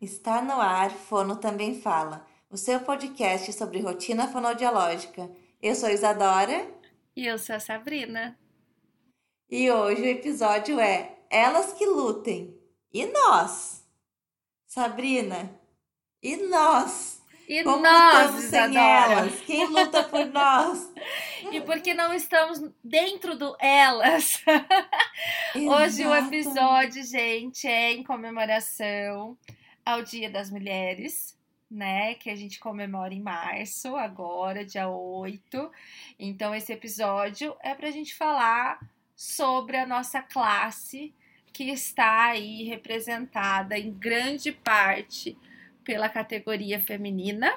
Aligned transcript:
Está 0.00 0.40
no 0.40 0.60
ar, 0.60 0.90
Fono 0.90 1.36
Também 1.36 1.80
Fala, 1.80 2.24
o 2.50 2.56
seu 2.56 2.80
podcast 2.80 3.52
sobre 3.52 3.80
rotina 3.80 4.28
fonodiológica. 4.28 5.28
Eu 5.60 5.74
sou 5.74 5.90
Isadora. 5.90 6.66
E 7.16 7.26
eu 7.26 7.38
sou 7.38 7.56
a 7.56 7.60
Sabrina. 7.60 8.38
E 9.50 9.70
hoje 9.70 10.02
o 10.02 10.06
episódio 10.06 10.78
é 10.78 11.16
Elas 11.28 11.72
que 11.72 11.84
Lutem. 11.84 12.56
E 12.92 13.06
nós? 13.06 13.84
Sabrina, 14.66 15.50
e 16.22 16.36
nós? 16.36 17.20
E 17.48 17.64
Como 17.64 17.82
nós, 17.82 18.30
sem 18.32 18.44
Isadora? 18.44 18.78
elas? 18.78 19.40
Quem 19.40 19.66
luta 19.66 20.04
por 20.04 20.24
nós? 20.30 20.92
E 21.50 21.60
porque 21.62 21.92
não 21.94 22.12
estamos 22.14 22.60
dentro 22.84 23.36
do 23.36 23.56
elas? 23.58 24.44
Hoje 25.56 26.06
o 26.06 26.14
episódio, 26.14 27.02
gente, 27.02 27.66
é 27.66 27.92
em 27.92 28.04
comemoração 28.04 29.36
ao 29.88 30.02
Dia 30.02 30.28
das 30.28 30.50
Mulheres, 30.50 31.34
né? 31.70 32.14
Que 32.14 32.28
a 32.28 32.36
gente 32.36 32.60
comemora 32.60 33.14
em 33.14 33.22
março, 33.22 33.96
agora, 33.96 34.62
dia 34.62 34.86
8. 34.86 35.70
Então, 36.18 36.54
esse 36.54 36.70
episódio 36.72 37.56
é 37.62 37.74
pra 37.74 37.90
gente 37.90 38.14
falar 38.14 38.78
sobre 39.16 39.78
a 39.78 39.86
nossa 39.86 40.20
classe 40.20 41.14
que 41.54 41.64
está 41.70 42.26
aí 42.26 42.64
representada 42.64 43.78
em 43.78 43.90
grande 43.90 44.52
parte 44.52 45.38
pela 45.82 46.10
categoria 46.10 46.78
feminina. 46.78 47.50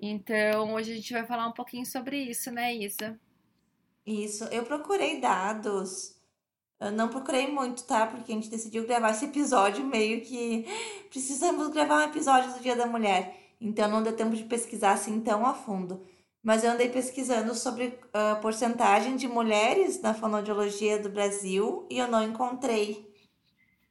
Então, 0.00 0.74
hoje 0.74 0.92
a 0.92 0.94
gente 0.94 1.12
vai 1.12 1.26
falar 1.26 1.48
um 1.48 1.52
pouquinho 1.52 1.84
sobre 1.84 2.22
isso, 2.22 2.52
né, 2.52 2.72
Isa? 2.72 3.18
Isso, 4.06 4.44
eu 4.44 4.64
procurei 4.64 5.20
dados. 5.20 6.16
Eu 6.82 6.90
não 6.90 7.08
procurei 7.08 7.46
muito, 7.46 7.84
tá? 7.84 8.06
Porque 8.06 8.32
a 8.32 8.34
gente 8.34 8.50
decidiu 8.50 8.84
gravar 8.84 9.10
esse 9.10 9.26
episódio 9.26 9.84
meio 9.84 10.20
que 10.22 10.66
precisamos 11.08 11.68
gravar 11.68 11.98
um 11.98 12.10
episódio 12.10 12.52
do 12.52 12.60
Dia 12.60 12.74
da 12.74 12.86
Mulher. 12.86 13.38
Então 13.60 13.88
não 13.88 14.02
deu 14.02 14.16
tempo 14.16 14.34
de 14.34 14.42
pesquisar 14.42 14.92
assim 14.92 15.20
tão 15.20 15.46
a 15.46 15.54
fundo. 15.54 16.02
Mas 16.42 16.64
eu 16.64 16.72
andei 16.72 16.88
pesquisando 16.88 17.54
sobre 17.54 17.96
a 18.12 18.34
porcentagem 18.34 19.14
de 19.14 19.28
mulheres 19.28 20.02
na 20.02 20.12
fonoaudiologia 20.12 20.98
do 20.98 21.08
Brasil 21.08 21.86
e 21.88 21.98
eu 21.98 22.08
não 22.08 22.20
encontrei. 22.20 23.08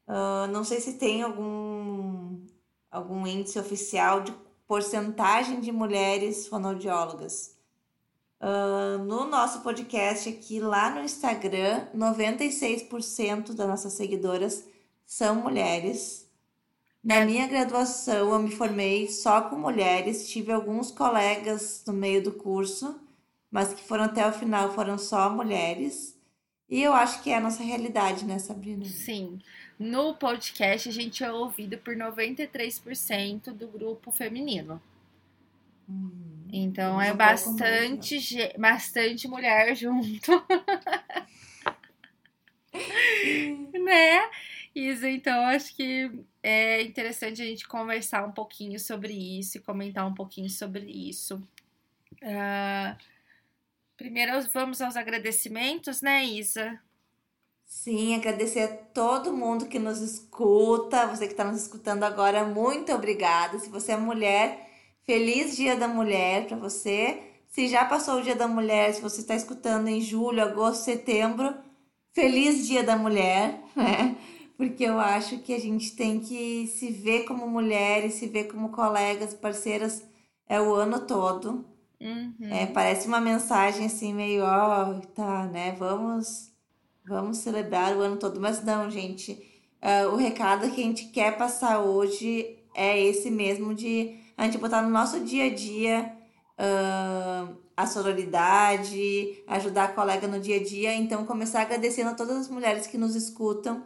Ah, 0.06 0.48
não 0.52 0.66
sei 0.66 0.82
se 0.82 0.98
tem 0.98 1.22
algum, 1.22 2.46
algum 2.92 3.26
índice 3.26 3.58
oficial 3.58 4.20
de 4.20 4.34
porcentagem 4.68 5.62
de 5.62 5.72
mulheres 5.72 6.48
fonoaudiólogas. 6.48 7.56
Ah, 8.42 8.98
no 8.98 9.26
nosso 9.26 9.62
podcast 9.62 10.28
aqui, 10.28 10.60
lá 10.60 10.90
no 10.90 11.04
Instagram, 11.04 11.86
96% 11.96 13.54
das 13.54 13.68
nossas 13.68 13.94
seguidoras 13.94 14.68
são 15.06 15.36
mulheres. 15.36 16.28
Na 17.04 17.24
minha 17.24 17.48
graduação, 17.48 18.32
eu 18.32 18.40
me 18.40 18.52
formei 18.52 19.08
só 19.10 19.42
com 19.42 19.58
mulheres. 19.58 20.28
Tive 20.28 20.52
alguns 20.52 20.90
colegas 20.90 21.84
no 21.86 21.94
meio 21.94 22.24
do 22.24 22.32
curso, 22.32 23.00
mas 23.52 23.74
que 23.76 23.84
foram 23.84 24.06
até 24.06 24.28
o 24.28 24.34
final, 24.34 24.74
foram 24.74 24.98
só 24.98 25.30
mulheres. 25.30 26.18
E 26.68 26.82
eu 26.82 26.94
acho 26.94 27.22
que 27.22 27.30
é 27.30 27.38
a 27.38 27.42
nossa 27.42 27.62
realidade, 27.62 28.26
né, 28.26 28.40
Sabrina? 28.40 28.86
Sim. 28.86 29.40
No 29.78 30.16
podcast, 30.16 30.90
a 30.90 30.92
gente 30.92 31.24
é 31.24 31.32
ouvido 31.32 31.78
por 31.78 31.96
93% 31.96 33.52
do 33.52 33.68
grupo 33.68 34.12
feminino. 34.12 34.82
Hum, 35.90 36.41
Então 36.52 37.02
é 37.02 37.14
pouco 37.14 37.52
mais, 37.54 37.90
bastante, 37.96 38.20
ge- 38.20 38.54
bastante 38.58 39.28
mulher 39.28 39.74
junto, 39.76 40.32
né? 43.74 44.30
Isso, 44.74 45.06
então 45.06 45.46
acho 45.48 45.76
que 45.76 46.10
é 46.42 46.82
interessante 46.82 47.42
a 47.42 47.46
gente 47.46 47.68
conversar 47.68 48.26
um 48.26 48.32
pouquinho 48.32 48.80
sobre 48.80 49.14
isso 49.14 49.58
e 49.58 49.62
comentar 49.62 50.08
um 50.08 50.14
pouquinho 50.14 50.50
sobre 50.50 50.86
isso. 50.86 51.42
Ah, 52.24 52.98
primeiro 53.98 54.34
vamos 54.54 54.82
aos 54.82 54.98
agradecimentos, 54.98 56.02
né, 56.02 56.26
Isa? 56.26 56.80
Sim, 57.66 58.16
agradecer 58.16 58.62
a 58.62 58.76
todo 58.78 59.34
mundo 59.34 59.68
que 59.68 59.80
nos 59.80 60.00
escuta, 60.02 61.08
você 61.08 61.26
que 61.26 61.34
está 61.34 61.44
nos 61.46 61.62
escutando 61.62 62.04
agora, 62.04 62.44
muito 62.44 62.92
obrigada. 62.94 63.58
Se 63.60 63.70
você 63.70 63.94
é 63.94 63.98
mulher, 63.98 64.70
feliz 65.06 65.56
Dia 65.56 65.76
da 65.76 65.88
Mulher 65.88 66.48
para 66.48 66.58
você. 66.58 67.20
Se 67.50 67.68
já 67.68 67.86
passou 67.86 68.20
o 68.20 68.22
Dia 68.24 68.36
da 68.36 68.48
Mulher, 68.48 68.94
se 68.94 69.02
você 69.02 69.22
está 69.22 69.36
escutando 69.36 69.88
em 69.88 70.02
julho, 70.02 70.42
agosto, 70.42 70.84
setembro, 70.84 71.54
feliz 72.14 72.68
Dia 72.68 72.84
da 72.84 72.96
Mulher, 72.96 73.62
né? 73.76 74.16
Porque 74.58 74.84
eu 74.84 75.00
acho 75.00 75.40
que 75.40 75.54
a 75.54 75.60
gente 75.60 75.96
tem 75.96 76.20
que 76.20 76.68
se 76.68 76.92
ver 76.92 77.26
como 77.26 77.48
mulher 77.48 78.06
e 78.06 78.12
se 78.12 78.28
ver 78.28 78.44
como 78.44 78.70
colegas, 78.70 79.34
parceiras, 79.34 80.04
é 80.48 80.62
o 80.62 80.74
ano 80.74 81.00
todo. 81.00 81.66
Uhum. 82.00 82.36
É, 82.42 82.68
parece 82.68 83.08
uma 83.08 83.20
mensagem 83.20 83.88
assim 83.88 84.14
meio, 84.14 84.44
ó, 84.44 85.00
tá, 85.16 85.46
né? 85.46 85.76
Vamos, 85.80 86.52
vamos 87.04 87.40
celebrar 87.40 87.98
o 87.98 88.02
ano 88.02 88.18
todo, 88.18 88.40
mas 88.40 88.64
não, 88.64 88.90
gente. 88.90 89.42
Ah, 89.82 90.08
o 90.12 90.16
recado 90.16 90.70
que 90.70 90.82
a 90.82 90.84
gente 90.84 91.06
quer 91.08 91.38
passar 91.38 91.80
hoje 91.80 92.60
é 92.76 93.00
esse 93.00 93.32
mesmo 93.32 93.74
de 93.74 94.16
a 94.38 94.46
gente 94.46 94.58
botar 94.58 94.82
no 94.82 94.90
nosso 94.90 95.20
dia 95.24 95.46
a 95.46 95.54
dia 95.54 96.18
ah, 96.58 97.48
a 97.76 97.88
sororidade, 97.88 99.44
ajudar 99.48 99.86
a 99.86 99.94
colega 99.94 100.28
no 100.28 100.40
dia 100.40 100.58
a 100.58 100.64
dia. 100.64 100.94
Então, 100.94 101.26
começar 101.26 101.62
agradecendo 101.62 102.12
a 102.12 102.16
todas 102.16 102.38
as 102.38 102.50
mulheres 102.50 102.86
que 102.88 102.98
nos 102.98 103.16
escutam, 103.16 103.84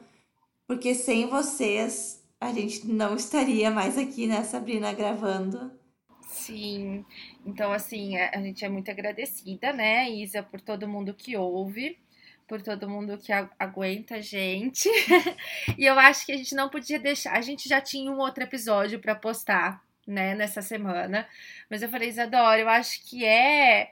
porque 0.68 0.94
sem 0.94 1.28
vocês 1.28 2.24
a 2.40 2.52
gente 2.52 2.86
não 2.88 3.16
estaria 3.16 3.72
mais 3.72 3.98
aqui, 3.98 4.28
né, 4.28 4.44
Sabrina, 4.44 4.94
gravando. 4.94 5.72
Sim, 6.28 7.06
então 7.46 7.72
assim, 7.72 8.18
a 8.18 8.40
gente 8.42 8.66
é 8.66 8.70
muito 8.70 8.92
agradecida, 8.92 9.72
né, 9.72 10.10
Isa, 10.10 10.44
por 10.44 10.60
todo 10.60 10.88
mundo 10.88 11.14
que 11.14 11.38
ouve, 11.38 11.98
por 12.48 12.62
todo 12.62 12.90
mundo 12.90 13.18
que 13.18 13.32
aguenta 13.32 14.16
a 14.16 14.22
gente. 14.22 14.90
E 15.78 15.86
eu 15.86 15.98
acho 15.98 16.26
que 16.26 16.32
a 16.32 16.38
gente 16.38 16.54
não 16.54 16.70
podia 16.70 17.00
deixar, 17.00 17.34
a 17.34 17.42
gente 17.42 17.68
já 17.68 17.80
tinha 17.82 18.12
um 18.12 18.20
outro 18.20 18.44
episódio 18.44 19.00
para 19.00 19.16
postar, 19.16 19.82
né, 20.06 20.36
nessa 20.36 20.62
semana, 20.62 21.28
mas 21.70 21.82
eu 21.82 21.90
falei, 21.90 22.10
Isadora, 22.10 22.60
eu 22.60 22.70
acho 22.70 23.04
que 23.06 23.26
é 23.26 23.92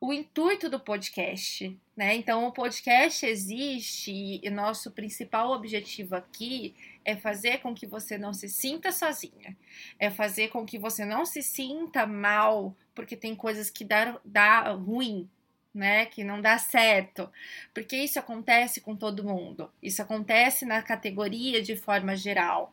o 0.00 0.12
intuito 0.12 0.68
do 0.68 0.78
podcast, 0.78 1.78
né? 1.96 2.14
Então, 2.14 2.46
o 2.46 2.52
podcast 2.52 3.24
existe 3.24 4.40
e 4.42 4.50
nosso 4.50 4.90
principal 4.90 5.50
objetivo 5.50 6.14
aqui 6.14 6.74
é 7.04 7.16
fazer 7.16 7.58
com 7.58 7.74
que 7.74 7.86
você 7.86 8.18
não 8.18 8.32
se 8.32 8.48
sinta 8.48 8.92
sozinha 8.92 9.56
é 9.98 10.10
fazer 10.10 10.48
com 10.48 10.64
que 10.64 10.78
você 10.78 11.04
não 11.04 11.24
se 11.24 11.42
sinta 11.42 12.06
mal, 12.06 12.74
porque 12.94 13.16
tem 13.16 13.34
coisas 13.34 13.70
que 13.70 13.84
dá, 13.84 14.18
dá 14.24 14.72
ruim, 14.72 15.28
né? 15.74 16.06
Que 16.06 16.24
não 16.24 16.40
dá 16.40 16.58
certo. 16.58 17.30
Porque 17.74 17.96
isso 17.96 18.18
acontece 18.18 18.80
com 18.80 18.96
todo 18.96 19.24
mundo. 19.24 19.70
Isso 19.82 20.02
acontece 20.02 20.64
na 20.64 20.82
categoria 20.82 21.62
de 21.62 21.76
forma 21.76 22.16
geral. 22.16 22.72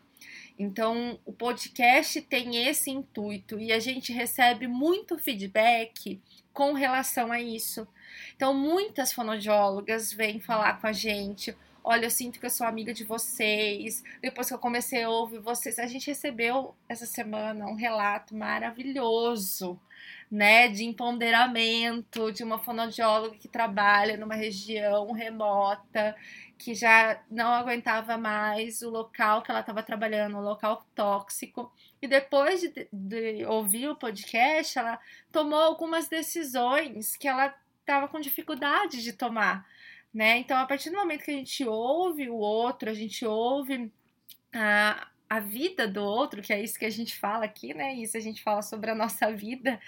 Então, 0.58 1.20
o 1.26 1.34
podcast 1.34 2.22
tem 2.22 2.68
esse 2.68 2.92
intuito 2.92 3.60
e 3.60 3.72
a 3.72 3.80
gente 3.80 4.14
recebe 4.14 4.68
muito 4.68 5.18
feedback 5.18 6.22
com 6.54 6.74
relação 6.74 7.32
a 7.32 7.42
isso. 7.42 7.88
Então, 8.36 8.54
muitas 8.54 9.12
fonoaudiólogas 9.12 10.14
vêm 10.14 10.40
falar 10.40 10.80
com 10.80 10.88
a 10.88 10.94
gente. 10.94 11.56
Olha, 11.84 12.06
eu 12.06 12.12
sinto 12.12 12.40
que 12.40 12.46
eu 12.46 12.50
sou 12.50 12.66
amiga 12.66 12.94
de 12.94 13.04
vocês. 13.04 14.04
Depois 14.22 14.48
que 14.48 14.54
eu 14.54 14.60
comecei 14.60 15.04
a 15.04 15.10
ouvir 15.10 15.40
vocês, 15.40 15.80
a 15.80 15.88
gente 15.88 16.08
recebeu 16.08 16.76
essa 16.88 17.06
semana 17.06 17.66
um 17.66 17.76
relato 17.76 18.36
maravilhoso, 18.36 19.78
né, 20.32 20.68
de 20.68 20.86
empoderamento 20.86 22.32
de 22.32 22.44
uma 22.44 22.58
fonoaudióloga 22.58 23.38
que 23.38 23.48
trabalha 23.48 24.18
numa 24.18 24.36
região 24.36 25.12
remota, 25.12 26.16
que 26.64 26.74
já 26.74 27.22
não 27.30 27.48
aguentava 27.48 28.18
mais 28.18 28.82
o 28.82 28.90
local 28.90 29.42
que 29.42 29.52
ela 29.52 29.60
estava 29.60 29.84
trabalhando, 29.84 30.38
um 30.38 30.42
local 30.42 30.86
tóxico. 30.96 31.72
E 32.02 32.08
depois 32.08 32.62
de, 32.62 32.88
de 32.92 33.46
ouvir 33.46 33.90
o 33.90 33.96
podcast, 33.96 34.78
ela 34.78 35.00
tomou 35.32 35.60
algumas 35.60 36.08
decisões 36.08 37.16
que 37.18 37.28
ela 37.28 37.54
estava 37.82 38.08
com 38.08 38.20
dificuldade 38.20 39.04
de 39.04 39.14
tomar 39.14 39.66
né? 40.14 40.38
Então, 40.38 40.58
a 40.58 40.66
partir 40.66 40.92
do 40.92 40.98
momento 40.98 41.24
que 41.24 41.32
a 41.32 41.36
gente 41.36 41.66
ouve 41.66 42.30
o 42.30 42.36
outro, 42.36 42.90
a 42.90 42.94
gente 42.94 43.26
ouve 43.26 43.92
a, 44.54 45.08
a 45.28 45.40
vida 45.40 45.88
do 45.88 46.04
outro, 46.04 46.42
que 46.42 46.54
é 46.54 46.62
isso 46.62 46.78
que 46.78 46.86
a 46.86 46.90
gente 46.90 47.18
fala 47.18 47.46
aqui, 47.46 47.74
né? 47.74 47.96
Isso 47.96 48.16
a 48.16 48.20
gente 48.20 48.44
fala 48.44 48.62
sobre 48.62 48.92
a 48.92 48.96
nossa 48.96 49.32
vida 49.34 49.80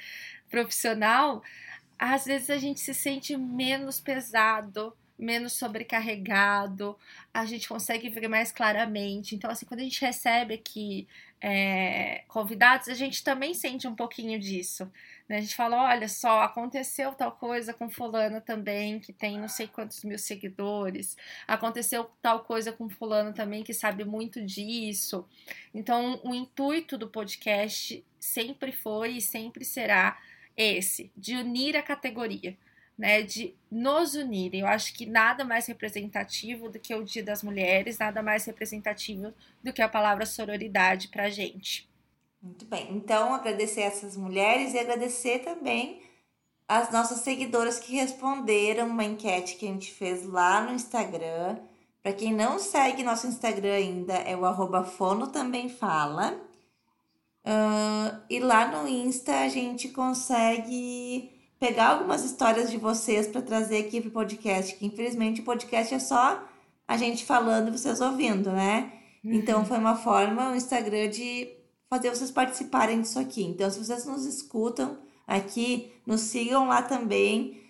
profissional, 0.50 1.44
às 1.98 2.26
vezes 2.26 2.50
a 2.50 2.58
gente 2.58 2.80
se 2.80 2.94
sente 2.94 3.38
menos 3.38 4.00
pesado, 4.00 4.96
menos 5.18 5.54
sobrecarregado, 5.54 6.98
a 7.34 7.46
gente 7.46 7.68
consegue 7.68 8.10
ver 8.10 8.28
mais 8.28 8.52
claramente. 8.52 9.36
Então, 9.36 9.50
assim, 9.50 9.66
quando 9.66 9.80
a 9.80 9.84
gente 9.84 10.02
recebe 10.02 10.56
aqui 10.56 11.08
é, 11.42 12.24
convidados, 12.28 12.90
a 12.90 12.94
gente 12.94 13.24
também 13.24 13.54
sente 13.54 13.88
um 13.88 13.96
pouquinho 13.96 14.40
disso. 14.40 14.92
Né? 15.28 15.38
A 15.38 15.42
gente 15.42 15.56
fala: 15.56 15.84
olha 15.84 16.08
só, 16.08 16.42
aconteceu 16.42 17.14
tal 17.14 17.32
coisa 17.32 17.74
com 17.74 17.90
Fulano 17.90 18.42
também, 18.42 19.00
que 19.00 19.14
tem 19.14 19.40
não 19.40 19.48
sei 19.48 19.68
quantos 19.68 20.04
mil 20.04 20.18
seguidores, 20.18 21.16
aconteceu 21.48 22.10
tal 22.22 22.44
coisa 22.44 22.72
com 22.72 22.90
Fulano 22.90 23.34
também, 23.34 23.64
que 23.64 23.74
sabe 23.74 24.04
muito 24.04 24.42
disso. 24.42 25.28
Então, 25.74 26.20
o 26.24 26.34
intuito 26.34 26.98
do 26.98 27.08
podcast 27.08 28.04
sempre 28.20 28.72
foi 28.72 29.18
e 29.18 29.22
sempre 29.22 29.64
será 29.64 30.18
esse, 30.58 31.12
de 31.16 31.36
unir 31.36 31.76
a 31.76 31.84
categoria 31.84 32.58
né, 32.98 33.22
de 33.22 33.54
nos 33.70 34.16
unirem. 34.16 34.62
Eu 34.62 34.68
acho 34.68 34.94
que 34.94 35.06
nada 35.06 35.44
mais 35.44 35.68
representativo 35.68 36.70
do 36.70 36.80
que 36.80 36.96
o 36.96 37.04
Dia 37.04 37.24
das 37.24 37.44
Mulheres, 37.44 37.98
nada 37.98 38.24
mais 38.24 38.46
representativo 38.46 39.34
do 39.64 39.74
que 39.74 39.82
a 39.82 39.90
palavra 39.90 40.26
sororidade 40.26 41.10
para 41.10 41.24
a 41.24 41.30
gente. 41.30 41.90
Muito 42.42 42.66
bem. 42.66 42.88
Então, 42.92 43.34
agradecer 43.34 43.82
essas 43.82 44.16
mulheres 44.16 44.74
e 44.74 44.80
agradecer 44.80 45.40
também 45.40 46.02
as 46.68 46.92
nossas 46.92 47.20
seguidoras 47.20 47.80
que 47.80 47.96
responderam 47.96 48.88
uma 48.88 49.04
enquete 49.04 49.56
que 49.56 49.68
a 49.68 49.72
gente 49.72 49.92
fez 49.92 50.26
lá 50.26 50.62
no 50.62 50.74
Instagram. 50.74 51.58
Para 52.02 52.14
quem 52.14 52.34
não 52.34 52.60
segue 52.60 53.04
nosso 53.04 53.28
Instagram 53.28 53.74
ainda, 53.74 54.14
é 54.14 54.36
o 54.36 54.46
arroba 54.46 54.84
fono 54.84 55.28
também 55.28 55.70
fala. 55.70 56.40
Uh, 57.46 58.22
e 58.30 58.40
lá 58.40 58.68
no 58.68 58.88
Insta 58.88 59.42
a 59.42 59.48
gente 59.48 59.90
consegue 59.90 61.35
pegar 61.60 61.90
algumas 61.90 62.24
histórias 62.24 62.70
de 62.70 62.78
vocês 62.78 63.28
para 63.28 63.42
trazer 63.42 63.78
aqui 63.78 64.02
pro 64.02 64.12
podcast, 64.12 64.76
que 64.76 64.86
infelizmente 64.86 65.42
o 65.42 65.44
podcast 65.44 65.94
é 65.94 66.00
só 66.00 66.44
a 66.88 66.98
gente 66.98 67.26
falando 67.26 67.70
e 67.70 67.78
vocês 67.78 68.02
ouvindo, 68.02 68.52
né? 68.52 68.92
Uhum. 69.24 69.34
Então 69.34 69.66
foi 69.66 69.78
uma 69.78 69.96
forma, 69.96 70.52
o 70.52 70.56
Instagram, 70.56 71.10
de 71.10 71.50
fazer 71.90 72.10
vocês 72.10 72.32
participarem 72.32 73.02
disso 73.02 73.20
aqui. 73.20 73.44
Então, 73.44 73.70
se 73.70 73.80
vocês 73.80 74.06
nos 74.06 74.26
escutam 74.26 74.98
aqui, 75.26 75.92
nos 76.06 76.22
sigam 76.22 76.68
lá 76.68 76.82
também 76.82 77.62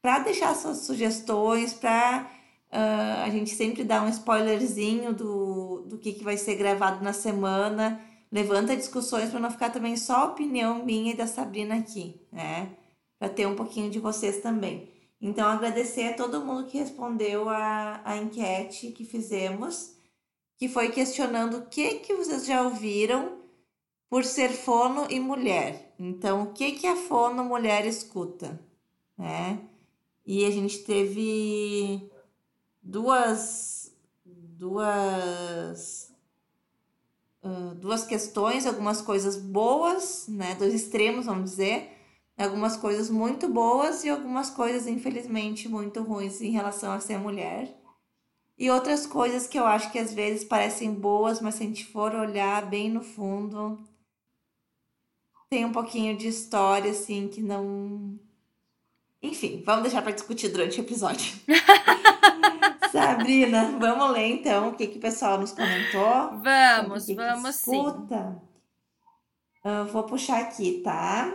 para 0.00 0.20
deixar 0.20 0.54
suas 0.54 0.78
sugestões, 0.78 1.74
para 1.74 2.26
uh, 2.26 2.72
ah, 2.72 3.24
a 3.24 3.30
gente 3.30 3.50
sempre 3.50 3.84
dar 3.84 4.02
um 4.02 4.08
spoilerzinho 4.08 5.12
do, 5.12 5.82
do 5.86 5.98
que, 5.98 6.12
que 6.12 6.24
vai 6.24 6.36
ser 6.36 6.54
gravado 6.56 7.04
na 7.04 7.12
semana. 7.12 8.00
Levanta 8.32 8.76
discussões 8.76 9.30
para 9.30 9.40
não 9.40 9.50
ficar 9.50 9.70
também 9.70 9.96
só 9.96 10.16
a 10.16 10.24
opinião 10.26 10.84
minha 10.84 11.12
e 11.12 11.16
da 11.16 11.26
Sabrina 11.26 11.74
aqui, 11.76 12.20
né? 12.32 12.70
Para 13.20 13.28
ter 13.28 13.46
um 13.46 13.54
pouquinho 13.54 13.90
de 13.90 14.00
vocês 14.00 14.38
também. 14.38 14.88
Então, 15.20 15.46
agradecer 15.46 16.04
a 16.04 16.14
todo 16.14 16.40
mundo 16.40 16.66
que 16.66 16.78
respondeu 16.78 17.50
a, 17.50 18.00
a 18.02 18.16
enquete 18.16 18.92
que 18.92 19.04
fizemos, 19.04 19.94
que 20.56 20.66
foi 20.66 20.90
questionando 20.90 21.58
o 21.58 21.66
que, 21.66 21.96
que 21.96 22.14
vocês 22.14 22.46
já 22.46 22.62
ouviram 22.62 23.38
por 24.08 24.24
ser 24.24 24.48
fono 24.48 25.06
e 25.10 25.20
mulher. 25.20 25.94
Então, 25.98 26.44
o 26.44 26.52
que, 26.54 26.72
que 26.72 26.86
a 26.86 26.96
fono 26.96 27.44
mulher 27.44 27.86
escuta? 27.86 28.58
Né? 29.18 29.60
E 30.24 30.46
a 30.46 30.50
gente 30.50 30.78
teve 30.78 32.10
duas, 32.82 33.94
duas, 34.24 36.10
duas 37.76 38.06
questões, 38.06 38.66
algumas 38.66 39.02
coisas 39.02 39.36
boas, 39.36 40.26
né? 40.26 40.54
dois 40.54 40.72
extremos, 40.72 41.26
vamos 41.26 41.50
dizer 41.50 41.99
algumas 42.42 42.76
coisas 42.76 43.10
muito 43.10 43.48
boas 43.48 44.04
e 44.04 44.08
algumas 44.08 44.50
coisas, 44.50 44.86
infelizmente, 44.86 45.68
muito 45.68 46.02
ruins 46.02 46.40
em 46.40 46.50
relação 46.50 46.92
a 46.92 47.00
ser 47.00 47.18
mulher. 47.18 47.76
E 48.58 48.70
outras 48.70 49.06
coisas 49.06 49.46
que 49.46 49.58
eu 49.58 49.66
acho 49.66 49.90
que 49.90 49.98
às 49.98 50.12
vezes 50.12 50.44
parecem 50.44 50.92
boas, 50.92 51.40
mas 51.40 51.54
se 51.54 51.62
a 51.62 51.66
gente 51.66 51.84
for 51.86 52.14
olhar 52.14 52.66
bem 52.66 52.90
no 52.90 53.02
fundo, 53.02 53.78
tem 55.48 55.64
um 55.64 55.72
pouquinho 55.72 56.16
de 56.16 56.28
história, 56.28 56.90
assim, 56.90 57.26
que 57.28 57.42
não. 57.42 58.18
Enfim, 59.22 59.62
vamos 59.64 59.82
deixar 59.82 60.02
para 60.02 60.12
discutir 60.12 60.48
durante 60.48 60.78
o 60.78 60.82
episódio. 60.82 61.34
Sabrina, 62.92 63.76
vamos 63.78 64.10
ler 64.12 64.28
então 64.28 64.68
o 64.68 64.74
que, 64.74 64.86
que 64.86 64.98
o 64.98 65.00
pessoal 65.00 65.38
nos 65.38 65.52
comentou. 65.52 66.40
Vamos, 66.42 67.06
que 67.06 67.14
vamos 67.14 67.42
que 67.42 67.70
escuta. 67.70 68.42
sim. 68.42 68.48
Eu 69.64 69.86
vou 69.86 70.04
puxar 70.04 70.40
aqui, 70.40 70.80
tá? 70.82 71.32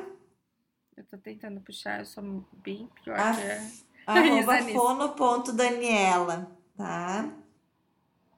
Eu 0.98 1.04
tô 1.04 1.18
tentando 1.18 1.60
puxar, 1.60 2.00
eu 2.00 2.06
sou 2.06 2.24
bem 2.64 2.90
pior 3.04 3.20
a, 3.20 3.36
que 3.36 3.42
a... 3.42 4.14
Arroba 4.14 4.64
fono.daniela, 4.64 6.50
tá? 6.78 7.34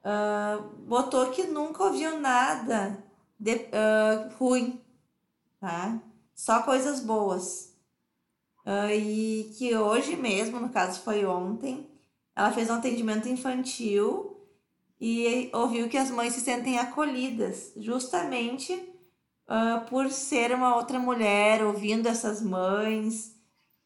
Uh, 0.00 0.68
botou 0.86 1.30
que 1.30 1.44
nunca 1.44 1.84
ouviu 1.84 2.18
nada 2.18 3.04
de, 3.38 3.54
uh, 3.54 4.34
ruim, 4.38 4.82
tá? 5.60 6.02
Só 6.34 6.62
coisas 6.64 6.98
boas. 6.98 7.76
Uh, 8.66 8.90
e 8.90 9.54
que 9.56 9.76
hoje 9.76 10.16
mesmo, 10.16 10.58
no 10.58 10.70
caso 10.70 11.00
foi 11.02 11.24
ontem, 11.24 11.88
ela 12.34 12.50
fez 12.50 12.68
um 12.70 12.74
atendimento 12.74 13.28
infantil 13.28 14.36
e 15.00 15.48
ouviu 15.54 15.88
que 15.88 15.96
as 15.96 16.10
mães 16.10 16.32
se 16.32 16.40
sentem 16.40 16.76
acolhidas, 16.78 17.72
justamente 17.76 18.97
uh, 19.48 19.84
por 19.88 20.10
ser 20.10 20.52
uma 20.52 20.76
outra 20.76 20.98
mulher, 20.98 21.64
ouvindo 21.64 22.06
essas 22.06 22.42
mães 22.42 23.34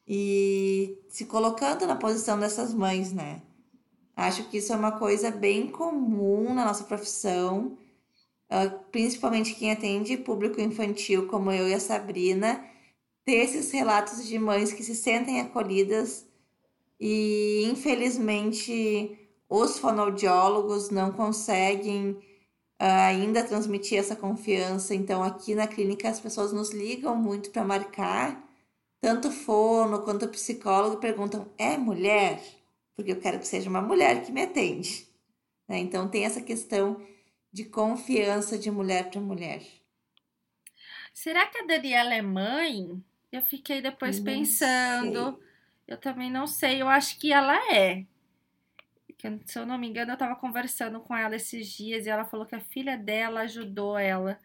e 0.06 0.98
se 1.08 1.24
colocando 1.26 1.86
na 1.86 1.96
posição 1.96 2.38
dessas 2.38 2.74
mães, 2.74 3.12
né? 3.12 3.40
Acho 4.16 4.44
que 4.50 4.58
isso 4.58 4.72
é 4.72 4.76
uma 4.76 4.92
coisa 4.92 5.30
bem 5.30 5.68
comum 5.68 6.52
na 6.52 6.64
nossa 6.64 6.84
profissão, 6.84 7.78
uh, 8.50 8.78
principalmente 8.90 9.54
quem 9.54 9.70
atende 9.70 10.16
público 10.16 10.60
infantil, 10.60 11.28
como 11.28 11.50
eu 11.52 11.68
e 11.68 11.74
a 11.74 11.80
Sabrina, 11.80 12.64
ter 13.24 13.36
esses 13.36 13.70
relatos 13.70 14.26
de 14.26 14.38
mães 14.38 14.72
que 14.72 14.82
se 14.82 14.94
sentem 14.94 15.40
acolhidas 15.40 16.26
e, 17.00 17.68
infelizmente, 17.70 19.18
os 19.48 19.78
fonoaudiólogos 19.78 20.90
não 20.90 21.12
conseguem 21.12 22.18
ainda 22.84 23.44
transmitir 23.44 23.98
essa 23.98 24.16
confiança. 24.16 24.94
Então, 24.94 25.22
aqui 25.22 25.54
na 25.54 25.66
clínica, 25.66 26.08
as 26.08 26.20
pessoas 26.20 26.52
nos 26.52 26.70
ligam 26.70 27.14
muito 27.14 27.50
para 27.50 27.64
marcar, 27.64 28.42
tanto 29.00 29.30
fono 29.30 30.02
quanto 30.02 30.28
psicólogo 30.28 30.96
perguntam: 30.96 31.48
é 31.56 31.76
mulher? 31.76 32.42
Porque 32.96 33.12
eu 33.12 33.20
quero 33.20 33.38
que 33.38 33.46
seja 33.46 33.70
uma 33.70 33.80
mulher 33.80 34.24
que 34.24 34.32
me 34.32 34.42
atende. 34.42 35.06
Né? 35.68 35.78
Então, 35.78 36.08
tem 36.08 36.24
essa 36.24 36.40
questão 36.40 37.00
de 37.52 37.64
confiança 37.64 38.58
de 38.58 38.70
mulher 38.70 39.10
para 39.10 39.20
mulher. 39.20 39.62
Será 41.12 41.46
que 41.46 41.58
a 41.58 41.66
Daniela 41.66 42.14
é 42.14 42.22
mãe? 42.22 43.02
Eu 43.30 43.42
fiquei 43.42 43.80
depois 43.80 44.18
não 44.18 44.24
pensando. 44.24 45.36
Sei. 45.36 45.46
Eu 45.86 45.98
também 45.98 46.30
não 46.30 46.46
sei. 46.46 46.80
Eu 46.80 46.88
acho 46.88 47.18
que 47.18 47.32
ela 47.32 47.56
é 47.72 48.06
que 49.22 49.52
se 49.52 49.58
eu 49.58 49.64
não 49.64 49.78
me 49.78 49.88
engano, 49.88 50.12
eu 50.12 50.16
tava 50.16 50.34
conversando 50.34 50.98
com 51.00 51.16
ela 51.16 51.36
esses 51.36 51.68
dias 51.68 52.06
e 52.06 52.10
ela 52.10 52.24
falou 52.24 52.44
que 52.44 52.56
a 52.56 52.60
filha 52.60 52.98
dela 52.98 53.42
ajudou 53.42 53.96
ela 53.96 54.38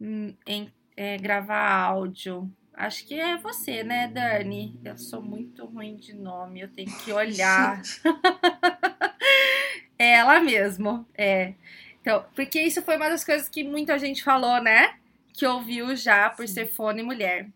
em 0.00 0.72
é, 0.96 1.18
gravar 1.18 1.80
áudio. 1.80 2.48
Acho 2.72 3.06
que 3.06 3.18
é 3.18 3.36
você, 3.36 3.82
né, 3.82 4.06
Dani? 4.08 4.78
Eu 4.84 4.96
sou 4.96 5.20
muito 5.20 5.64
ruim 5.66 5.96
de 5.96 6.12
nome, 6.12 6.60
eu 6.60 6.68
tenho 6.68 6.96
que 6.98 7.12
olhar. 7.12 7.82
é 9.98 10.12
ela 10.12 10.40
mesmo, 10.40 11.06
é. 11.16 11.54
Então, 12.00 12.24
porque 12.34 12.60
isso 12.60 12.82
foi 12.82 12.96
uma 12.96 13.08
das 13.08 13.24
coisas 13.24 13.48
que 13.48 13.64
muita 13.64 13.98
gente 13.98 14.22
falou, 14.22 14.62
né? 14.62 14.96
Que 15.32 15.46
ouviu 15.46 15.96
já 15.96 16.30
por 16.30 16.46
Sim. 16.46 16.54
ser 16.54 16.66
fone 16.66 17.02
mulher. 17.02 17.48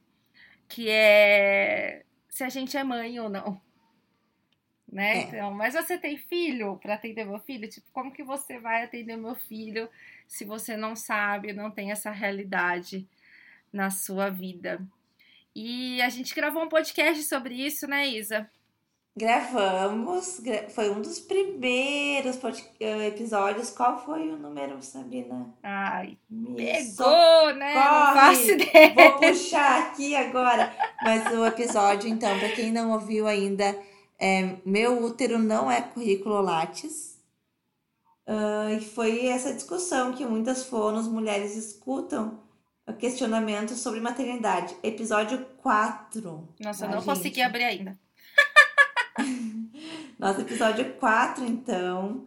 Que 0.69 0.89
é 0.89 2.05
se 2.29 2.43
a 2.45 2.49
gente 2.49 2.77
é 2.77 2.85
mãe 2.85 3.19
ou 3.21 3.29
não 3.29 3.68
né? 4.91 5.19
É. 5.19 5.23
Então, 5.23 5.53
mas 5.53 5.75
você 5.75 5.99
tem 5.99 6.17
filho 6.17 6.79
para 6.83 6.95
atender 6.95 7.25
meu 7.25 7.39
filho? 7.39 7.69
Tipo, 7.69 7.87
como 7.93 8.13
que 8.13 8.23
você 8.23 8.59
vai 8.59 8.85
atender 8.85 9.17
meu 9.17 9.35
filho 9.35 9.89
se 10.27 10.45
você 10.45 10.77
não 10.77 10.97
sabe, 10.97 11.53
não 11.53 11.71
tem 11.71 11.91
essa 11.91 12.11
realidade 12.11 13.07
na 13.73 13.91
sua 13.91 14.31
vida? 14.31 14.81
E 15.55 16.01
a 16.03 16.09
gente 16.09 16.35
gravou 16.35 16.63
um 16.63 16.69
podcast 16.69 17.23
sobre 17.25 17.55
isso, 17.55 17.87
né, 17.87 18.09
Isa? 18.09 18.49
Gravamos, 19.17 20.41
foi 20.69 20.91
um 20.91 21.03
dos 21.03 21.19
primeiros 21.19 22.39
eh, 22.79 23.09
episódios. 23.09 23.69
Qual 23.71 23.99
foi 24.05 24.29
o 24.29 24.37
número, 24.37 24.81
Sabrina? 24.81 25.53
Ai, 25.61 26.17
Me 26.31 26.55
pegou, 26.55 27.53
né? 27.55 27.73
Corre. 27.73 27.89
Não 27.89 28.15
faço 28.15 28.51
ideia. 28.53 28.95
Vou 28.95 29.19
puxar 29.19 29.89
aqui 29.89 30.15
agora. 30.15 30.73
Mas 31.03 31.33
o 31.37 31.45
episódio, 31.45 32.09
então, 32.09 32.39
para 32.39 32.51
quem 32.51 32.71
não 32.71 32.93
ouviu 32.93 33.27
ainda, 33.27 33.77
é, 34.19 34.57
meu 34.65 35.05
útero 35.05 35.39
não 35.39 35.71
é 35.71 35.81
currículo 35.81 36.41
Lattes. 36.41 37.19
Uh, 38.27 38.77
e 38.77 38.81
foi 38.81 39.27
essa 39.27 39.55
discussão 39.55 40.13
que 40.13 40.27
muitas 40.27 40.65
fonos 40.65 41.09
mulheres 41.09 41.57
escutam 41.57 42.47
questionamento 42.99 43.75
sobre 43.75 44.01
maternidade. 44.01 44.77
Episódio 44.83 45.45
4. 45.63 46.49
Nossa, 46.61 46.85
eu 46.85 46.91
não 46.91 46.99
gente? 46.99 47.07
consegui 47.07 47.43
abrir 47.43 47.65
ainda. 47.65 47.99
Nosso 50.19 50.41
episódio 50.41 50.95
4, 50.95 51.45
então, 51.45 52.27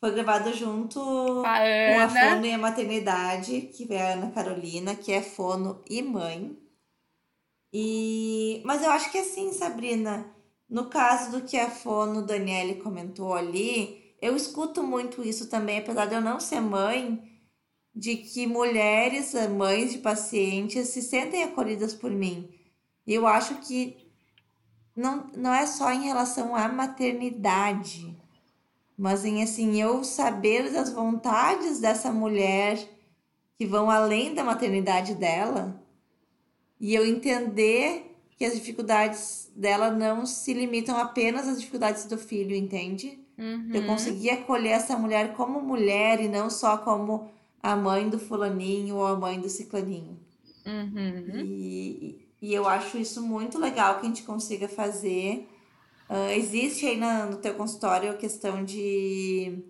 foi 0.00 0.12
gravado 0.12 0.52
junto 0.54 1.00
A 1.44 1.58
com 1.58 2.00
a. 2.00 2.08
Fono 2.08 2.46
e 2.46 2.52
a 2.52 2.58
Maternidade, 2.58 3.62
que 3.62 3.92
é 3.92 4.02
a 4.02 4.12
Ana 4.14 4.30
Carolina, 4.30 4.94
que 4.94 5.12
é 5.12 5.22
fono 5.22 5.82
e 5.88 6.02
mãe. 6.02 6.56
E... 7.72 8.62
Mas 8.64 8.82
eu 8.82 8.90
acho 8.90 9.10
que 9.10 9.18
assim, 9.18 9.52
Sabrina, 9.52 10.26
no 10.72 10.86
caso 10.86 11.32
do 11.32 11.42
que 11.42 11.58
a 11.58 11.68
fono 11.68 12.22
Daniele 12.22 12.76
comentou 12.76 13.34
ali, 13.34 14.16
eu 14.22 14.34
escuto 14.34 14.82
muito 14.82 15.22
isso 15.22 15.50
também, 15.50 15.80
apesar 15.80 16.06
de 16.06 16.14
eu 16.14 16.20
não 16.22 16.40
ser 16.40 16.62
mãe, 16.62 17.22
de 17.94 18.16
que 18.16 18.46
mulheres, 18.46 19.34
eh, 19.34 19.48
mães 19.48 19.92
de 19.92 19.98
pacientes, 19.98 20.88
se 20.88 21.02
sentem 21.02 21.42
acolhidas 21.42 21.94
por 21.94 22.10
mim. 22.10 22.48
E 23.06 23.12
eu 23.12 23.26
acho 23.26 23.56
que 23.56 23.98
não, 24.96 25.30
não 25.36 25.52
é 25.52 25.66
só 25.66 25.92
em 25.92 26.04
relação 26.04 26.56
à 26.56 26.66
maternidade, 26.70 28.16
mas 28.96 29.26
em 29.26 29.42
assim, 29.42 29.78
eu 29.78 30.02
saber 30.02 30.72
das 30.72 30.90
vontades 30.90 31.80
dessa 31.80 32.10
mulher 32.10 32.78
que 33.58 33.66
vão 33.66 33.90
além 33.90 34.32
da 34.32 34.42
maternidade 34.42 35.14
dela 35.16 35.84
e 36.80 36.94
eu 36.94 37.04
entender 37.04 38.11
que 38.42 38.46
as 38.46 38.54
dificuldades 38.54 39.52
dela 39.54 39.88
não 39.88 40.26
se 40.26 40.52
limitam 40.52 40.96
apenas 40.96 41.46
às 41.46 41.58
dificuldades 41.60 42.06
do 42.06 42.18
filho, 42.18 42.56
entende? 42.56 43.20
Eu 43.38 43.44
Uhum. 43.82 43.86
consegui 43.86 44.30
acolher 44.30 44.70
essa 44.72 44.96
mulher 44.98 45.32
como 45.34 45.60
mulher 45.60 46.20
e 46.20 46.26
não 46.28 46.50
só 46.50 46.76
como 46.78 47.30
a 47.62 47.76
mãe 47.76 48.08
do 48.08 48.18
fulaninho 48.18 48.96
ou 48.96 49.06
a 49.06 49.16
mãe 49.16 49.40
do 49.40 49.48
ciclaninho. 49.48 50.18
Uhum. 50.66 51.40
E, 51.44 52.26
e 52.42 52.52
eu 52.52 52.68
acho 52.68 52.98
isso 52.98 53.22
muito 53.22 53.58
legal 53.60 54.00
que 54.00 54.06
a 54.06 54.08
gente 54.08 54.24
consiga 54.24 54.68
fazer. 54.68 55.48
Ah, 56.08 56.34
existe 56.34 56.84
aí 56.84 56.96
na- 56.96 57.26
no 57.26 57.36
teu 57.36 57.54
consultório 57.54 58.10
a 58.10 58.14
questão 58.16 58.64
de, 58.64 59.62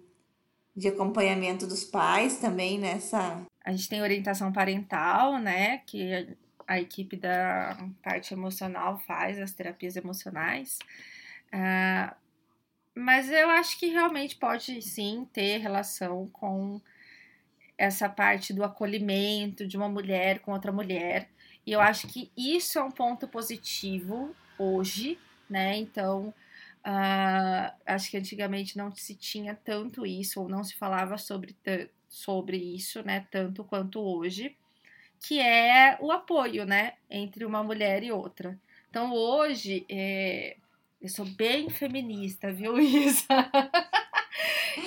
de 0.75 0.89
acompanhamento 0.89 1.67
dos 1.67 1.85
pais 1.85 2.39
também 2.39 2.79
nessa. 2.79 3.43
A 3.65 3.71
gente 3.73 3.89
tem 3.89 4.01
orientação 4.03 4.51
parental, 4.51 5.39
né? 5.39 5.79
Que 5.87 6.37
a, 6.67 6.81
equipe 6.81 7.17
da 7.17 7.77
parte 8.03 8.35
emocional 8.35 8.99
faz, 8.99 9.39
as 9.39 9.53
terapias 9.53 9.97
emocionais. 9.97 10.79
Ah, 11.53 12.17
mas 12.95 13.31
eu 13.31 13.49
acho 13.51 13.79
que 13.79 13.87
realmente 13.87 14.37
pode 14.37 14.81
sim 14.83 15.27
ter 15.33 15.59
relação 15.59 16.29
com 16.29 16.81
essa 17.79 18.09
parte 18.09 18.53
do 18.53 18.63
acolhimento 18.63 19.67
de 19.67 19.77
uma 19.77 19.89
mulher 19.89 20.41
com 20.41 20.53
outra 20.53 20.71
mulher. 20.71 21.29
E 21.67 21.73
eu 21.73 21.81
acho 21.81 22.07
que 22.09 22.31
isso 22.37 22.79
é 22.79 22.83
um 22.83 22.91
ponto 22.91 23.27
positivo 23.27 24.35
hoje, 24.59 25.19
né? 25.49 25.77
Então, 25.77 26.35
ah, 26.85 27.75
acho 27.87 28.11
que 28.11 28.17
antigamente 28.17 28.77
não 28.77 28.95
se 28.95 29.15
tinha 29.15 29.55
tanto 29.55 30.05
isso, 30.05 30.41
ou 30.41 30.49
não 30.49 30.65
se 30.65 30.75
falava 30.75 31.17
sobre, 31.19 31.57
sobre 32.09 32.57
isso, 32.57 33.03
né? 33.03 33.27
Tanto 33.31 33.65
quanto 33.65 34.01
hoje, 34.01 34.57
que 35.23 35.39
é 35.41 35.97
o 36.01 36.11
apoio, 36.11 36.67
né? 36.67 36.95
Entre 37.09 37.45
uma 37.45 37.63
mulher 37.63 38.03
e 38.03 38.11
outra. 38.11 38.59
Então, 38.91 39.15
hoje, 39.15 39.87
é, 39.89 40.57
eu 41.01 41.09
sou 41.09 41.25
bem 41.25 41.71
feminista, 41.71 42.53
viu, 42.53 42.79
Isa? 42.83 43.51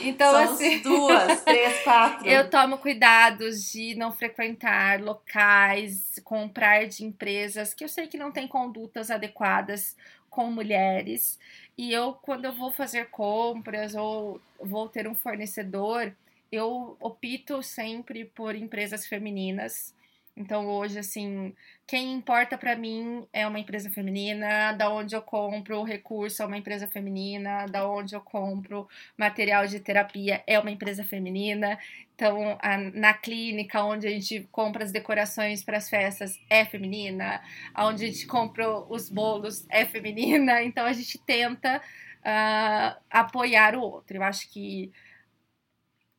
Então, 0.02 0.32
Somos 0.32 0.62
assim. 0.62 0.82
duas, 0.82 1.42
três, 1.46 1.82
quatro. 1.84 2.28
Eu 2.28 2.50
tomo 2.50 2.78
cuidados 2.78 3.72
de 3.72 3.96
não 3.96 4.12
frequentar 4.12 5.02
locais, 5.02 6.20
comprar 6.24 6.86
de 6.86 7.06
empresas 7.06 7.74
que 7.74 7.84
eu 7.84 7.90
sei 7.90 8.08
que 8.08 8.18
não 8.18 8.32
têm 8.32 8.48
condutas 8.48 9.10
adequadas 9.10 9.96
com 10.30 10.52
mulheres. 10.52 11.40
E 11.78 11.94
eu, 11.94 12.14
quando 12.14 12.46
eu 12.46 12.54
vou 12.54 12.72
fazer 12.72 13.10
compras 13.10 13.96
ou 13.96 14.42
vou 14.60 14.90
ter 14.90 15.08
um 15.08 15.16
fornecedor, 15.16 16.12
eu 16.52 16.98
opto 17.00 17.64
sempre 17.64 18.26
por 18.26 18.54
empresas 18.54 19.08
femininas. 19.08 19.95
Então 20.38 20.68
hoje, 20.68 21.00
assim, 21.00 21.56
quem 21.88 22.12
importa 22.14 22.58
para 22.58 22.76
mim 22.76 23.26
é 23.32 23.48
uma 23.48 23.58
empresa 23.58 23.90
feminina, 23.90 24.74
da 24.74 24.90
onde 24.92 25.16
eu 25.16 25.22
compro 25.22 25.80
o 25.80 25.84
recurso 25.86 26.44
é 26.44 26.46
uma 26.46 26.58
empresa 26.58 26.88
feminina, 26.88 27.66
da 27.68 27.90
onde 27.90 28.14
eu 28.16 28.20
compro 28.22 28.86
material 29.18 29.66
de 29.66 29.80
terapia 29.80 30.44
é 30.46 30.60
uma 30.60 30.70
empresa 30.72 31.06
feminina. 31.06 31.80
Então, 32.14 32.58
a- 32.62 32.78
na 32.78 33.14
clínica 33.14 33.82
onde 33.84 34.08
a 34.08 34.10
gente 34.12 34.42
compra 34.52 34.84
as 34.84 34.92
decorações 34.92 35.64
para 35.64 35.78
as 35.78 35.90
festas 35.90 36.38
é 36.50 36.66
feminina, 36.66 37.42
onde 37.78 38.04
a 38.06 38.08
gente 38.08 38.28
compra 38.28 38.70
os 38.90 39.10
bolos 39.10 39.66
é 39.70 39.86
feminina. 39.86 40.62
Então, 40.64 40.86
a 40.86 40.92
gente 40.94 41.18
tenta 41.20 41.82
ah, 42.24 42.98
apoiar 43.10 43.76
o 43.76 43.82
outro. 43.82 44.18
Eu 44.18 44.24
acho 44.24 44.50
que 44.52 44.92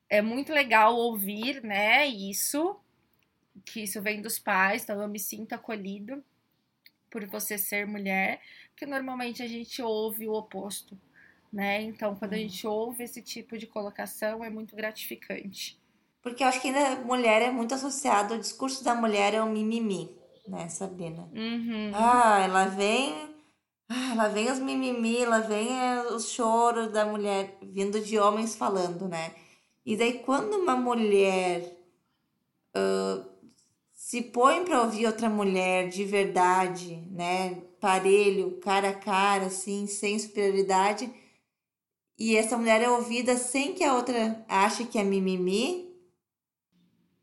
é 0.08 0.22
muito 0.22 0.52
legal 0.52 0.94
ouvir, 0.96 1.62
né, 1.62 2.06
isso, 2.06 2.76
que 3.64 3.82
isso 3.82 4.00
vem 4.02 4.20
dos 4.22 4.38
pais, 4.38 4.82
então 4.84 5.00
eu 5.00 5.08
me 5.08 5.18
sinto 5.18 5.52
acolhido 5.54 6.22
por 7.10 7.24
você 7.26 7.56
ser 7.58 7.86
mulher, 7.86 8.40
porque 8.70 8.86
normalmente 8.86 9.42
a 9.42 9.48
gente 9.48 9.80
ouve 9.82 10.28
o 10.28 10.32
oposto, 10.34 10.98
né? 11.52 11.82
Então, 11.82 12.14
quando 12.16 12.34
a 12.34 12.36
Hum. 12.36 12.40
gente 12.40 12.66
ouve 12.66 13.04
esse 13.04 13.22
tipo 13.22 13.56
de 13.56 13.66
colocação, 13.66 14.44
é 14.44 14.50
muito 14.50 14.76
gratificante. 14.76 15.78
Porque 16.22 16.42
eu 16.42 16.48
acho 16.48 16.60
que 16.60 16.68
ainda 16.68 17.02
mulher 17.04 17.40
é 17.42 17.50
muito 17.50 17.74
associado, 17.74 18.34
o 18.34 18.38
discurso 18.38 18.82
da 18.84 18.94
mulher 18.94 19.32
é 19.34 19.40
o 19.42 19.48
mimimi, 19.48 20.10
né, 20.48 20.68
Sabrina? 20.68 21.28
Uhum. 21.32 21.92
Ah, 21.94 22.40
ela 22.40 22.64
vem. 22.66 23.34
Ah, 23.88 24.14
lá 24.16 24.28
vem 24.28 24.50
os 24.50 24.58
mimimi, 24.58 25.24
lá 25.24 25.38
vem 25.40 25.68
eh, 25.80 26.02
os 26.12 26.30
choros 26.30 26.90
da 26.92 27.06
mulher 27.06 27.56
vindo 27.62 28.00
de 28.00 28.18
homens 28.18 28.56
falando, 28.56 29.08
né? 29.08 29.34
E 29.84 29.96
daí 29.96 30.18
quando 30.20 30.54
uma 30.56 30.76
mulher 30.76 31.72
ah, 32.74 33.24
se 34.06 34.22
põe 34.22 34.64
pra 34.64 34.82
ouvir 34.82 35.04
outra 35.04 35.28
mulher 35.28 35.88
de 35.88 36.04
verdade, 36.04 36.94
né? 37.10 37.60
Parelho, 37.80 38.56
cara 38.60 38.90
a 38.90 38.94
cara, 38.94 39.46
assim, 39.46 39.88
sem 39.88 40.16
superioridade, 40.16 41.12
e 42.16 42.36
essa 42.36 42.56
mulher 42.56 42.80
é 42.80 42.88
ouvida 42.88 43.36
sem 43.36 43.74
que 43.74 43.82
a 43.82 43.94
outra 43.94 44.44
ache 44.48 44.84
que 44.84 44.96
é 44.96 45.02
mimimi, 45.02 45.92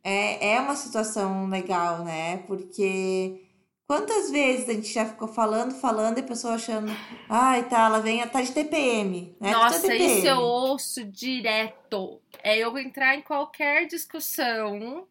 é, 0.04 0.56
é 0.56 0.60
uma 0.60 0.75
situação 0.75 1.48
legal, 1.48 2.04
né? 2.04 2.40
Porque 2.40 3.48
quantas 3.88 4.30
vezes 4.30 4.68
a 4.68 4.74
gente 4.74 4.92
já 4.92 5.06
ficou 5.06 5.30
falando, 5.30 5.74
falando, 5.75 6.18
e 6.18 6.20
a 6.20 6.28
pessoa 6.28 6.56
achando, 6.56 6.92
ai, 7.30 7.63
tá, 7.70 7.86
ela 7.86 8.00
vem, 8.02 8.28
tá 8.28 8.42
de 8.42 8.52
TPM, 8.52 9.34
né? 9.40 9.54
Tá 9.54 9.58
Nossa, 9.58 9.80
TPM. 9.80 10.18
isso 10.18 10.28
eu 10.28 10.40
ouço 10.42 11.06
direto. 11.06 12.20
É 12.44 12.58
eu 12.58 12.78
entrar 12.78 13.16
em 13.16 13.22
qualquer 13.22 13.88
discussão 13.88 15.08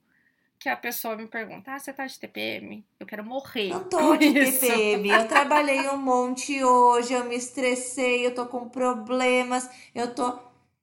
que 0.62 0.68
a 0.68 0.76
pessoa 0.76 1.16
me 1.16 1.26
pergunta: 1.26 1.72
Ah, 1.72 1.78
você 1.78 1.92
tá 1.92 2.06
de 2.06 2.18
TPM? 2.18 2.84
Eu 3.00 3.06
quero 3.06 3.24
morrer. 3.24 3.68
Não 3.70 3.84
tô 3.84 4.16
de 4.16 4.26
isso. 4.26 4.60
TPM, 4.60 5.08
eu 5.10 5.28
trabalhei 5.28 5.88
um 5.88 5.96
monte 5.98 6.62
hoje, 6.62 7.12
eu 7.12 7.24
me 7.24 7.34
estressei, 7.36 8.26
eu 8.26 8.34
tô 8.34 8.46
com 8.46 8.68
problemas, 8.68 9.68
eu 9.94 10.14
tô. 10.14 10.38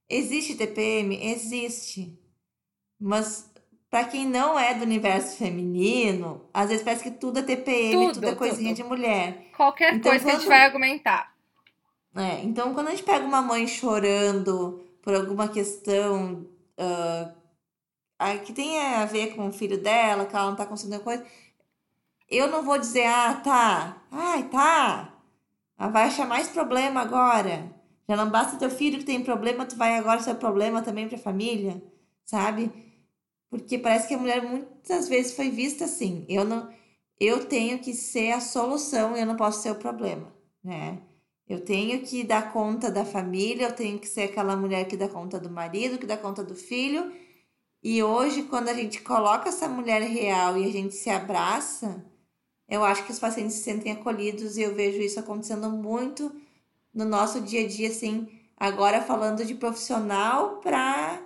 Existe 0.09 0.55
TPM? 0.55 1.15
Existe. 1.31 2.17
Mas 3.00 3.50
pra 3.89 4.03
quem 4.03 4.25
não 4.25 4.59
é 4.59 4.74
do 4.74 4.83
universo 4.83 5.38
feminino, 5.38 6.45
às 6.53 6.69
vezes 6.69 6.83
parece 6.83 7.03
que 7.03 7.12
tudo 7.12 7.39
é 7.39 7.43
TPM, 7.43 7.91
tudo, 8.07 8.13
Tudo, 8.15 8.27
é 8.29 8.36
coisinha 8.36 8.69
tudo. 8.75 8.83
de 8.83 8.89
mulher. 8.89 9.48
Qualquer 9.55 9.93
Então, 9.93 10.12
coisa 10.12 10.24
que 10.25 10.29
a 10.29 10.33
gente 10.33 10.43
quando- 10.43 10.50
vai 10.50 10.65
argumentar. 10.65 11.33
É, 12.15 12.41
então, 12.43 12.74
quando 12.74 12.88
a 12.88 12.91
gente 12.91 13.03
pega 13.03 13.24
uma 13.24 13.41
mãe 13.41 13.67
chorando 13.67 14.83
por 15.01 15.13
alguma 15.13 15.48
questão 15.48 16.45
ah, 16.77 17.31
ah, 18.19 18.38
que 18.38 18.53
tenha 18.53 19.01
a 19.01 19.05
ver 19.05 19.35
com 19.35 19.47
o 19.47 19.51
filho 19.53 19.81
dela, 19.81 20.25
que 20.25 20.35
ela 20.35 20.49
não 20.49 20.55
tá 20.55 20.65
conseguindo 20.65 21.01
coisa, 21.01 21.25
eu 22.29 22.47
não 22.49 22.63
vou 22.63 22.77
dizer, 22.77 23.05
ah, 23.05 23.35
tá, 23.35 24.03
ai, 24.11 24.49
tá, 24.49 25.17
ah, 25.77 25.88
vai 25.89 26.07
achar 26.07 26.27
mais 26.27 26.49
problema 26.49 27.01
agora. 27.01 27.73
Já 28.07 28.15
não 28.15 28.29
basta 28.29 28.57
teu 28.57 28.69
filho 28.69 28.99
que 28.99 29.05
tem 29.05 29.23
problema, 29.23 29.65
tu 29.65 29.75
vai 29.75 29.95
agora 29.95 30.19
ser 30.21 30.35
problema 30.35 30.81
também 30.81 31.07
pra 31.07 31.17
família, 31.17 31.81
sabe? 32.25 32.71
Porque 33.49 33.77
parece 33.77 34.07
que 34.07 34.13
a 34.13 34.17
mulher 34.17 34.41
muitas 34.43 35.07
vezes 35.07 35.33
foi 35.35 35.49
vista 35.49 35.85
assim. 35.85 36.25
Eu 36.29 36.43
não, 36.45 36.69
eu 37.19 37.45
tenho 37.45 37.79
que 37.79 37.93
ser 37.93 38.31
a 38.31 38.41
solução 38.41 39.15
e 39.15 39.21
eu 39.21 39.25
não 39.25 39.35
posso 39.35 39.61
ser 39.61 39.71
o 39.71 39.75
problema, 39.75 40.33
né? 40.63 41.01
Eu 41.47 41.63
tenho 41.65 42.01
que 42.01 42.23
dar 42.23 42.53
conta 42.53 42.91
da 42.91 43.03
família, 43.03 43.67
eu 43.67 43.75
tenho 43.75 43.97
que 43.99 44.07
ser 44.07 44.23
aquela 44.23 44.55
mulher 44.55 44.88
que 44.88 44.95
dá 44.95 45.07
conta 45.09 45.39
do 45.39 45.49
marido, 45.49 45.97
que 45.97 46.05
dá 46.05 46.15
conta 46.15 46.43
do 46.43 46.55
filho. 46.55 47.11
E 47.81 48.03
hoje, 48.03 48.43
quando 48.43 48.69
a 48.69 48.74
gente 48.74 49.01
coloca 49.01 49.50
essa 49.50 49.67
mulher 49.67 50.01
real 50.01 50.57
e 50.57 50.65
a 50.65 50.71
gente 50.71 50.93
se 50.93 51.09
abraça, 51.09 52.05
eu 52.67 52.83
acho 52.83 53.05
que 53.05 53.12
os 53.12 53.19
pacientes 53.19 53.55
se 53.55 53.63
sentem 53.63 53.93
acolhidos 53.93 54.57
e 54.57 54.62
eu 54.62 54.75
vejo 54.75 55.01
isso 55.01 55.19
acontecendo 55.19 55.69
muito 55.69 56.36
no 56.93 57.05
nosso 57.05 57.41
dia 57.41 57.65
a 57.65 57.67
dia, 57.67 57.88
assim, 57.88 58.27
agora 58.57 59.01
falando 59.01 59.45
de 59.45 59.55
profissional 59.55 60.57
para 60.57 61.21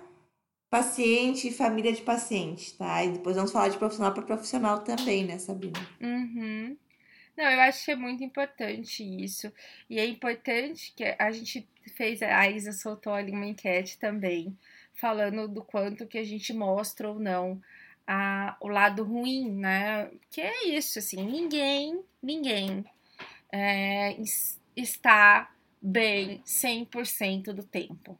paciente 0.70 1.48
e 1.48 1.52
família 1.52 1.92
de 1.92 2.02
paciente, 2.02 2.76
tá? 2.76 3.04
E 3.04 3.10
depois 3.10 3.36
vamos 3.36 3.52
falar 3.52 3.68
de 3.68 3.78
profissional 3.78 4.12
para 4.12 4.22
profissional 4.22 4.80
também, 4.80 5.24
né, 5.24 5.38
Sabrina? 5.38 5.78
Uhum. 6.00 6.76
Não, 7.36 7.44
eu 7.44 7.60
acho 7.62 7.84
que 7.84 7.90
é 7.90 7.96
muito 7.96 8.22
importante 8.22 9.02
isso. 9.02 9.52
E 9.90 9.98
é 9.98 10.06
importante 10.06 10.92
que 10.96 11.04
a 11.18 11.30
gente 11.32 11.68
fez, 11.96 12.22
a 12.22 12.48
Isa 12.48 12.72
soltou 12.72 13.12
ali 13.12 13.32
uma 13.32 13.46
enquete 13.46 13.98
também, 13.98 14.56
falando 14.94 15.48
do 15.48 15.62
quanto 15.62 16.06
que 16.06 16.18
a 16.18 16.24
gente 16.24 16.52
mostra 16.52 17.08
ou 17.08 17.18
não 17.18 17.60
a, 18.06 18.56
o 18.60 18.68
lado 18.68 19.02
ruim, 19.02 19.50
né? 19.50 20.10
Que 20.30 20.40
é 20.40 20.68
isso, 20.68 20.98
assim, 20.98 21.22
ninguém, 21.24 22.02
ninguém 22.22 22.84
é, 23.52 24.16
está 24.76 25.50
bem 25.80 26.42
100% 26.44 27.52
do 27.52 27.62
tempo. 27.62 28.18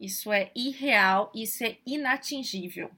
Isso 0.00 0.32
é 0.32 0.50
irreal, 0.54 1.30
isso 1.34 1.64
é 1.64 1.76
inatingível. 1.84 2.90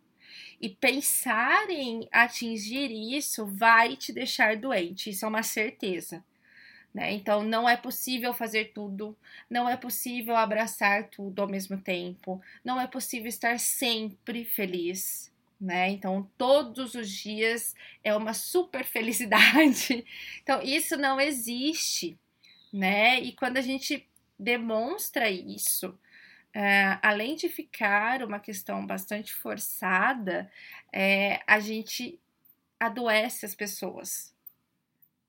E 0.61 0.69
pensar 0.69 1.71
em 1.71 2.07
atingir 2.13 2.91
isso 3.17 3.47
vai 3.47 3.97
te 3.97 4.13
deixar 4.13 4.57
doente, 4.57 5.09
isso 5.09 5.25
é 5.25 5.29
uma 5.29 5.43
certeza. 5.43 6.23
Né? 6.93 7.13
Então, 7.13 7.45
não 7.45 7.69
é 7.69 7.77
possível 7.77 8.35
fazer 8.35 8.73
tudo, 8.73 9.17
não 9.49 9.69
é 9.69 9.77
possível 9.77 10.35
abraçar 10.37 11.09
tudo 11.09 11.41
ao 11.41 11.49
mesmo 11.49 11.81
tempo, 11.81 12.43
não 12.65 12.81
é 12.81 12.87
possível 12.87 13.29
estar 13.29 13.61
sempre 13.61 14.45
feliz. 14.45 15.31
Né? 15.61 15.91
Então, 15.91 16.29
todos 16.37 16.95
os 16.95 17.09
dias 17.09 17.75
é 18.03 18.15
uma 18.15 18.35
super 18.35 18.83
felicidade. 18.87 20.05
Então, 20.43 20.61
isso 20.63 20.97
não 20.97 21.21
existe, 21.21 22.19
né? 22.73 23.21
E 23.21 23.33
quando 23.33 23.59
a 23.59 23.61
gente 23.61 24.09
demonstra 24.39 25.31
isso, 25.31 25.97
é, 26.53 26.99
além 27.03 27.37
de 27.37 27.49
ficar 27.49 28.23
uma 28.23 28.41
questão 28.41 28.85
bastante 28.87 29.33
forçada, 29.33 30.51
é, 30.93 31.41
a 31.47 31.61
gente 31.61 32.19
adoece 32.81 33.45
as 33.45 33.55
pessoas. 33.55 34.35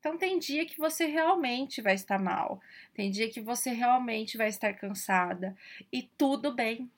Então, 0.02 0.18
tem 0.18 0.40
dia 0.40 0.66
que 0.66 0.80
você 0.80 1.06
realmente 1.06 1.80
vai 1.80 1.94
estar 1.94 2.18
mal, 2.18 2.60
tem 2.92 3.12
dia 3.12 3.30
que 3.30 3.40
você 3.40 3.70
realmente 3.70 4.36
vai 4.36 4.48
estar 4.48 4.74
cansada, 4.74 5.56
e 5.94 6.02
tudo 6.18 6.56
bem, 6.56 6.90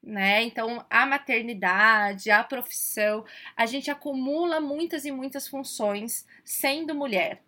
né? 0.00 0.44
Então, 0.44 0.86
a 0.88 1.04
maternidade, 1.04 2.30
a 2.30 2.44
profissão, 2.44 3.24
a 3.56 3.66
gente 3.66 3.90
acumula 3.90 4.60
muitas 4.60 5.04
e 5.04 5.10
muitas 5.10 5.48
funções 5.48 6.24
sendo 6.44 6.94
mulher. 6.94 7.42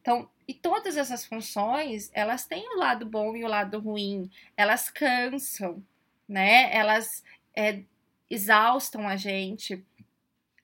Então, 0.00 0.28
e 0.48 0.52
todas 0.52 0.96
essas 0.96 1.24
funções, 1.24 2.10
elas 2.12 2.44
têm 2.44 2.68
o 2.74 2.78
lado 2.78 3.06
bom 3.06 3.36
e 3.36 3.44
o 3.44 3.48
lado 3.48 3.78
ruim. 3.78 4.28
Elas 4.56 4.90
cansam, 4.90 5.80
né? 6.28 6.74
Elas 6.74 7.22
é, 7.54 7.84
exaustam 8.28 9.06
a 9.06 9.16
gente. 9.16 9.84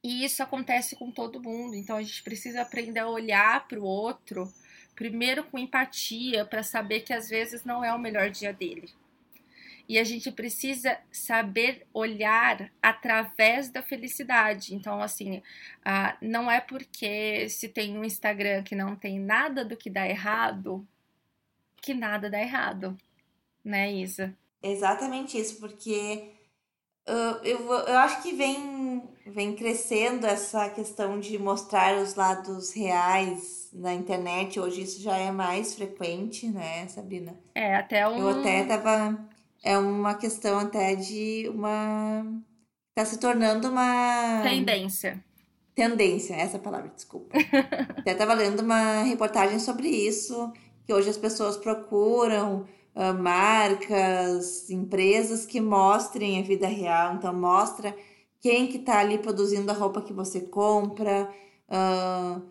E 0.07 0.25
isso 0.25 0.41
acontece 0.41 0.95
com 0.95 1.11
todo 1.11 1.43
mundo. 1.43 1.75
Então, 1.75 1.97
a 1.97 2.03
gente 2.03 2.23
precisa 2.23 2.63
aprender 2.63 3.01
a 3.01 3.09
olhar 3.09 3.67
para 3.67 3.81
o 3.81 3.83
outro, 3.83 4.49
primeiro 4.95 5.43
com 5.43 5.59
empatia, 5.59 6.45
para 6.45 6.63
saber 6.63 7.01
que 7.01 7.13
às 7.13 7.29
vezes 7.29 7.65
não 7.65 7.85
é 7.85 7.93
o 7.93 7.99
melhor 7.99 8.31
dia 8.31 8.53
dele. 8.53 8.89
E 9.89 9.99
a 9.99 10.05
gente 10.05 10.31
precisa 10.31 10.97
saber 11.11 11.85
olhar 11.93 12.71
através 12.81 13.69
da 13.69 13.83
felicidade. 13.83 14.77
Então, 14.77 15.03
assim, 15.03 15.43
ah, 15.85 16.17
não 16.23 16.49
é 16.49 16.61
porque 16.61 17.49
se 17.49 17.69
tem 17.69 17.99
um 17.99 18.05
Instagram 18.05 18.63
que 18.63 18.77
não 18.77 18.95
tem 18.95 19.19
nada 19.19 19.65
do 19.65 19.77
que 19.77 19.91
dá 19.91 20.09
errado, 20.09 20.87
que 21.79 21.93
nada 21.93 22.31
dá 22.31 22.41
errado. 22.41 22.97
Né, 23.65 23.93
Isa? 23.93 24.33
Exatamente 24.63 25.37
isso, 25.37 25.59
porque 25.59 26.36
eu, 27.43 27.73
eu 27.73 27.99
acho 27.99 28.23
que 28.23 28.33
vem, 28.33 29.03
vem 29.27 29.55
crescendo 29.55 30.27
essa 30.27 30.69
questão 30.71 31.21
de 31.21 31.39
mostrar 31.39 31.97
os 31.99 32.15
lados 32.15 32.73
reais 32.73 33.69
na 33.73 33.95
internet. 33.95 34.59
Hoje 34.59 34.83
isso 34.83 35.01
já 35.01 35.17
é 35.17 35.31
mais 35.31 35.75
frequente, 35.75 36.49
né, 36.49 36.89
Sabrina? 36.89 37.39
É, 37.55 37.77
até 37.77 38.09
um... 38.09 38.19
Eu 38.19 38.41
até 38.41 38.65
tava 38.65 39.27
é 39.67 39.77
uma 39.77 40.15
questão 40.15 40.61
até 40.61 40.95
de 40.95 41.51
uma. 41.53 42.25
Tá 42.95 43.05
se 43.05 43.19
tornando 43.19 43.69
uma. 43.69 44.41
Tendência. 44.45 45.23
Tendência, 45.75 46.35
essa 46.35 46.57
palavra, 46.57 46.93
desculpa. 46.95 47.37
até 47.99 48.13
estava 48.13 48.33
lendo 48.33 48.61
uma 48.61 49.03
reportagem 49.03 49.59
sobre 49.59 49.89
isso, 49.89 50.53
que 50.87 50.95
hoje 50.95 51.11
as 51.11 51.19
pessoas 51.19 51.57
procuram 51.57 52.65
marcas, 53.19 54.71
empresas 54.71 55.45
que 55.47 55.61
mostrem 55.61 56.41
a 56.41 56.43
vida 56.43 56.67
real. 56.67 57.15
Então, 57.15 57.33
mostra 57.35 57.97
quem 58.41 58.67
que 58.67 58.79
tá 58.79 59.01
ali 59.01 59.19
produzindo 59.19 59.71
a 59.71 59.75
roupa 59.75 60.03
que 60.03 60.13
você 60.13 60.41
compra, 60.41 61.29
uh, 61.69 62.43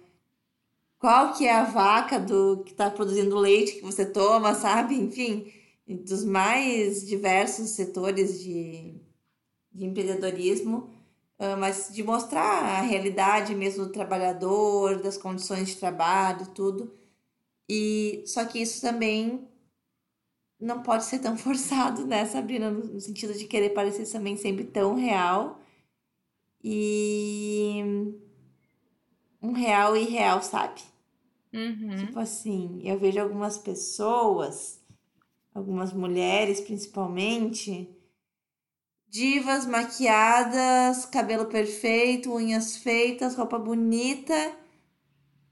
qual 0.99 1.33
que 1.33 1.45
é 1.45 1.53
a 1.53 1.63
vaca 1.63 2.19
do 2.19 2.63
que 2.65 2.71
está 2.71 2.89
produzindo 2.89 3.35
o 3.35 3.39
leite 3.39 3.73
que 3.73 3.81
você 3.81 4.05
toma, 4.05 4.53
sabe? 4.55 4.95
Enfim 4.95 5.51
dos 5.87 6.23
mais 6.23 7.05
diversos 7.05 7.71
setores 7.71 8.41
de, 8.41 8.95
de 9.71 9.85
empreendedorismo, 9.85 10.89
uh, 11.37 11.57
mas 11.59 11.89
de 11.93 12.03
mostrar 12.03 12.41
a 12.41 12.81
realidade 12.81 13.53
mesmo 13.53 13.85
do 13.85 13.91
trabalhador, 13.91 14.99
das 15.01 15.17
condições 15.17 15.67
de 15.69 15.75
trabalho, 15.75 16.47
tudo. 16.47 16.91
E 17.69 18.23
só 18.25 18.45
que 18.45 18.59
isso 18.59 18.81
também 18.81 19.47
não 20.59 20.81
pode 20.81 21.05
ser 21.05 21.19
tão 21.19 21.35
forçado, 21.37 22.05
né, 22.05 22.25
Sabrina, 22.25 22.71
no 22.71 22.99
sentido 22.99 23.33
de 23.33 23.45
querer 23.45 23.69
parecer 23.71 24.09
também 24.11 24.37
sempre 24.37 24.63
tão 24.63 24.95
real. 24.95 25.59
E 26.63 27.83
um 29.41 29.51
real 29.51 29.95
e 29.95 30.03
real, 30.05 30.41
sabe? 30.41 30.81
Uhum. 31.53 31.95
Tipo 31.97 32.19
assim, 32.19 32.81
eu 32.83 32.97
vejo 32.97 33.21
algumas 33.21 33.57
pessoas 33.57 34.83
algumas 35.55 35.93
mulheres 35.93 36.59
principalmente, 36.59 37.89
divas 39.07 39.65
maquiadas, 39.65 41.05
cabelo 41.05 41.45
perfeito, 41.45 42.33
unhas 42.33 42.75
feitas, 42.75 43.35
roupa 43.35 43.57
bonita. 43.57 44.35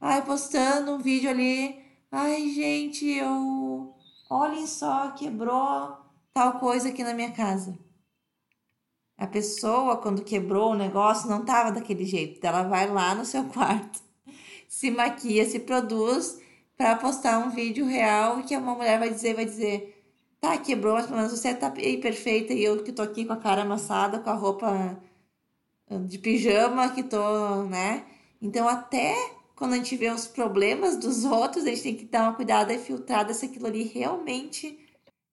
Ai, 0.02 0.24
postando 0.26 0.92
um 0.92 1.00
vídeo 1.00 1.30
ali. 1.30 1.82
Ai, 2.12 2.50
gente, 2.50 3.08
eu. 3.08 3.63
Olhem 4.34 4.66
só, 4.66 5.12
quebrou 5.12 5.96
tal 6.34 6.60
coisa 6.60 6.90
aqui 6.90 7.04
na 7.04 7.14
minha 7.14 7.32
casa. 7.32 7.78
A 9.16 9.28
pessoa, 9.28 9.98
quando 9.98 10.24
quebrou 10.24 10.72
o 10.72 10.76
negócio, 10.76 11.30
não 11.30 11.46
tava 11.46 11.72
daquele 11.72 12.04
jeito. 12.04 12.44
Ela 12.44 12.64
vai 12.64 12.90
lá 12.90 13.14
no 13.14 13.26
seu 13.26 13.44
quarto, 13.46 14.02
se 14.68 14.90
maquia, 14.90 15.46
se 15.46 15.60
produz 15.60 16.42
para 16.76 16.96
postar 16.96 17.38
um 17.38 17.52
vídeo 17.52 17.86
real 17.86 18.42
que 18.42 18.58
uma 18.58 18.74
mulher 18.74 18.98
vai 18.98 19.12
dizer, 19.12 19.36
vai 19.36 19.46
dizer, 19.46 20.04
Tá, 20.42 20.58
quebrou, 20.58 20.96
mas 20.96 21.06
pelo 21.06 21.18
menos 21.18 21.32
você 21.32 21.54
tá 21.54 21.72
aí 21.78 22.00
perfeita 22.02 22.54
e 22.54 22.64
eu 22.64 22.84
que 22.84 22.92
tô 22.92 23.04
aqui 23.04 23.26
com 23.26 23.34
a 23.34 23.38
cara 23.38 23.62
amassada, 23.62 24.20
com 24.20 24.30
a 24.32 24.34
roupa 24.34 25.00
ah, 25.90 25.98
de 26.00 26.18
pijama, 26.18 26.90
que 26.90 27.04
tô, 27.04 27.64
né? 27.66 28.06
Então, 28.42 28.68
até 28.68 29.16
quando 29.64 29.76
a 29.76 29.78
gente 29.78 29.96
vê 29.96 30.10
os 30.10 30.28
problemas 30.28 30.98
dos 30.98 31.24
outros, 31.24 31.64
a 31.64 31.70
gente 31.70 31.84
tem 31.84 31.96
que 31.96 32.04
dar 32.04 32.24
uma 32.24 32.36
cuidada 32.36 32.74
e 32.74 32.78
filtrar 32.78 33.34
se 33.34 33.46
aquilo 33.46 33.68
ali 33.68 33.84
realmente 33.84 34.78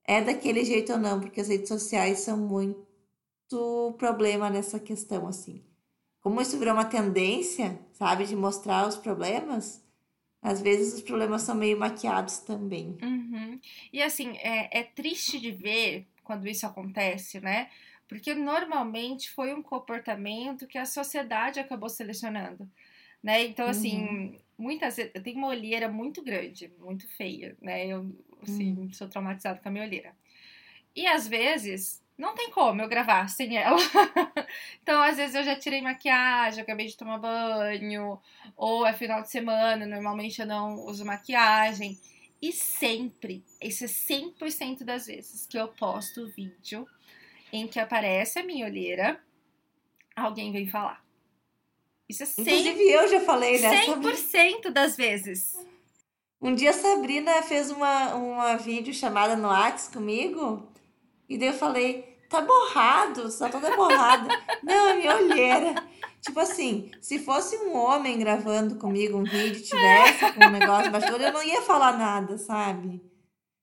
é 0.07 0.21
daquele 0.21 0.65
jeito 0.65 0.93
ou 0.93 0.99
não, 1.01 1.19
porque 1.19 1.41
as 1.41 1.49
redes 1.49 1.67
sociais 1.67 2.21
são 2.21 2.37
muito 2.37 3.93
problema 3.99 4.49
nessa 4.49 4.79
questão, 4.79 5.27
assim. 5.27 5.65
Como 6.21 6.41
isso 6.41 6.57
virou 6.61 6.75
uma 6.75 6.85
tendência, 6.85 7.77
sabe, 7.91 8.25
de 8.25 8.37
mostrar 8.37 8.87
os 8.87 8.97
problemas, 8.97 9.85
às 10.41 10.63
vezes 10.63 10.95
os 10.95 11.03
problemas 11.03 11.43
são 11.43 11.57
meio 11.57 11.77
maquiados 11.77 12.39
também. 12.39 12.97
Uhum. 13.03 13.59
E 13.93 14.01
assim, 14.01 14.37
é, 14.37 14.79
é 14.79 14.85
triste 14.85 15.41
de 15.41 15.51
ver 15.51 16.07
quando 16.23 16.47
isso 16.47 16.65
acontece, 16.65 17.41
né? 17.41 17.69
Porque 18.07 18.33
normalmente 18.33 19.29
foi 19.29 19.53
um 19.53 19.61
comportamento 19.61 20.69
que 20.69 20.79
a 20.79 20.87
sociedade 20.87 21.59
acabou 21.59 21.89
selecionando, 21.89 22.71
né? 23.23 23.45
Então, 23.45 23.67
assim, 23.67 24.03
uhum. 24.03 24.39
muitas 24.59 24.97
vezes, 24.97 25.13
eu 25.15 25.23
tenho 25.23 25.39
uma 25.39 25.49
olheira 25.49 25.89
muito 25.89 26.23
grande, 26.23 26.73
muito 26.79 27.07
feia, 27.09 27.57
né? 27.61 27.87
Eu, 27.87 28.11
assim, 28.43 28.73
uhum. 28.73 28.93
sou 28.93 29.09
traumatizada 29.09 29.61
com 29.61 29.69
a 29.69 29.73
minha 29.73 29.85
olheira. 29.85 30.15
E 30.95 31.07
às 31.07 31.29
vezes, 31.29 32.03
não 32.19 32.35
tem 32.35 32.51
como 32.51 32.83
eu 32.83 32.89
gravar 32.89 33.29
sem 33.29 33.57
ela. 33.57 33.79
então, 34.83 35.01
às 35.03 35.17
vezes 35.17 35.35
eu 35.35 35.45
já 35.45 35.57
tirei 35.57 35.81
maquiagem, 35.81 36.63
acabei 36.63 36.87
de 36.87 36.97
tomar 36.97 37.19
banho, 37.19 38.21
ou 38.57 38.87
é 38.87 38.93
final 38.93 39.23
de 39.23 39.31
semana, 39.31 39.87
normalmente 39.87 40.41
eu 40.41 40.47
não 40.47 40.85
uso 40.87 41.05
maquiagem. 41.05 41.99
E 42.43 42.53
sempre, 42.53 43.45
isso 43.61 43.85
é 43.85 43.87
100% 43.87 44.85
das 44.85 45.07
vezes 45.07 45.47
que 45.47 45.59
eu 45.59 45.69
posto 45.69 46.29
vídeo 46.29 46.87
em 47.53 47.67
que 47.67 47.79
aparece 47.79 48.39
a 48.39 48.45
minha 48.45 48.67
olheira, 48.67 49.21
alguém 50.17 50.53
vem 50.53 50.67
falar. 50.67 51.05
Isso 52.11 52.25
é 52.25 52.27
100%, 52.27 52.41
Inclusive 52.41 52.91
eu 52.91 53.09
já 53.09 53.21
falei, 53.21 53.61
né? 53.61 53.87
100% 53.87 54.71
das 54.71 54.97
vezes. 54.97 55.57
Um 56.43 56.55
dia 56.55 56.71
a 56.71 56.73
Sabrina 56.73 57.43
fez 57.43 57.71
uma, 57.71 58.15
uma 58.15 58.57
vídeo 58.57 58.93
chamada 58.93 59.37
no 59.37 59.49
Whats 59.49 59.89
comigo, 59.89 60.69
e 61.29 61.39
daí 61.39 61.49
eu 61.49 61.55
falei, 61.55 62.17
tá 62.29 62.41
borrado, 62.41 63.31
tá 63.39 63.49
toda 63.49 63.77
borrada. 63.77 64.29
Não, 64.63 64.89
é 64.89 64.97
minha 64.97 65.17
olheira. 65.17 65.75
Tipo 66.21 66.41
assim, 66.41 66.91
se 67.01 67.19
fosse 67.19 67.57
um 67.57 67.77
homem 67.77 68.19
gravando 68.19 68.75
comigo 68.75 69.17
um 69.17 69.25
vídeo, 69.25 69.63
tivesse 69.63 70.33
com 70.33 70.45
um 70.45 70.51
negócio 70.51 70.91
bastidor, 70.91 71.21
eu 71.21 71.33
não 71.33 71.43
ia 71.43 71.63
falar 71.63 71.97
nada, 71.97 72.37
sabe? 72.37 73.01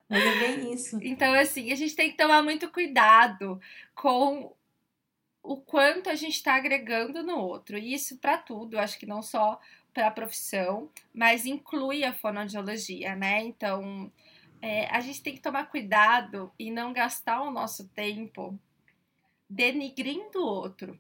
Mas 0.10 0.24
é 0.24 0.40
bem 0.40 0.74
isso. 0.74 0.98
Então, 1.04 1.34
assim, 1.34 1.72
a 1.72 1.76
gente 1.76 1.96
tem 1.96 2.10
que 2.10 2.18
tomar 2.18 2.42
muito 2.42 2.68
cuidado 2.72 3.60
com 3.94 4.57
o 5.48 5.56
quanto 5.56 6.10
a 6.10 6.16
gente 6.16 6.34
está 6.34 6.56
agregando 6.56 7.24
no 7.24 7.38
outro. 7.38 7.78
E 7.78 7.94
isso 7.94 8.18
para 8.18 8.38
tudo, 8.38 8.78
acho 8.78 9.00
que 9.00 9.06
não 9.06 9.22
só 9.22 9.60
para 9.94 10.08
a 10.08 10.12
profissão, 10.12 10.92
mas 11.14 11.46
inclui 11.46 12.04
a 12.04 12.14
fonoaudiologia, 12.14 13.16
né? 13.16 13.42
Então, 13.44 14.12
é, 14.62 14.88
a 14.88 15.00
gente 15.00 15.24
tem 15.24 15.34
que 15.34 15.42
tomar 15.42 15.68
cuidado 15.68 16.52
e 16.60 16.70
não 16.70 16.92
gastar 16.92 17.42
o 17.42 17.50
nosso 17.50 17.88
tempo 17.90 18.60
denigrindo 19.50 20.40
o 20.40 20.46
outro, 20.46 21.00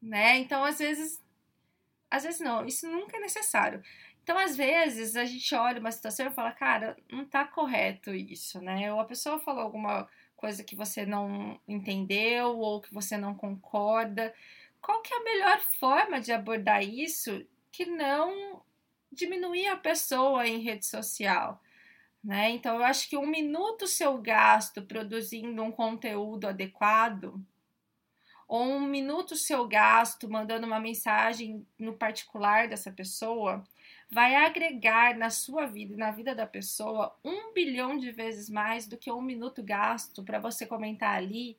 né? 0.00 0.38
Então, 0.38 0.62
às 0.62 0.78
vezes, 0.78 1.22
às 2.10 2.24
vezes 2.24 2.40
não, 2.40 2.66
isso 2.66 2.86
nunca 2.86 3.16
é 3.16 3.20
necessário. 3.20 3.82
Então, 4.22 4.36
às 4.36 4.54
vezes, 4.54 5.16
a 5.16 5.24
gente 5.24 5.54
olha 5.54 5.80
uma 5.80 5.90
situação 5.90 6.26
e 6.26 6.30
fala, 6.30 6.52
cara, 6.52 6.96
não 7.10 7.24
tá 7.24 7.46
correto 7.46 8.14
isso, 8.14 8.60
né? 8.60 8.92
Ou 8.92 9.00
a 9.00 9.06
pessoa 9.06 9.40
falou 9.40 9.62
alguma 9.62 10.04
coisa 10.04 10.19
que 10.64 10.74
você 10.74 11.04
não 11.04 11.60
entendeu 11.68 12.58
ou 12.58 12.80
que 12.80 12.92
você 12.92 13.16
não 13.16 13.34
concorda. 13.34 14.34
Qual 14.80 15.02
que 15.02 15.12
é 15.12 15.18
a 15.18 15.24
melhor 15.24 15.60
forma 15.78 16.20
de 16.20 16.32
abordar 16.32 16.82
isso 16.82 17.44
que 17.70 17.84
não 17.84 18.62
diminuir 19.12 19.66
a 19.68 19.76
pessoa 19.76 20.46
em 20.46 20.58
rede 20.58 20.86
social? 20.86 21.62
Né? 22.24 22.50
Então, 22.50 22.76
eu 22.76 22.84
acho 22.84 23.08
que 23.08 23.16
um 23.16 23.26
minuto 23.26 23.86
seu 23.86 24.18
gasto 24.18 24.82
produzindo 24.82 25.62
um 25.62 25.72
conteúdo 25.72 26.48
adequado, 26.48 27.42
ou 28.48 28.62
um 28.62 28.80
minuto 28.80 29.36
seu 29.36 29.66
gasto 29.68 30.28
mandando 30.28 30.66
uma 30.66 30.80
mensagem 30.80 31.64
no 31.78 31.92
particular 31.92 32.66
dessa 32.68 32.90
pessoa, 32.90 33.62
vai 34.10 34.34
agregar 34.34 35.16
na 35.16 35.30
sua 35.30 35.66
vida 35.66 35.94
e 35.94 35.96
na 35.96 36.10
vida 36.10 36.34
da 36.34 36.46
pessoa 36.46 37.16
um 37.24 37.52
bilhão 37.52 37.96
de 37.96 38.10
vezes 38.10 38.50
mais 38.50 38.86
do 38.86 38.96
que 38.96 39.10
um 39.10 39.22
minuto 39.22 39.62
gasto 39.62 40.24
para 40.24 40.40
você 40.40 40.66
comentar 40.66 41.16
ali 41.16 41.56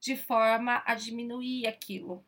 de 0.00 0.16
forma 0.16 0.82
a 0.86 0.94
diminuir 0.94 1.66
aquilo. 1.66 2.24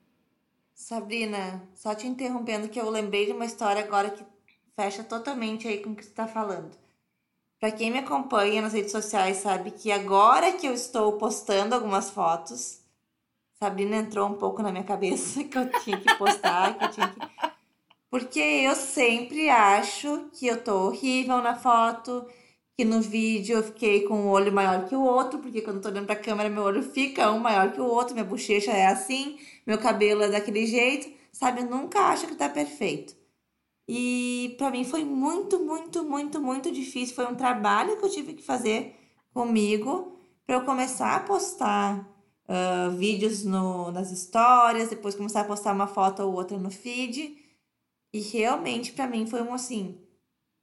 Sabrina, 0.75 1.67
só 1.75 1.95
te 1.95 2.07
interrompendo 2.07 2.69
que 2.69 2.79
eu 2.79 2.91
lembrei 2.91 3.25
de 3.25 3.33
uma 3.33 3.47
história 3.47 3.83
agora 3.83 4.11
que 4.11 4.25
fecha 4.77 5.03
totalmente 5.03 5.67
aí 5.67 5.79
com 5.79 5.91
o 5.91 5.97
que 5.97 6.03
você 6.03 6.11
está 6.11 6.27
falando. 6.27 6.77
Para 7.59 7.71
quem 7.71 7.91
me 7.91 7.99
acompanha 7.99 8.61
nas 8.61 8.73
redes 8.73 8.91
sociais 8.91 9.39
sabe 9.39 9.71
que 9.71 9.93
agora 9.93 10.53
que 10.53 10.67
eu 10.67 10.75
estou 10.75 11.17
postando 11.17 11.75
algumas 11.75 12.11
fotos, 12.11 12.83
Sabrina 13.55 13.97
entrou 13.97 14.29
um 14.29 14.35
pouco 14.35 14.63
na 14.63 14.73
minha 14.73 14.85
cabeça 14.85 15.45
que 15.45 15.57
eu 15.57 15.71
tinha 15.81 15.99
que 15.99 16.15
postar, 16.19 16.77
que 16.77 16.85
eu 16.85 16.91
tinha 16.91 17.09
que 17.09 17.52
porque 18.13 18.41
eu 18.41 18.75
sempre 18.75 19.49
acho 19.49 20.29
que 20.35 20.47
eu 20.47 20.63
tô 20.63 20.89
horrível 20.89 21.39
na 21.41 21.55
foto, 21.55 22.27
que 22.77 22.85
no 22.85 23.01
vídeo 23.01 23.57
eu 23.57 23.63
fiquei 23.63 24.03
com 24.03 24.15
um 24.15 24.29
olho 24.29 24.53
maior 24.53 24.87
que 24.87 24.95
o 24.95 25.03
outro, 25.03 25.39
porque 25.39 25.63
quando 25.63 25.77
eu 25.77 25.83
tô 25.83 25.89
olhando 25.89 26.05
pra 26.05 26.17
câmera 26.17 26.51
meu 26.51 26.63
olho 26.63 26.83
fica 26.83 27.33
um 27.33 27.39
maior 27.39 27.73
que 27.73 27.81
o 27.81 27.87
outro, 27.87 28.13
minha 28.13 28.27
bochecha 28.27 28.71
é 28.71 28.87
assim, 28.87 29.39
meu 29.67 29.79
cabelo 29.79 30.23
é 30.23 30.29
daquele 30.31 30.67
jeito, 30.67 31.11
sabe? 31.33 31.63
Eu 31.63 31.71
nunca 31.71 32.01
acho 32.01 32.27
que 32.27 32.35
tá 32.35 32.51
perfeito. 32.51 33.17
E 33.89 34.55
para 34.59 34.71
mim 34.71 34.85
foi 34.85 35.05
muito, 35.05 35.61
muito, 35.61 36.05
muito, 36.05 36.41
muito 36.41 36.71
difícil. 36.71 37.15
Foi 37.15 37.27
um 37.27 37.35
trabalho 37.35 37.97
que 37.97 38.05
eu 38.05 38.11
tive 38.11 38.35
que 38.35 38.43
fazer 38.43 38.95
comigo 39.33 40.19
para 40.47 40.57
eu 40.57 40.65
começar 40.67 41.17
a 41.17 41.21
postar 41.21 42.07
uh, 42.47 42.91
vídeos 42.91 43.43
no, 43.45 43.91
nas 43.91 44.11
histórias, 44.11 44.91
depois 44.91 45.15
começar 45.15 45.41
a 45.41 45.45
postar 45.45 45.73
uma 45.73 45.87
foto 45.87 46.23
ou 46.23 46.35
outra 46.35 46.59
no 46.59 46.71
feed. 46.71 47.42
E 48.13 48.21
realmente 48.21 48.93
para 48.93 49.07
mim 49.07 49.27
foi 49.27 49.43
um 49.43 49.55
assim, 49.55 49.99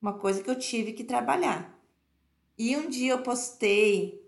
uma 0.02 0.14
coisa 0.14 0.44
que 0.44 0.50
eu 0.50 0.58
tive 0.58 0.94
que 0.94 1.04
trabalhar. 1.04 1.78
E 2.58 2.76
um 2.78 2.90
dia 2.90 3.14
eu 3.14 3.24
postei 3.24 4.24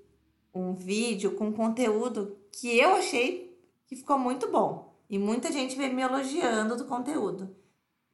um 0.54 0.74
vídeo 0.74 1.36
com 1.36 1.54
conteúdo 1.54 2.38
que 2.52 2.78
eu 2.78 2.96
achei 2.96 3.58
que 3.86 3.96
ficou 3.96 4.18
muito 4.18 4.50
bom. 4.52 4.92
E 5.10 5.20
muita 5.20 5.52
gente 5.52 5.76
veio 5.76 5.94
me 5.94 6.02
elogiando 6.02 6.78
do 6.78 6.86
conteúdo. 6.86 7.54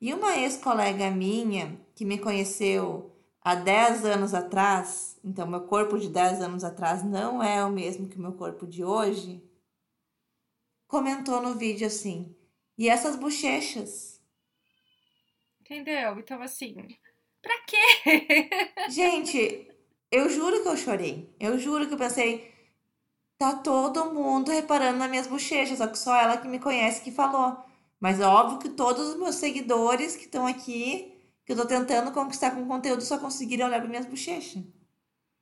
E 0.01 0.13
uma 0.13 0.37
ex-colega 0.37 1.09
minha, 1.11 1.79
que 1.95 2.03
me 2.03 2.17
conheceu 2.17 3.15
há 3.41 3.55
10 3.55 4.05
anos 4.05 4.33
atrás, 4.33 5.17
então 5.23 5.47
meu 5.47 5.61
corpo 5.61 5.97
de 5.97 6.09
10 6.09 6.41
anos 6.41 6.63
atrás 6.63 7.03
não 7.03 7.41
é 7.41 7.63
o 7.63 7.71
mesmo 7.71 8.07
que 8.07 8.17
o 8.17 8.21
meu 8.21 8.33
corpo 8.33 8.65
de 8.65 8.83
hoje, 8.83 9.43
comentou 10.87 11.41
no 11.41 11.55
vídeo 11.55 11.85
assim: 11.85 12.35
e 12.77 12.89
essas 12.89 13.15
bochechas? 13.15 14.16
Entendeu? 15.69 16.17
Então, 16.17 16.41
assim, 16.41 16.75
pra 17.41 17.53
quê? 17.67 18.49
Gente, 18.89 19.67
eu 20.09 20.29
juro 20.29 20.63
que 20.63 20.69
eu 20.69 20.77
chorei. 20.77 21.35
Eu 21.37 21.59
juro 21.59 21.85
que 21.85 21.93
eu 21.93 21.97
pensei, 21.97 22.53
tá 23.37 23.53
todo 23.53 24.13
mundo 24.13 24.49
reparando 24.49 24.97
nas 24.97 25.09
minhas 25.09 25.27
bochechas, 25.27 25.77
só 25.77 25.87
que 25.87 25.99
só 25.99 26.15
ela 26.15 26.37
que 26.37 26.47
me 26.47 26.57
conhece 26.57 27.01
que 27.01 27.11
falou. 27.11 27.57
Mas 27.99 28.21
é 28.21 28.25
óbvio 28.25 28.59
que 28.59 28.69
todos 28.69 29.09
os 29.09 29.17
meus 29.17 29.35
seguidores 29.35 30.15
que 30.15 30.23
estão 30.23 30.47
aqui, 30.47 31.13
que 31.45 31.51
eu 31.51 31.57
tô 31.57 31.65
tentando 31.65 32.13
conquistar 32.13 32.51
com 32.51 32.65
conteúdo, 32.65 33.01
só 33.03 33.17
conseguiram 33.17 33.67
olhar 33.67 33.81
para 33.81 33.89
minhas 33.89 34.05
bochechas. 34.05 34.63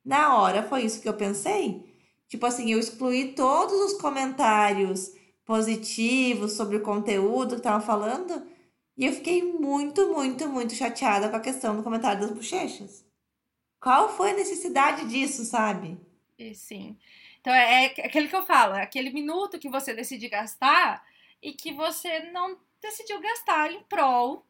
Na 0.04 0.36
hora 0.36 0.64
foi 0.64 0.82
isso 0.82 1.00
que 1.00 1.08
eu 1.08 1.14
pensei. 1.14 1.84
Tipo 2.28 2.46
assim, 2.46 2.72
eu 2.72 2.80
excluí 2.80 3.32
todos 3.32 3.92
os 3.92 4.00
comentários 4.00 5.12
positivos 5.44 6.54
sobre 6.54 6.78
o 6.78 6.82
conteúdo 6.82 7.50
que 7.50 7.60
estavam 7.60 7.80
falando 7.80 8.55
e 8.96 9.04
eu 9.04 9.12
fiquei 9.12 9.42
muito, 9.42 10.12
muito, 10.12 10.48
muito 10.48 10.74
chateada 10.74 11.28
com 11.28 11.36
a 11.36 11.40
questão 11.40 11.76
do 11.76 11.82
comentário 11.82 12.20
das 12.20 12.30
bochechas. 12.30 13.04
Qual 13.78 14.08
foi 14.08 14.30
a 14.30 14.36
necessidade 14.36 15.06
disso, 15.08 15.44
sabe? 15.44 15.98
E 16.38 16.54
sim. 16.54 16.96
Então 17.40 17.52
é, 17.52 17.84
é 17.84 18.06
aquele 18.06 18.28
que 18.28 18.36
eu 18.36 18.42
falo, 18.42 18.74
é 18.74 18.82
aquele 18.82 19.10
minuto 19.10 19.58
que 19.58 19.68
você 19.68 19.94
decide 19.94 20.28
gastar 20.28 21.04
e 21.42 21.52
que 21.52 21.72
você 21.72 22.30
não 22.30 22.58
decidiu 22.80 23.20
gastar 23.20 23.70
em 23.70 23.82
prol 23.84 24.44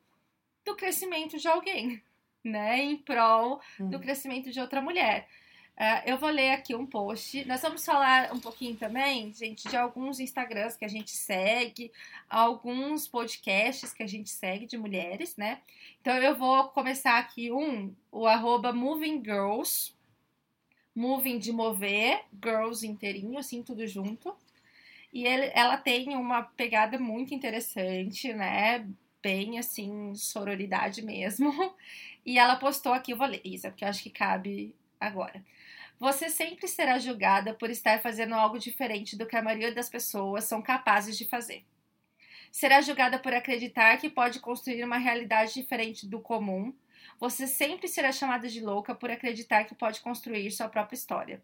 do 0.64 0.76
crescimento 0.76 1.38
de 1.38 1.48
alguém, 1.48 2.02
né? 2.42 2.78
Em 2.78 2.96
prol 2.96 3.60
hum. 3.80 3.90
do 3.90 4.00
crescimento 4.00 4.50
de 4.50 4.60
outra 4.60 4.80
mulher. 4.80 5.28
Uh, 5.78 6.00
eu 6.06 6.16
vou 6.16 6.30
ler 6.30 6.52
aqui 6.52 6.74
um 6.74 6.86
post. 6.86 7.44
Nós 7.44 7.60
vamos 7.60 7.84
falar 7.84 8.32
um 8.32 8.40
pouquinho 8.40 8.74
também, 8.76 9.32
gente, 9.34 9.68
de 9.68 9.76
alguns 9.76 10.18
Instagrams 10.18 10.74
que 10.74 10.86
a 10.86 10.88
gente 10.88 11.10
segue, 11.10 11.92
alguns 12.30 13.06
podcasts 13.06 13.92
que 13.92 14.02
a 14.02 14.06
gente 14.06 14.30
segue 14.30 14.64
de 14.64 14.78
mulheres, 14.78 15.36
né? 15.36 15.60
Então 16.00 16.16
eu 16.16 16.34
vou 16.34 16.68
começar 16.68 17.18
aqui 17.18 17.52
um, 17.52 17.94
o 18.10 18.26
arroba 18.26 18.72
Moving 18.72 19.22
Girls, 19.22 19.92
Moving 20.94 21.38
de 21.38 21.52
mover, 21.52 22.24
Girls 22.42 22.86
inteirinho, 22.86 23.38
assim, 23.38 23.62
tudo 23.62 23.86
junto. 23.86 24.34
E 25.12 25.26
ele, 25.26 25.50
ela 25.54 25.76
tem 25.76 26.16
uma 26.16 26.42
pegada 26.42 26.98
muito 26.98 27.34
interessante, 27.34 28.32
né? 28.32 28.88
Bem 29.22 29.58
assim, 29.58 30.14
sororidade 30.14 31.02
mesmo. 31.02 31.52
E 32.28 32.40
ela 32.40 32.56
postou 32.56 32.92
aqui, 32.92 33.12
eu 33.12 33.16
vou 33.16 33.28
ler, 33.28 33.40
Isa, 33.44 33.70
porque 33.70 33.84
eu 33.84 33.88
acho 33.88 34.02
que 34.02 34.10
cabe 34.10 34.74
agora. 35.00 35.44
Você 35.98 36.28
sempre 36.28 36.68
será 36.68 36.98
julgada 36.98 37.54
por 37.54 37.70
estar 37.70 38.00
fazendo 38.00 38.34
algo 38.34 38.58
diferente 38.58 39.16
do 39.16 39.26
que 39.26 39.36
a 39.36 39.42
maioria 39.42 39.72
das 39.72 39.88
pessoas 39.88 40.44
são 40.44 40.60
capazes 40.60 41.16
de 41.16 41.24
fazer. 41.24 41.64
Será 42.52 42.80
julgada 42.80 43.18
por 43.18 43.32
acreditar 43.32 43.96
que 43.96 44.10
pode 44.10 44.40
construir 44.40 44.84
uma 44.84 44.98
realidade 44.98 45.54
diferente 45.54 46.06
do 46.06 46.20
comum. 46.20 46.74
Você 47.18 47.46
sempre 47.46 47.88
será 47.88 48.12
chamada 48.12 48.48
de 48.48 48.60
louca 48.60 48.94
por 48.94 49.10
acreditar 49.10 49.64
que 49.64 49.74
pode 49.74 50.00
construir 50.00 50.50
sua 50.50 50.68
própria 50.68 50.96
história. 50.96 51.42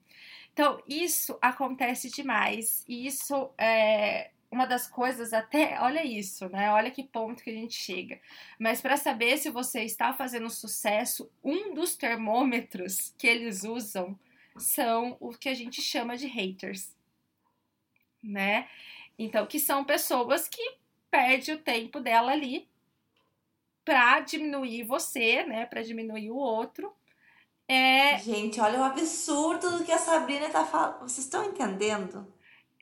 Então, 0.52 0.82
isso 0.86 1.38
acontece 1.40 2.10
demais. 2.10 2.84
E 2.86 3.06
isso 3.06 3.50
é 3.56 4.30
uma 4.50 4.66
das 4.66 4.86
coisas 4.86 5.32
até, 5.32 5.80
olha 5.80 6.04
isso, 6.04 6.46
né? 6.50 6.70
Olha 6.70 6.90
que 6.90 7.02
ponto 7.02 7.42
que 7.42 7.48
a 7.48 7.54
gente 7.54 7.74
chega. 7.74 8.20
Mas 8.58 8.82
para 8.82 8.98
saber 8.98 9.38
se 9.38 9.48
você 9.48 9.82
está 9.82 10.12
fazendo 10.12 10.50
sucesso, 10.50 11.30
um 11.42 11.72
dos 11.72 11.96
termômetros 11.96 13.14
que 13.16 13.26
eles 13.26 13.64
usam 13.64 14.18
são 14.56 15.16
o 15.20 15.30
que 15.30 15.48
a 15.48 15.54
gente 15.54 15.80
chama 15.80 16.16
de 16.16 16.26
haters, 16.26 16.94
né? 18.22 18.68
Então, 19.18 19.46
que 19.46 19.58
são 19.58 19.84
pessoas 19.84 20.48
que 20.48 20.76
perdem 21.10 21.54
o 21.54 21.58
tempo 21.58 22.00
dela 22.00 22.32
ali 22.32 22.68
para 23.84 24.20
diminuir 24.20 24.84
você, 24.84 25.44
né? 25.44 25.66
Para 25.66 25.82
diminuir 25.82 26.30
o 26.30 26.36
outro. 26.36 26.92
É... 27.68 28.18
Gente, 28.18 28.60
olha 28.60 28.80
o 28.80 28.84
absurdo 28.84 29.78
do 29.78 29.84
que 29.84 29.92
a 29.92 29.98
Sabrina 29.98 30.48
tá 30.48 30.64
falando. 30.64 31.00
Vocês 31.00 31.18
estão 31.18 31.44
entendendo? 31.44 32.26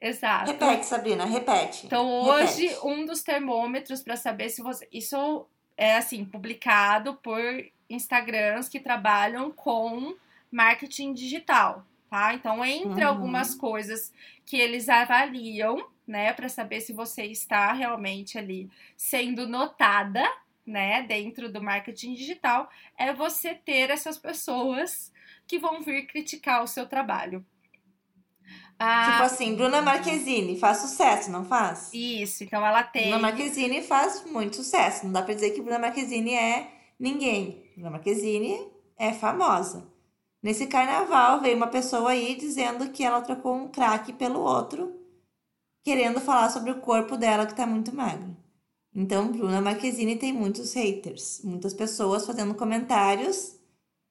Exato. 0.01 0.51
Repete, 0.51 0.87
Sabrina, 0.87 1.25
repete. 1.27 1.87
Então, 1.87 2.23
hoje, 2.23 2.69
repete. 2.69 2.87
um 2.87 3.05
dos 3.05 3.23
termômetros 3.23 4.03
para 4.03 4.17
saber 4.17 4.49
se 4.49 4.63
você. 4.63 4.89
Isso 4.91 5.47
é 5.77 5.97
assim, 5.97 6.25
publicado 6.25 7.15
por 7.17 7.41
Instagrams 7.89 8.69
que 8.69 8.81
trabalham 8.81 9.51
com 9.51 10.15
marketing 10.51 11.13
digital, 11.13 11.87
tá? 12.09 12.35
Então, 12.35 12.65
entre 12.65 13.05
uhum. 13.05 13.09
algumas 13.09 13.55
coisas 13.55 14.13
que 14.45 14.57
eles 14.57 14.89
avaliam, 14.89 15.89
né, 16.07 16.33
para 16.33 16.49
saber 16.49 16.81
se 16.81 16.93
você 16.93 17.25
está 17.25 17.73
realmente 17.73 18.37
ali 18.37 18.69
sendo 18.97 19.49
notada, 19.49 20.25
né, 20.67 21.03
dentro 21.03 21.53
do 21.53 21.63
marketing 21.63 22.15
digital, 22.15 22.69
é 22.99 23.13
você 23.13 23.55
ter 23.55 23.91
essas 23.91 24.19
pessoas 24.19 25.13
que 25.47 25.59
vão 25.59 25.81
vir 25.81 26.07
criticar 26.07 26.63
o 26.63 26.67
seu 26.67 26.87
trabalho. 26.87 27.45
Ah, 28.83 29.13
tipo 29.13 29.23
assim, 29.25 29.55
Bruna 29.55 29.83
Marquezine 29.83 30.59
faz 30.59 30.79
sucesso, 30.79 31.31
não 31.31 31.45
faz? 31.45 31.91
Isso, 31.93 32.45
então 32.45 32.65
ela 32.65 32.83
tem. 32.83 33.11
Bruna 33.11 33.19
Marquezine 33.19 33.83
faz 33.83 34.25
muito 34.25 34.57
sucesso. 34.57 35.05
Não 35.05 35.13
dá 35.13 35.23
pra 35.23 35.35
dizer 35.35 35.51
que 35.51 35.61
Bruna 35.61 35.79
Marquezine 35.79 36.35
é 36.35 36.67
ninguém. 36.99 37.71
Bruna 37.75 37.91
Marquezine 37.91 38.59
é 38.97 39.13
famosa. 39.13 39.87
Nesse 40.43 40.67
carnaval 40.67 41.41
veio 41.41 41.57
uma 41.57 41.67
pessoa 41.67 42.11
aí 42.11 42.35
dizendo 42.35 42.91
que 42.91 43.05
ela 43.05 43.21
trocou 43.21 43.55
um 43.55 43.69
craque 43.69 44.13
pelo 44.13 44.41
outro, 44.41 44.99
querendo 45.85 46.21
falar 46.21 46.51
sobre 46.51 46.71
o 46.71 46.81
corpo 46.81 47.17
dela 47.17 47.47
que 47.47 47.55
tá 47.55 47.67
muito 47.67 47.95
magro. 47.95 48.37
Então, 48.95 49.31
Bruna 49.31 49.61
Marquezine 49.61 50.17
tem 50.17 50.33
muitos 50.33 50.73
haters, 50.73 51.43
muitas 51.45 51.75
pessoas 51.75 52.27
fazendo 52.27 52.55
comentários 52.55 53.59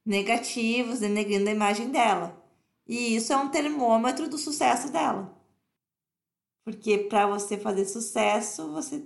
negativos, 0.05 0.99
denegrindo 0.99 1.49
a 1.49 1.53
imagem 1.53 1.89
dela. 1.89 2.39
E 2.87 3.15
isso 3.15 3.33
é 3.33 3.37
um 3.37 3.49
termômetro 3.49 4.29
do 4.29 4.37
sucesso 4.37 4.91
dela. 4.91 5.35
Porque 6.63 6.97
para 6.97 7.27
você 7.27 7.57
fazer 7.57 7.85
sucesso, 7.85 8.71
você 8.71 9.05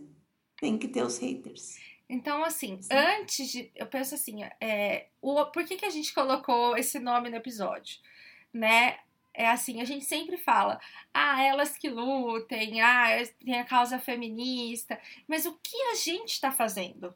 tem 0.59 0.77
que 0.77 0.87
ter 0.87 1.03
os 1.03 1.17
haters. 1.17 1.75
Então, 2.09 2.43
assim, 2.43 2.81
Sim. 2.81 2.89
antes 2.91 3.49
de. 3.49 3.71
Eu 3.75 3.87
penso 3.87 4.15
assim, 4.15 4.43
é, 4.61 5.07
o, 5.21 5.45
por 5.47 5.65
que, 5.65 5.77
que 5.77 5.85
a 5.85 5.89
gente 5.89 6.13
colocou 6.13 6.77
esse 6.77 6.99
nome 6.99 7.29
no 7.29 7.37
episódio? 7.37 7.97
Né? 8.53 8.99
É 9.33 9.47
assim, 9.49 9.81
a 9.81 9.85
gente 9.85 10.05
sempre 10.05 10.37
fala, 10.37 10.79
ah, 11.11 11.41
elas 11.41 11.75
que 11.75 11.89
lutem, 11.89 12.81
ah, 12.81 13.07
tem 13.43 13.59
a 13.59 13.65
causa 13.65 13.97
feminista, 13.97 14.99
mas 15.27 15.47
o 15.47 15.57
que 15.63 15.75
a 15.91 15.95
gente 15.95 16.33
está 16.33 16.51
fazendo? 16.51 17.15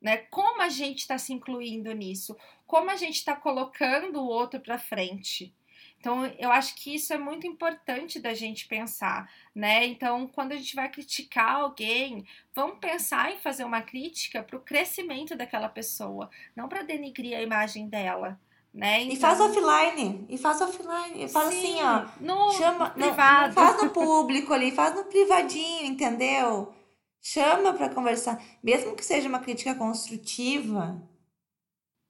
Né? 0.00 0.16
Como 0.16 0.60
a 0.60 0.68
gente 0.68 1.00
está 1.00 1.16
se 1.18 1.32
incluindo 1.32 1.92
nisso? 1.92 2.36
Como 2.66 2.90
a 2.90 2.96
gente 2.96 3.14
está 3.16 3.36
colocando 3.36 4.20
o 4.20 4.26
outro 4.26 4.58
para 4.58 4.76
frente? 4.76 5.54
Então, 6.02 6.26
eu 6.36 6.50
acho 6.50 6.74
que 6.74 6.96
isso 6.96 7.12
é 7.12 7.16
muito 7.16 7.46
importante 7.46 8.18
da 8.18 8.34
gente 8.34 8.66
pensar, 8.66 9.30
né? 9.54 9.86
Então, 9.86 10.26
quando 10.26 10.50
a 10.50 10.56
gente 10.56 10.74
vai 10.74 10.88
criticar 10.88 11.60
alguém, 11.60 12.26
vamos 12.52 12.78
pensar 12.80 13.32
em 13.32 13.38
fazer 13.38 13.62
uma 13.62 13.80
crítica 13.82 14.42
para 14.42 14.56
o 14.56 14.60
crescimento 14.60 15.36
daquela 15.36 15.68
pessoa, 15.68 16.28
não 16.56 16.68
para 16.68 16.82
denigrir 16.82 17.38
a 17.38 17.40
imagem 17.40 17.88
dela. 17.88 18.36
Né? 18.74 19.02
Então... 19.02 19.14
E 19.14 19.16
faz 19.16 19.38
então 19.38 19.48
offline, 19.48 20.26
e 20.28 20.36
faz 20.36 20.60
offline, 20.60 21.24
e 21.24 21.28
faz 21.28 21.46
assim, 21.46 21.80
ó. 21.80 22.08
No 22.18 22.50
chama, 22.50 22.90
privado. 22.90 23.54
Não, 23.54 23.62
não 23.62 23.72
faz 23.72 23.82
no 23.84 23.90
público 23.90 24.52
ali, 24.52 24.72
faz 24.72 24.96
no 24.96 25.04
privadinho, 25.04 25.86
entendeu? 25.86 26.74
Chama 27.20 27.74
para 27.74 27.90
conversar. 27.90 28.42
Mesmo 28.60 28.96
que 28.96 29.04
seja 29.04 29.28
uma 29.28 29.38
crítica 29.38 29.72
construtiva, 29.76 31.00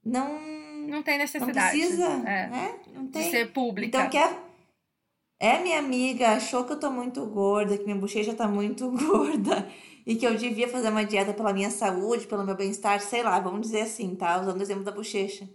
não 0.03 0.52
não 0.93 1.03
tem 1.03 1.19
necessidade. 1.19 1.77
Não 1.77 1.87
precisa, 1.87 2.05
é, 2.05 2.47
né? 2.49 2.75
Não 2.95 3.07
tem. 3.07 3.23
De 3.25 3.31
ser 3.31 3.53
pública. 3.53 3.99
Então, 3.99 4.11
quer... 4.11 4.53
É 5.41 5.59
minha 5.61 5.81
amiga, 5.81 6.37
achou 6.37 6.65
que 6.65 6.73
eu 6.73 6.79
tô 6.79 6.89
muito 6.89 7.27
gorda, 7.27 7.77
que 7.77 7.83
minha 7.83 7.97
bochecha 7.97 8.33
tá 8.33 8.47
muito 8.47 8.89
gorda 8.95 9.69
e 10.07 10.15
que 10.15 10.25
eu 10.25 10.37
devia 10.37 10.69
fazer 10.69 10.89
uma 10.89 11.05
dieta 11.05 11.35
pela 11.35 11.53
minha 11.53 11.71
saúde, 11.71 12.29
pelo 12.29 12.45
meu 12.45 12.55
bem-estar, 12.55 13.01
sei 13.01 13.25
lá, 13.25 13.41
vamos 13.41 13.63
dizer 13.63 13.81
assim, 13.81 14.15
tá? 14.15 14.41
Usando 14.41 14.61
o 14.61 14.63
exemplo 14.63 14.85
da 14.85 14.93
bochecha. 14.93 15.49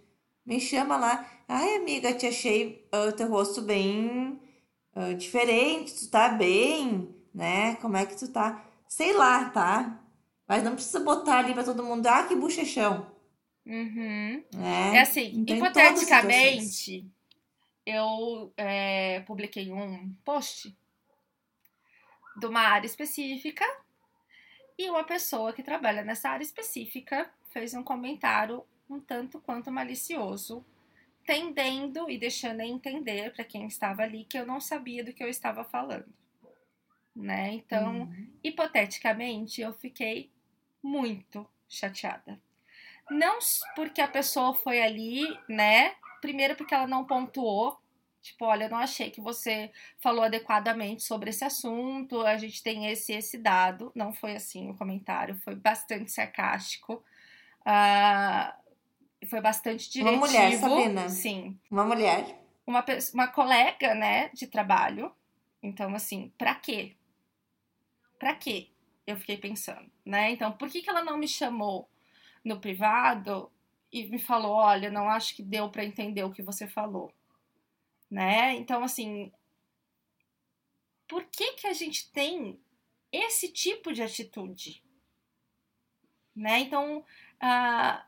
Me 0.45 0.59
chama 0.59 0.97
lá. 0.97 1.25
Ai, 1.47 1.75
amiga, 1.75 2.13
te 2.13 2.25
achei 2.25 2.85
o 2.93 3.09
uh, 3.09 3.11
teu 3.13 3.29
rosto 3.29 3.61
bem 3.61 4.37
uh, 4.93 5.13
diferente, 5.15 5.93
tu 5.93 6.09
tá 6.09 6.29
bem, 6.29 7.15
né? 7.33 7.75
Como 7.75 7.95
é 7.95 8.05
que 8.05 8.17
tu 8.17 8.27
tá? 8.27 8.65
Sei 8.89 9.13
lá, 9.13 9.45
tá? 9.51 10.01
Mas 10.45 10.63
não 10.63 10.73
precisa 10.73 10.99
botar 10.99 11.39
ali 11.39 11.53
pra 11.53 11.63
todo 11.63 11.83
mundo, 11.83 12.07
ah, 12.07 12.23
que 12.23 12.35
bochechão. 12.35 13.16
Uhum. 13.67 14.43
É, 14.63 14.95
é 14.95 15.01
assim, 15.01 15.43
hipoteticamente, 15.45 17.05
eu 17.85 18.53
é, 18.55 19.19
publiquei 19.21 19.71
um 19.71 20.13
post 20.23 20.73
de 22.37 22.45
uma 22.45 22.61
área 22.61 22.87
específica 22.87 23.65
e 24.77 24.89
uma 24.89 25.03
pessoa 25.03 25.51
que 25.51 25.61
trabalha 25.61 26.01
nessa 26.01 26.29
área 26.29 26.43
específica 26.43 27.29
fez 27.51 27.73
um 27.73 27.83
comentário 27.83 28.63
um 28.89 29.01
tanto 29.01 29.41
quanto 29.41 29.69
malicioso, 29.69 30.65
tendendo 31.25 32.09
e 32.09 32.17
deixando 32.17 32.61
a 32.61 32.65
entender 32.65 33.33
para 33.33 33.43
quem 33.43 33.67
estava 33.67 34.03
ali 34.03 34.23
que 34.23 34.37
eu 34.37 34.45
não 34.45 34.61
sabia 34.61 35.03
do 35.03 35.11
que 35.11 35.21
eu 35.21 35.27
estava 35.27 35.65
falando. 35.65 36.07
Né? 37.13 37.53
Então, 37.53 38.01
uhum. 38.01 38.27
hipoteticamente, 38.43 39.59
eu 39.59 39.73
fiquei 39.73 40.31
muito 40.81 41.45
chateada. 41.67 42.39
Não 43.09 43.39
porque 43.75 44.01
a 44.01 44.07
pessoa 44.07 44.53
foi 44.53 44.81
ali, 44.81 45.23
né? 45.47 45.95
Primeiro 46.21 46.55
porque 46.55 46.73
ela 46.73 46.87
não 46.87 47.05
pontuou. 47.05 47.79
Tipo, 48.21 48.45
olha, 48.45 48.65
eu 48.65 48.69
não 48.69 48.77
achei 48.77 49.09
que 49.09 49.21
você 49.21 49.71
falou 49.99 50.23
adequadamente 50.23 51.03
sobre 51.03 51.29
esse 51.29 51.45
assunto. 51.45 52.21
A 52.21 52.37
gente 52.37 52.61
tem 52.61 52.87
esse 52.87 53.13
esse 53.13 53.37
dado. 53.37 53.91
Não 53.95 54.11
foi 54.11 54.35
assim 54.35 54.69
o 54.69 54.75
comentário, 54.75 55.39
foi 55.43 55.55
bastante 55.55 56.11
sarcástico. 56.11 57.01
Uh, 57.61 58.67
foi 59.27 59.41
bastante 59.41 59.89
diretivo. 59.89 60.17
Uma 60.17 60.27
mulher, 60.27 60.53
Sabrina. 60.57 61.09
Sim. 61.09 61.57
Uma 61.71 61.85
mulher. 61.85 62.37
Uma, 62.65 62.83
uma 63.13 63.27
colega, 63.27 63.95
né, 63.95 64.29
de 64.33 64.47
trabalho. 64.47 65.11
Então, 65.63 65.95
assim, 65.95 66.31
pra 66.37 66.53
quê? 66.55 66.95
Pra 68.19 68.35
quê? 68.35 68.69
Eu 69.05 69.15
fiquei 69.15 69.37
pensando, 69.37 69.89
né? 70.05 70.31
Então, 70.31 70.51
por 70.51 70.69
que, 70.69 70.81
que 70.81 70.89
ela 70.89 71.03
não 71.03 71.17
me 71.17 71.27
chamou 71.27 71.89
no 72.47 72.59
privado 72.59 73.51
e 73.91 74.05
me 74.07 74.17
falou: 74.17 74.53
olha, 74.53 74.89
não 74.89 75.09
acho 75.09 75.35
que 75.35 75.43
deu 75.43 75.69
para 75.69 75.85
entender 75.85 76.23
o 76.23 76.31
que 76.31 76.41
você 76.41 76.67
falou. 76.67 77.13
Né? 78.09 78.55
Então, 78.55 78.83
assim, 78.83 79.31
por 81.07 81.25
que, 81.25 81.53
que 81.53 81.67
a 81.67 81.73
gente 81.73 82.09
tem 82.11 82.59
esse 83.11 83.51
tipo 83.51 83.91
de 83.91 84.01
atitude? 84.01 84.81
Né? 86.33 86.59
Então, 86.59 86.99
uh, 86.99 88.07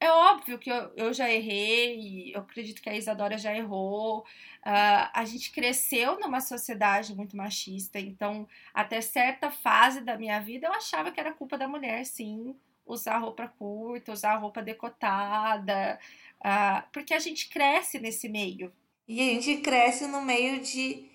é 0.00 0.10
óbvio 0.10 0.58
que 0.58 0.70
eu, 0.70 0.92
eu 0.96 1.12
já 1.14 1.30
errei, 1.30 2.34
eu 2.34 2.40
acredito 2.40 2.82
que 2.82 2.90
a 2.90 2.96
Isadora 2.96 3.38
já 3.38 3.56
errou. 3.56 4.20
Uh, 4.20 5.08
a 5.14 5.24
gente 5.24 5.50
cresceu 5.50 6.20
numa 6.20 6.40
sociedade 6.40 7.14
muito 7.14 7.36
machista, 7.36 7.98
então, 7.98 8.46
até 8.74 9.00
certa 9.00 9.50
fase 9.50 10.02
da 10.02 10.18
minha 10.18 10.40
vida, 10.40 10.66
eu 10.66 10.72
achava 10.74 11.10
que 11.10 11.20
era 11.20 11.32
culpa 11.32 11.56
da 11.56 11.68
mulher, 11.68 12.04
sim 12.04 12.54
usar 12.88 13.18
roupa 13.18 13.46
curta, 13.46 14.12
usar 14.12 14.36
roupa 14.36 14.62
decotada, 14.62 15.98
uh, 16.40 16.82
porque 16.92 17.14
a 17.14 17.18
gente 17.18 17.48
cresce 17.48 17.98
nesse 17.98 18.28
meio. 18.28 18.72
E 19.06 19.20
a 19.20 19.34
gente 19.34 19.58
cresce 19.58 20.06
no 20.06 20.22
meio 20.22 20.60
de. 20.60 21.06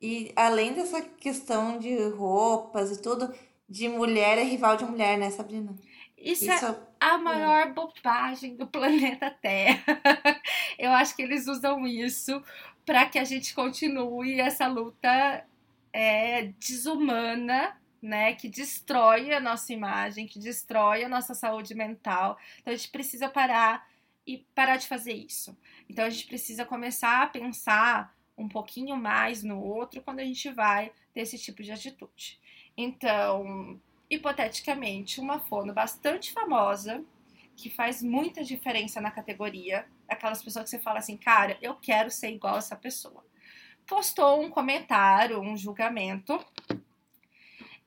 E 0.00 0.32
além 0.36 0.72
dessa 0.72 1.00
questão 1.02 1.78
de 1.78 1.96
roupas 2.10 2.90
e 2.90 3.02
tudo, 3.02 3.34
de 3.68 3.88
mulher 3.88 4.38
é 4.38 4.42
rival 4.42 4.76
de 4.76 4.84
mulher, 4.84 5.18
né, 5.18 5.30
Sabrina? 5.30 5.74
Isso, 6.16 6.44
Isso 6.44 6.66
é 6.66 6.76
a 7.00 7.14
é. 7.14 7.18
maior 7.18 7.72
bobagem 7.72 8.56
do 8.56 8.66
planeta 8.68 9.30
Terra. 9.30 9.82
Eu 10.78 10.92
acho 10.92 11.14
que 11.14 11.22
eles 11.22 11.46
usam 11.46 11.86
isso 11.86 12.42
para 12.84 13.06
que 13.06 13.18
a 13.18 13.24
gente 13.24 13.54
continue 13.54 14.40
essa 14.40 14.66
luta 14.66 15.44
é, 15.92 16.52
desumana 16.58 17.76
né, 18.06 18.34
que 18.34 18.48
destrói 18.48 19.32
a 19.34 19.40
nossa 19.40 19.72
imagem, 19.72 20.26
que 20.26 20.38
destrói 20.38 21.02
a 21.02 21.08
nossa 21.08 21.34
saúde 21.34 21.74
mental. 21.74 22.38
Então 22.60 22.72
a 22.72 22.76
gente 22.76 22.90
precisa 22.90 23.28
parar 23.28 23.86
e 24.24 24.38
parar 24.54 24.76
de 24.76 24.86
fazer 24.86 25.12
isso. 25.12 25.56
Então 25.90 26.04
a 26.04 26.10
gente 26.10 26.26
precisa 26.26 26.64
começar 26.64 27.22
a 27.22 27.26
pensar 27.26 28.16
um 28.38 28.48
pouquinho 28.48 28.96
mais 28.96 29.42
no 29.42 29.60
outro 29.60 30.00
quando 30.02 30.20
a 30.20 30.24
gente 30.24 30.50
vai 30.52 30.92
ter 31.12 31.22
esse 31.22 31.36
tipo 31.36 31.62
de 31.62 31.72
atitude. 31.72 32.38
Então, 32.76 33.80
hipoteticamente, 34.08 35.20
uma 35.20 35.40
fono 35.40 35.72
bastante 35.72 36.32
famosa, 36.32 37.02
que 37.56 37.70
faz 37.70 38.02
muita 38.02 38.44
diferença 38.44 39.00
na 39.00 39.10
categoria, 39.10 39.86
aquelas 40.08 40.42
pessoas 40.42 40.64
que 40.64 40.70
você 40.70 40.78
fala 40.78 40.98
assim, 40.98 41.16
cara, 41.16 41.56
eu 41.62 41.74
quero 41.74 42.10
ser 42.10 42.30
igual 42.30 42.56
a 42.56 42.58
essa 42.58 42.76
pessoa. 42.76 43.24
Postou 43.86 44.42
um 44.42 44.50
comentário, 44.50 45.40
um 45.40 45.56
julgamento 45.56 46.38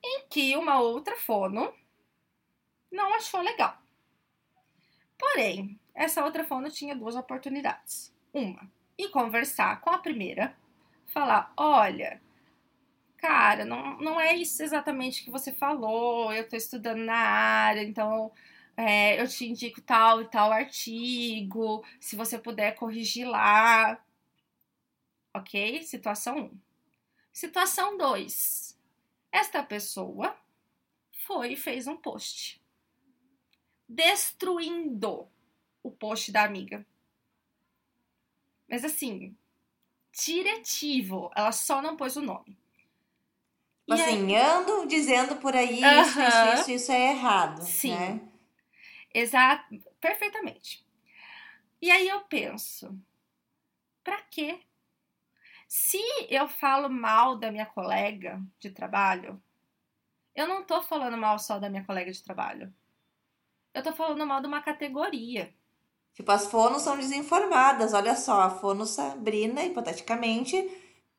em 0.02 0.26
que 0.28 0.56
uma 0.56 0.80
outra 0.80 1.16
fono 1.16 1.72
não 2.90 3.14
achou 3.14 3.40
legal. 3.40 3.78
Porém, 5.18 5.78
essa 5.94 6.24
outra 6.24 6.44
fono 6.44 6.70
tinha 6.70 6.96
duas 6.96 7.14
oportunidades. 7.14 8.12
Uma, 8.32 8.70
ir 8.96 9.10
conversar 9.10 9.80
com 9.80 9.90
a 9.90 9.98
primeira, 9.98 10.56
falar: 11.06 11.52
olha, 11.56 12.20
cara, 13.16 13.64
não, 13.64 13.98
não 13.98 14.20
é 14.20 14.34
isso 14.34 14.62
exatamente 14.62 15.24
que 15.24 15.30
você 15.30 15.52
falou, 15.52 16.32
eu 16.32 16.48
tô 16.48 16.56
estudando 16.56 17.00
na 17.04 17.16
área, 17.16 17.82
então 17.82 18.32
é, 18.76 19.20
eu 19.20 19.28
te 19.28 19.46
indico 19.46 19.82
tal 19.82 20.22
e 20.22 20.28
tal 20.28 20.50
artigo, 20.52 21.84
se 22.00 22.16
você 22.16 22.38
puder 22.38 22.74
corrigir 22.76 23.28
lá. 23.28 24.02
Ok? 25.34 25.82
Situação 25.82 26.36
1. 26.36 26.40
Um. 26.40 26.58
Situação 27.32 27.96
2 27.96 28.69
Esta 29.32 29.62
pessoa 29.62 30.36
foi 31.26 31.52
e 31.52 31.56
fez 31.56 31.86
um 31.86 31.96
post 31.96 32.60
destruindo 33.90 35.28
o 35.82 35.90
post 35.90 36.30
da 36.30 36.44
amiga. 36.44 36.86
Mas 38.68 38.84
assim, 38.84 39.36
diretivo, 40.12 41.30
ela 41.34 41.50
só 41.50 41.82
não 41.82 41.96
pôs 41.96 42.16
o 42.16 42.22
nome. 42.22 42.56
E 43.88 43.92
assim, 43.92 44.36
aí... 44.36 44.42
ando 44.42 44.86
dizendo 44.86 45.36
por 45.36 45.56
aí, 45.56 45.80
uh 45.80 45.86
-huh. 45.86 46.02
isso, 46.02 46.20
isso, 46.20 46.60
isso, 46.60 46.70
isso 46.70 46.92
é 46.92 47.10
errado. 47.10 47.62
Sim. 47.64 47.96
Né? 47.96 48.28
Exato, 49.12 49.76
perfeitamente. 50.00 50.86
E 51.82 51.90
aí 51.90 52.08
eu 52.08 52.20
penso, 52.20 52.96
pra 54.04 54.22
quê? 54.22 54.60
Se 55.72 56.02
eu 56.28 56.48
falo 56.48 56.90
mal 56.90 57.36
da 57.36 57.48
minha 57.52 57.64
colega 57.64 58.42
de 58.58 58.72
trabalho, 58.72 59.40
eu 60.34 60.48
não 60.48 60.64
tô 60.64 60.82
falando 60.82 61.16
mal 61.16 61.38
só 61.38 61.60
da 61.60 61.70
minha 61.70 61.84
colega 61.84 62.10
de 62.10 62.20
trabalho. 62.24 62.74
Eu 63.72 63.80
tô 63.80 63.92
falando 63.92 64.26
mal 64.26 64.40
de 64.40 64.48
uma 64.48 64.60
categoria. 64.60 65.54
Tipo, 66.12 66.32
as 66.32 66.48
fonos 66.48 66.82
são 66.82 66.96
desinformadas. 66.96 67.94
Olha 67.94 68.16
só, 68.16 68.40
a 68.40 68.50
fono 68.50 68.84
Sabrina, 68.84 69.62
hipoteticamente, 69.62 70.68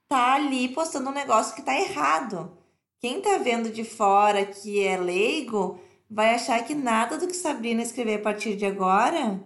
tá 0.10 0.34
ali 0.34 0.68
postando 0.68 1.12
um 1.12 1.14
negócio 1.14 1.56
que 1.56 1.62
tá 1.62 1.74
errado. 1.74 2.58
Quem 3.00 3.22
tá 3.22 3.38
vendo 3.38 3.72
de 3.72 3.86
fora 3.86 4.46
que 4.46 4.86
é 4.86 4.98
leigo 4.98 5.80
vai 6.10 6.36
achar 6.36 6.62
que 6.66 6.76
nada 6.76 7.18
do 7.18 7.26
que 7.26 7.34
Sabrina 7.34 7.82
escrever 7.82 8.16
a 8.16 8.22
partir 8.22 8.58
de 8.58 8.66
agora 8.66 9.42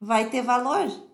vai 0.00 0.30
ter 0.30 0.40
valor. 0.40 1.07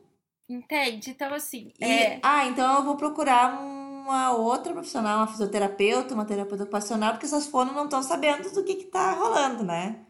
Entende? 0.48 1.10
Então, 1.10 1.32
assim. 1.32 1.72
E, 1.80 1.84
é... 1.84 2.20
Ah, 2.22 2.46
então 2.46 2.76
eu 2.76 2.84
vou 2.84 2.96
procurar 2.96 3.58
uma 3.58 4.32
outra 4.32 4.72
profissional, 4.72 5.18
uma 5.18 5.26
fisioterapeuta, 5.26 6.14
uma 6.14 6.26
terapeuta 6.26 6.64
ocupacional, 6.64 7.12
porque 7.12 7.26
essas 7.26 7.46
fonos 7.46 7.74
não 7.74 7.84
estão 7.84 8.02
sabendo 8.02 8.50
do 8.52 8.62
que, 8.62 8.74
que 8.74 8.84
tá 8.84 9.12
rolando, 9.12 9.64
né? 9.64 10.04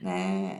né? 0.00 0.58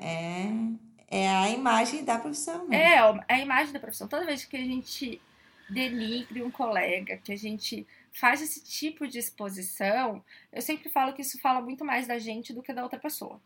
É, 1.08 1.22
é 1.22 1.28
a 1.28 1.48
imagem 1.50 2.04
da 2.04 2.18
profissão, 2.18 2.66
né? 2.68 2.82
É, 2.82 2.98
a 3.28 3.38
imagem 3.38 3.72
da 3.72 3.80
profissão. 3.80 4.08
Toda 4.08 4.26
vez 4.26 4.44
que 4.44 4.56
a 4.56 4.64
gente 4.64 5.20
denigre 5.68 6.42
um 6.42 6.50
colega, 6.50 7.16
que 7.18 7.32
a 7.32 7.36
gente 7.36 7.86
faz 8.12 8.40
esse 8.40 8.62
tipo 8.62 9.06
de 9.06 9.18
exposição, 9.18 10.24
eu 10.52 10.62
sempre 10.62 10.88
falo 10.88 11.12
que 11.12 11.22
isso 11.22 11.40
fala 11.40 11.60
muito 11.60 11.84
mais 11.84 12.06
da 12.06 12.18
gente 12.18 12.52
do 12.52 12.62
que 12.62 12.72
da 12.72 12.82
outra 12.82 12.98
pessoa. 12.98 13.40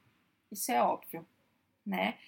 Isso 0.51 0.71
é 0.71 0.83
óbvio, 0.83 1.27
né? 1.87 2.19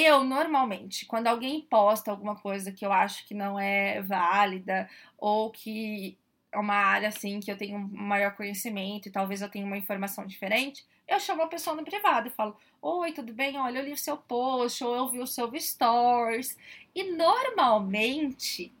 Eu, 0.00 0.22
normalmente, 0.22 1.04
quando 1.06 1.26
alguém 1.26 1.60
posta 1.60 2.12
alguma 2.12 2.36
coisa 2.36 2.70
que 2.70 2.86
eu 2.86 2.92
acho 2.92 3.26
que 3.26 3.34
não 3.34 3.58
é 3.58 4.00
válida 4.00 4.88
ou 5.18 5.50
que 5.50 6.16
é 6.52 6.58
uma 6.58 6.76
área 6.76 7.08
assim 7.08 7.40
que 7.40 7.50
eu 7.50 7.58
tenho 7.58 7.76
um 7.76 7.88
maior 7.88 8.36
conhecimento 8.36 9.08
e 9.08 9.10
talvez 9.10 9.42
eu 9.42 9.48
tenha 9.48 9.66
uma 9.66 9.76
informação 9.76 10.24
diferente, 10.24 10.86
eu 11.08 11.18
chamo 11.18 11.42
a 11.42 11.48
pessoa 11.48 11.74
no 11.74 11.84
privado 11.84 12.28
e 12.28 12.30
falo: 12.30 12.56
Oi, 12.80 13.10
tudo 13.12 13.32
bem? 13.34 13.58
Olha, 13.58 13.80
eu 13.80 13.86
li 13.86 13.92
o 13.92 13.96
seu 13.96 14.16
post, 14.16 14.84
ou 14.84 14.94
eu 14.94 15.08
vi 15.08 15.18
o 15.18 15.26
seu 15.26 15.50
stories. 15.58 16.56
E 16.94 17.02
normalmente 17.16 18.72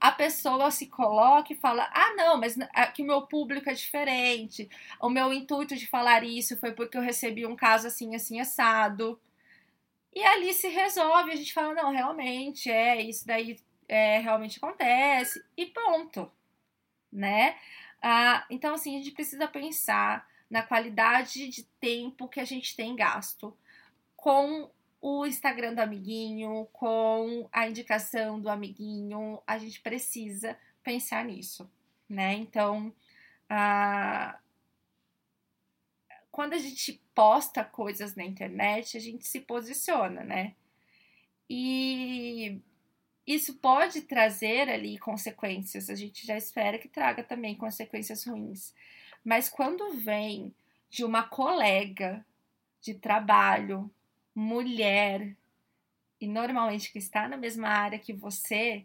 a 0.00 0.12
pessoa 0.12 0.70
se 0.70 0.86
coloca 0.86 1.52
e 1.52 1.56
fala: 1.56 1.90
Ah, 1.92 2.14
não, 2.14 2.38
mas 2.38 2.56
aqui 2.72 3.02
o 3.02 3.06
meu 3.06 3.22
público 3.22 3.68
é 3.68 3.74
diferente. 3.74 4.70
O 5.00 5.08
meu 5.08 5.32
intuito 5.32 5.74
de 5.74 5.88
falar 5.88 6.22
isso 6.22 6.56
foi 6.58 6.70
porque 6.70 6.96
eu 6.96 7.02
recebi 7.02 7.44
um 7.44 7.56
caso 7.56 7.88
assim, 7.88 8.14
assim, 8.14 8.38
assado. 8.38 9.20
E 10.12 10.22
ali 10.24 10.52
se 10.52 10.68
resolve, 10.68 11.32
a 11.32 11.36
gente 11.36 11.52
fala: 11.52 11.74
Não, 11.74 11.90
realmente, 11.90 12.70
é, 12.70 13.00
isso 13.00 13.26
daí 13.26 13.58
é, 13.88 14.18
realmente 14.18 14.58
acontece, 14.58 15.44
e 15.56 15.66
ponto, 15.66 16.30
né? 17.12 17.56
Ah, 18.02 18.46
então, 18.50 18.74
assim, 18.74 18.96
a 18.96 18.98
gente 18.98 19.12
precisa 19.12 19.46
pensar 19.46 20.26
na 20.48 20.62
qualidade 20.62 21.48
de 21.48 21.64
tempo 21.80 22.28
que 22.28 22.40
a 22.40 22.44
gente 22.44 22.74
tem 22.74 22.96
gasto 22.96 23.56
com 24.16 24.70
o 25.00 25.24
Instagram 25.24 25.74
do 25.74 25.80
amiguinho, 25.80 26.68
com 26.72 27.48
a 27.52 27.68
indicação 27.68 28.40
do 28.40 28.50
amiguinho, 28.50 29.40
a 29.46 29.58
gente 29.58 29.80
precisa 29.80 30.58
pensar 30.82 31.24
nisso, 31.24 31.70
né? 32.08 32.34
Então, 32.34 32.92
quando 36.30 36.52
a 36.52 36.58
gente 36.58 37.02
posta 37.14 37.64
coisas 37.64 38.14
na 38.14 38.24
internet, 38.24 38.96
a 38.96 39.00
gente 39.00 39.26
se 39.26 39.40
posiciona, 39.40 40.22
né? 40.22 40.54
E 41.48 42.60
isso 43.26 43.54
pode 43.54 44.02
trazer 44.02 44.68
ali 44.68 44.98
consequências, 44.98 45.90
a 45.90 45.94
gente 45.94 46.26
já 46.26 46.36
espera 46.36 46.78
que 46.78 46.88
traga 46.88 47.22
também 47.22 47.56
consequências 47.56 48.24
ruins. 48.24 48.74
Mas 49.24 49.48
quando 49.48 49.92
vem 49.94 50.54
de 50.88 51.04
uma 51.04 51.22
colega 51.22 52.24
de 52.80 52.94
trabalho, 52.94 53.90
mulher, 54.34 55.36
e 56.20 56.26
normalmente 56.26 56.92
que 56.92 56.98
está 56.98 57.28
na 57.28 57.36
mesma 57.36 57.68
área 57.68 57.98
que 57.98 58.12
você, 58.12 58.84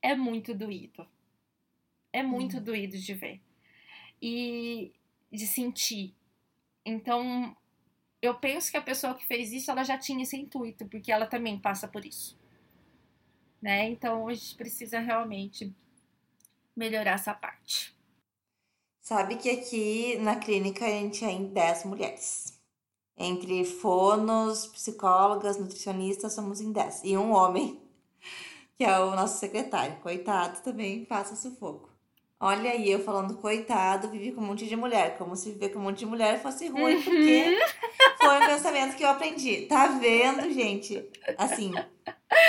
é 0.00 0.14
muito 0.14 0.54
doído. 0.54 1.06
É 2.12 2.22
muito 2.22 2.56
uhum. 2.58 2.62
doído 2.62 2.98
de 2.98 3.14
ver. 3.14 3.40
E 4.20 4.92
de 5.30 5.46
sentir. 5.46 6.14
Então, 6.84 7.56
eu 8.20 8.34
penso 8.34 8.70
que 8.70 8.76
a 8.76 8.82
pessoa 8.82 9.14
que 9.14 9.26
fez 9.26 9.52
isso, 9.52 9.70
ela 9.70 9.84
já 9.84 9.98
tinha 9.98 10.22
esse 10.22 10.36
intuito, 10.36 10.86
porque 10.86 11.10
ela 11.10 11.26
também 11.26 11.58
passa 11.58 11.88
por 11.88 12.04
isso. 12.04 12.38
Né? 13.60 13.88
Então, 13.90 14.28
a 14.28 14.34
gente 14.34 14.54
precisa 14.56 14.98
realmente 14.98 15.74
melhorar 16.74 17.12
essa 17.12 17.34
parte. 17.34 17.94
Sabe 19.00 19.36
que 19.36 19.50
aqui 19.50 20.16
na 20.18 20.36
clínica 20.36 20.86
a 20.86 20.88
gente 20.88 21.24
é 21.24 21.30
em 21.30 21.52
10 21.52 21.84
mulheres. 21.84 22.60
Entre 23.16 23.64
fonos, 23.64 24.66
psicólogas, 24.68 25.58
nutricionistas, 25.58 26.32
somos 26.32 26.60
em 26.60 26.72
10. 26.72 27.02
E 27.04 27.16
um 27.16 27.32
homem, 27.32 27.80
que 28.78 28.84
é 28.84 28.98
o 29.00 29.14
nosso 29.14 29.38
secretário. 29.38 30.00
Coitado, 30.00 30.62
também 30.62 31.04
passa 31.04 31.36
sufoco. 31.36 31.91
Olha 32.42 32.72
aí, 32.72 32.90
eu 32.90 33.04
falando 33.04 33.36
coitado, 33.36 34.08
vivi 34.08 34.32
com 34.32 34.40
um 34.40 34.46
monte 34.46 34.66
de 34.66 34.76
mulher. 34.76 35.16
Como 35.16 35.36
se 35.36 35.52
viver 35.52 35.68
com 35.68 35.78
um 35.78 35.82
monte 35.82 36.00
de 36.00 36.06
mulher 36.06 36.42
fosse 36.42 36.66
ruim, 36.68 36.96
uhum. 36.96 37.02
porque 37.02 37.58
foi 38.20 38.36
um 38.36 38.46
pensamento 38.46 38.96
que 38.96 39.04
eu 39.04 39.08
aprendi. 39.08 39.62
Tá 39.62 39.86
vendo, 39.86 40.52
gente? 40.52 41.08
Assim, 41.38 41.72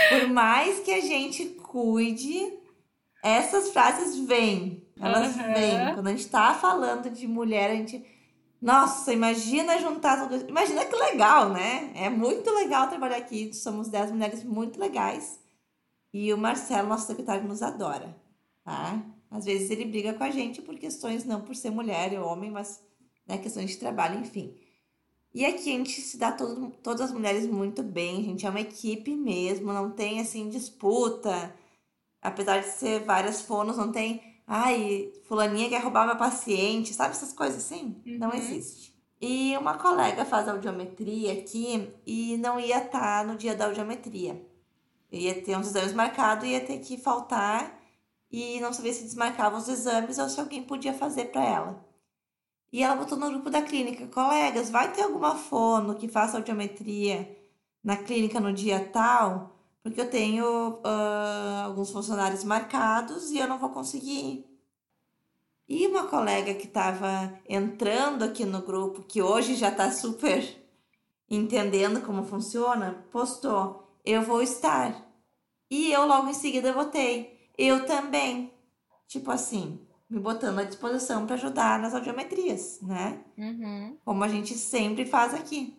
por 0.09 0.27
mais 0.29 0.79
que 0.79 0.91
a 0.91 0.99
gente 0.99 1.45
cuide, 1.45 2.53
essas 3.23 3.69
frases 3.69 4.17
vêm 4.19 4.83
elas 4.99 5.35
uhum. 5.35 5.53
vêm. 5.53 5.93
Quando 5.93 6.07
a 6.07 6.11
gente 6.11 6.27
tá 6.27 6.53
falando 6.53 7.09
de 7.09 7.27
mulher, 7.27 7.71
a 7.71 7.75
gente. 7.75 8.05
Nossa, 8.61 9.11
imagina 9.11 9.79
juntar 9.79 10.21
tudo. 10.21 10.49
Imagina 10.49 10.85
que 10.85 10.95
legal, 10.95 11.49
né? 11.49 11.91
É 11.95 12.09
muito 12.09 12.49
legal 12.51 12.87
trabalhar 12.87 13.17
aqui. 13.17 13.53
Somos 13.53 13.89
10 13.89 14.11
mulheres 14.11 14.43
muito 14.43 14.79
legais. 14.79 15.39
E 16.13 16.31
o 16.31 16.37
Marcelo, 16.37 16.87
nosso 16.87 17.07
secretário, 17.07 17.43
nos 17.43 17.61
adora, 17.61 18.15
tá? 18.63 19.01
Às 19.33 19.45
vezes 19.45 19.71
ele 19.71 19.85
briga 19.85 20.13
com 20.13 20.23
a 20.23 20.29
gente 20.29 20.61
por 20.61 20.77
questões, 20.77 21.25
não 21.25 21.41
por 21.41 21.55
ser 21.55 21.71
mulher 21.71 22.17
ou 22.19 22.27
homem, 22.27 22.51
mas 22.51 22.79
né, 23.27 23.39
questões 23.39 23.71
de 23.71 23.77
trabalho, 23.77 24.19
enfim. 24.19 24.55
E 25.33 25.43
aqui 25.43 25.73
a 25.73 25.77
gente 25.77 25.99
se 25.99 26.17
dá 26.17 26.31
todo, 26.31 26.69
todas 26.83 27.01
as 27.01 27.11
mulheres 27.11 27.47
muito 27.47 27.81
bem, 27.81 28.19
a 28.19 28.23
gente 28.23 28.45
é 28.45 28.49
uma 28.49 28.61
equipe 28.61 29.15
mesmo, 29.15 29.73
não 29.73 29.89
tem 29.89 30.21
assim 30.21 30.49
disputa. 30.49 31.51
Apesar 32.21 32.59
de 32.59 32.67
ser 32.67 33.03
várias 33.05 33.41
fonos, 33.41 33.75
não 33.75 33.91
tem 33.91 34.21
ai, 34.45 35.11
fulaninha 35.23 35.67
quer 35.67 35.81
roubar 35.81 36.05
meu 36.05 36.15
paciente, 36.15 36.93
sabe 36.93 37.15
essas 37.15 37.33
coisas 37.33 37.57
assim? 37.57 37.99
Uhum. 38.05 38.19
Não 38.19 38.33
existe. 38.33 38.93
E 39.19 39.57
uma 39.57 39.79
colega 39.79 40.25
faz 40.25 40.47
audiometria 40.47 41.33
aqui 41.33 41.91
e 42.05 42.37
não 42.37 42.59
ia 42.59 42.77
estar 42.77 42.99
tá 42.99 43.23
no 43.23 43.35
dia 43.35 43.55
da 43.55 43.65
audiometria. 43.65 44.45
ia 45.11 45.41
ter 45.41 45.57
uns 45.57 45.67
exames 45.67 45.93
marcados, 45.93 46.47
ia 46.47 46.61
ter 46.61 46.77
que 46.79 46.97
faltar 46.97 47.82
e 48.33 48.59
não 48.59 48.73
sabia 48.73 48.91
se 48.91 49.03
desmarcava 49.03 49.57
os 49.57 49.69
exames 49.69 50.17
ou 50.17 50.27
se 50.27 50.41
alguém 50.41 50.63
podia 50.63 50.93
fazer 50.93 51.25
para 51.25 51.45
ela. 51.45 51.85
E 52.71 52.83
ela 52.83 52.95
botou 52.95 53.17
no 53.17 53.29
grupo 53.29 53.49
da 53.49 53.61
clínica, 53.61 54.07
colegas, 54.07 54.69
vai 54.69 54.91
ter 54.91 55.03
alguma 55.03 55.35
fono 55.35 55.95
que 55.95 56.09
faça 56.09 56.35
audiometria 56.37 57.37
na 57.81 57.95
clínica 57.95 58.41
no 58.41 58.51
dia 58.51 58.89
tal? 58.91 59.53
porque 59.83 59.99
eu 59.99 60.09
tenho 60.09 60.45
uh, 60.75 61.65
alguns 61.65 61.91
funcionários 61.91 62.43
marcados 62.45 63.29
e 63.31 63.37
eu 63.37 63.47
não 63.47 63.59
vou 63.59 63.69
conseguir. 63.69 64.49
E 65.67 65.85
uma 65.87 66.07
colega 66.07 66.53
que 66.53 66.67
estava 66.67 67.37
entrando 67.47 68.23
aqui 68.23 68.45
no 68.45 68.61
grupo, 68.61 69.03
que 69.03 69.21
hoje 69.21 69.55
já 69.55 69.69
está 69.69 69.91
super 69.91 70.41
entendendo 71.29 72.01
como 72.01 72.23
funciona, 72.23 73.05
postou: 73.11 73.97
Eu 74.05 74.21
vou 74.21 74.41
estar. 74.41 75.05
E 75.69 75.91
eu 75.91 76.05
logo 76.05 76.29
em 76.29 76.33
seguida 76.33 76.71
botei: 76.71 77.32
Eu 77.57 77.85
também. 77.85 78.51
Tipo 79.07 79.31
assim, 79.31 79.79
me 80.09 80.19
botando 80.19 80.59
à 80.59 80.63
disposição 80.63 81.25
para 81.25 81.35
ajudar 81.35 81.79
nas 81.79 81.93
audiometrias, 81.93 82.79
né? 82.81 83.21
Uhum. 83.37 83.97
Como 84.03 84.23
a 84.23 84.27
gente 84.27 84.55
sempre 84.55 85.05
faz 85.05 85.33
aqui. 85.33 85.77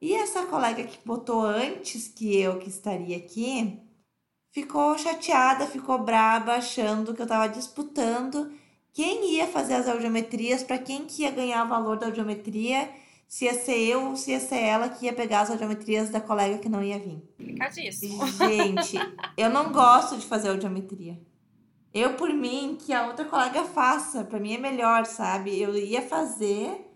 E 0.00 0.14
essa 0.14 0.46
colega 0.46 0.82
que 0.84 0.98
botou 1.04 1.42
antes 1.42 2.08
que 2.08 2.38
eu 2.38 2.58
que 2.58 2.68
estaria 2.68 3.16
aqui 3.16 3.78
ficou 4.50 4.96
chateada, 4.96 5.66
ficou 5.66 5.98
braba, 5.98 6.54
achando 6.54 7.14
que 7.14 7.20
eu 7.20 7.24
estava 7.24 7.48
disputando 7.48 8.50
quem 8.92 9.34
ia 9.34 9.46
fazer 9.46 9.74
as 9.74 9.88
audiometrias, 9.88 10.62
para 10.62 10.78
quem 10.78 11.04
que 11.04 11.22
ia 11.22 11.30
ganhar 11.30 11.64
o 11.64 11.68
valor 11.68 11.98
da 11.98 12.06
audiometria, 12.06 12.90
se 13.30 13.44
ia 13.44 13.54
ser 13.54 13.78
eu 13.78 14.08
ou 14.08 14.16
se 14.16 14.32
ia 14.32 14.40
ser 14.40 14.56
ela 14.56 14.88
que 14.88 15.06
ia 15.06 15.12
pegar 15.12 15.42
as 15.42 15.50
audiometrias 15.50 16.10
da 16.10 16.20
colega 16.20 16.58
que 16.58 16.68
não 16.68 16.82
ia 16.82 16.98
vir. 16.98 17.22
Complicadíssimo. 17.38 18.26
Gente, 18.26 18.98
eu 19.36 19.48
não 19.48 19.70
gosto 19.70 20.16
de 20.16 20.26
fazer 20.26 20.48
audiometria. 20.48 21.16
Eu, 21.94 22.14
por 22.14 22.28
mim, 22.28 22.76
que 22.76 22.92
a 22.92 23.06
outra 23.06 23.24
colega 23.24 23.62
faça, 23.62 24.24
para 24.24 24.40
mim 24.40 24.54
é 24.54 24.58
melhor, 24.58 25.06
sabe? 25.06 25.56
Eu 25.60 25.76
ia 25.76 26.02
fazer 26.02 26.92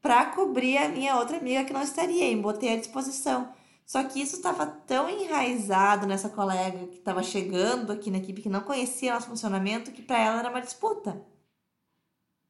para 0.00 0.26
cobrir 0.26 0.78
a 0.78 0.88
minha 0.88 1.16
outra 1.16 1.38
amiga 1.38 1.64
que 1.64 1.72
não 1.72 1.82
estaria, 1.82 2.30
e 2.30 2.36
botei 2.36 2.72
à 2.72 2.76
disposição. 2.76 3.52
Só 3.84 4.04
que 4.04 4.22
isso 4.22 4.36
estava 4.36 4.64
tão 4.64 5.10
enraizado 5.10 6.06
nessa 6.06 6.28
colega 6.28 6.86
que 6.86 6.98
estava 6.98 7.20
chegando 7.20 7.90
aqui 7.90 8.12
na 8.12 8.18
equipe, 8.18 8.42
que 8.42 8.48
não 8.48 8.60
conhecia 8.60 9.12
nosso 9.12 9.26
funcionamento, 9.26 9.90
que 9.90 10.02
para 10.02 10.20
ela 10.20 10.38
era 10.38 10.50
uma 10.50 10.60
disputa. 10.60 11.20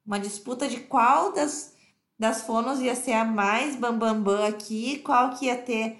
Uma 0.04 0.18
disputa 0.18 0.68
de 0.68 0.80
qual 0.80 1.32
das, 1.32 1.73
das 2.18 2.42
fonos 2.42 2.80
ia 2.80 2.94
ser 2.94 3.12
a 3.12 3.24
mais 3.24 3.76
bambambam 3.76 4.22
bam, 4.22 4.38
bam 4.38 4.46
aqui, 4.46 4.98
qual 4.98 5.30
que 5.30 5.46
ia 5.46 5.56
ter 5.56 5.98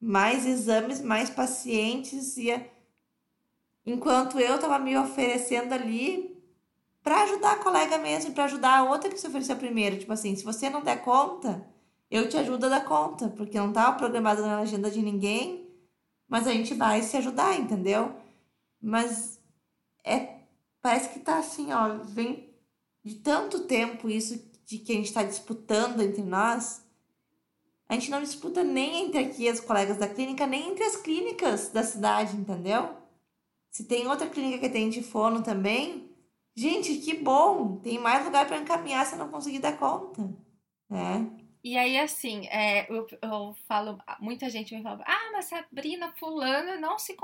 mais 0.00 0.46
exames, 0.46 1.00
mais 1.00 1.30
pacientes, 1.30 2.36
ia... 2.36 2.70
enquanto 3.86 4.38
eu 4.38 4.56
estava 4.56 4.78
me 4.78 4.96
oferecendo 4.96 5.72
ali 5.72 6.34
para 7.02 7.22
ajudar 7.22 7.52
a 7.52 7.62
colega 7.62 7.98
mesmo, 7.98 8.32
para 8.32 8.44
ajudar 8.44 8.78
a 8.78 8.84
outra 8.84 9.10
que 9.10 9.18
se 9.18 9.26
ofereceu 9.26 9.56
primeiro. 9.56 9.98
Tipo 9.98 10.12
assim, 10.12 10.34
se 10.34 10.44
você 10.44 10.70
não 10.70 10.82
der 10.82 11.02
conta, 11.02 11.66
eu 12.10 12.28
te 12.28 12.36
ajudo 12.36 12.66
a 12.66 12.70
dar 12.70 12.84
conta, 12.84 13.28
porque 13.30 13.58
não 13.58 13.68
estava 13.68 13.96
programado 13.96 14.42
na 14.42 14.58
agenda 14.60 14.90
de 14.90 15.02
ninguém, 15.02 15.68
mas 16.28 16.46
a 16.46 16.52
gente 16.52 16.74
vai 16.74 17.02
se 17.02 17.16
ajudar, 17.16 17.58
entendeu? 17.58 18.14
Mas 18.80 19.40
é 20.04 20.34
parece 20.80 21.08
que 21.10 21.20
tá 21.20 21.38
assim, 21.38 21.72
ó, 21.72 21.96
vem 22.04 22.54
de 23.02 23.14
tanto 23.16 23.60
tempo 23.60 24.08
isso 24.08 24.38
de 24.64 24.78
que 24.78 24.92
a 24.92 24.96
gente 24.96 25.06
está 25.06 25.22
disputando 25.22 26.00
entre 26.00 26.22
nós. 26.22 26.84
A 27.88 27.94
gente 27.94 28.10
não 28.10 28.22
disputa 28.22 28.64
nem 28.64 29.06
entre 29.06 29.18
aqui 29.18 29.48
as 29.48 29.60
colegas 29.60 29.98
da 29.98 30.08
clínica, 30.08 30.46
nem 30.46 30.70
entre 30.70 30.84
as 30.84 30.96
clínicas 30.96 31.70
da 31.70 31.82
cidade, 31.82 32.36
entendeu? 32.36 32.96
Se 33.70 33.84
tem 33.84 34.06
outra 34.06 34.28
clínica 34.28 34.58
que 34.58 34.72
tem 34.72 34.88
de 34.88 35.02
fono 35.02 35.42
também, 35.42 36.08
gente, 36.56 36.94
que 36.96 37.14
bom! 37.14 37.76
Tem 37.76 37.98
mais 37.98 38.24
lugar 38.24 38.46
para 38.46 38.58
encaminhar 38.58 39.04
se 39.04 39.14
eu 39.14 39.18
não 39.18 39.28
conseguir 39.28 39.58
dar 39.58 39.76
conta, 39.76 40.22
né? 40.88 41.30
E 41.62 41.78
aí, 41.78 41.98
assim, 41.98 42.46
é, 42.48 42.86
eu, 42.92 43.06
eu 43.22 43.56
falo, 43.66 43.98
muita 44.20 44.50
gente 44.50 44.74
me 44.76 44.82
fala, 44.82 45.02
ah, 45.06 45.30
mas 45.32 45.46
Sabrina 45.46 46.12
fulana 46.18 46.76
não 46.76 46.98
se, 46.98 47.16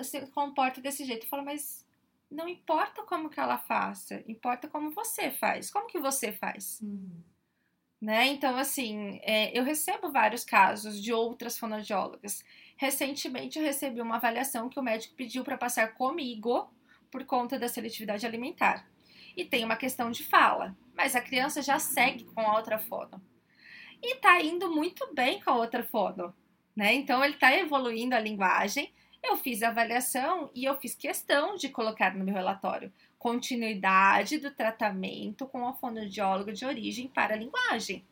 se 0.00 0.26
comporta 0.28 0.80
desse 0.80 1.04
jeito. 1.04 1.24
Eu 1.24 1.28
falo, 1.28 1.44
mas 1.44 1.84
não 2.32 2.48
importa 2.48 3.02
como 3.02 3.28
que 3.30 3.38
ela 3.38 3.58
faça, 3.58 4.22
importa 4.26 4.68
como 4.68 4.90
você 4.90 5.30
faz. 5.30 5.70
Como 5.70 5.86
que 5.86 6.00
você 6.00 6.32
faz? 6.32 6.80
Uhum. 6.80 7.22
Né? 8.00 8.26
Então, 8.28 8.56
assim, 8.56 9.20
é, 9.22 9.56
eu 9.56 9.62
recebo 9.62 10.10
vários 10.10 10.44
casos 10.44 11.00
de 11.00 11.12
outras 11.12 11.56
fonoaudiólogas. 11.56 12.44
Recentemente, 12.76 13.58
eu 13.58 13.64
recebi 13.64 14.00
uma 14.00 14.16
avaliação 14.16 14.68
que 14.68 14.80
o 14.80 14.82
médico 14.82 15.14
pediu 15.14 15.44
para 15.44 15.56
passar 15.56 15.94
comigo 15.94 16.68
por 17.10 17.24
conta 17.24 17.58
da 17.58 17.68
seletividade 17.68 18.26
alimentar. 18.26 18.88
E 19.36 19.44
tem 19.44 19.64
uma 19.64 19.76
questão 19.76 20.10
de 20.10 20.24
fala, 20.24 20.76
mas 20.94 21.14
a 21.14 21.20
criança 21.20 21.62
já 21.62 21.78
segue 21.78 22.24
com 22.24 22.40
a 22.40 22.56
outra 22.56 22.78
fono 22.78 23.22
e 24.02 24.16
tá 24.16 24.42
indo 24.42 24.68
muito 24.70 25.14
bem 25.14 25.40
com 25.40 25.50
a 25.50 25.56
outra 25.56 25.84
fono, 25.84 26.34
né? 26.74 26.92
Então 26.94 27.24
ele 27.24 27.34
tá 27.34 27.56
evoluindo 27.56 28.16
a 28.16 28.20
linguagem. 28.20 28.92
Eu 29.22 29.36
fiz 29.36 29.62
a 29.62 29.68
avaliação 29.68 30.50
e 30.54 30.64
eu 30.64 30.74
fiz 30.76 30.94
questão 30.94 31.54
de 31.54 31.68
colocar 31.68 32.14
no 32.14 32.24
meu 32.24 32.34
relatório 32.34 32.92
continuidade 33.22 34.38
do 34.38 34.50
tratamento 34.50 35.46
com 35.46 35.64
a 35.68 35.72
fonoaudióloga 35.72 36.52
de 36.52 36.64
origem 36.64 37.06
para 37.06 37.34
a 37.34 37.36
linguagem. 37.36 38.04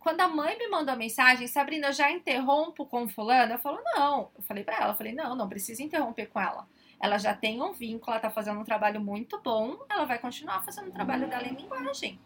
Quando 0.00 0.20
a 0.20 0.26
mãe 0.26 0.58
me 0.58 0.66
mandou 0.66 0.92
a 0.92 0.96
mensagem, 0.96 1.46
Sabrina, 1.46 1.88
eu 1.88 1.92
já 1.92 2.10
interrompo 2.10 2.84
com 2.86 3.08
fulano? 3.08 3.52
Eu 3.52 3.58
falo, 3.58 3.78
não. 3.94 4.32
Eu 4.36 4.42
falei 4.42 4.64
para 4.64 4.78
ela, 4.78 4.92
eu 4.92 4.96
falei, 4.96 5.12
não, 5.12 5.36
não 5.36 5.48
precisa 5.48 5.80
interromper 5.82 6.26
com 6.26 6.40
ela. 6.40 6.66
Ela 6.98 7.18
já 7.18 7.34
tem 7.34 7.62
um 7.62 7.72
vínculo, 7.72 8.10
ela 8.10 8.20
tá 8.20 8.30
fazendo 8.30 8.58
um 8.58 8.64
trabalho 8.64 9.00
muito 9.00 9.40
bom, 9.40 9.78
ela 9.88 10.04
vai 10.04 10.18
continuar 10.18 10.64
fazendo 10.64 10.88
o 10.88 10.92
trabalho 10.92 11.28
dela 11.28 11.46
em 11.46 11.54
linguagem. 11.54 12.18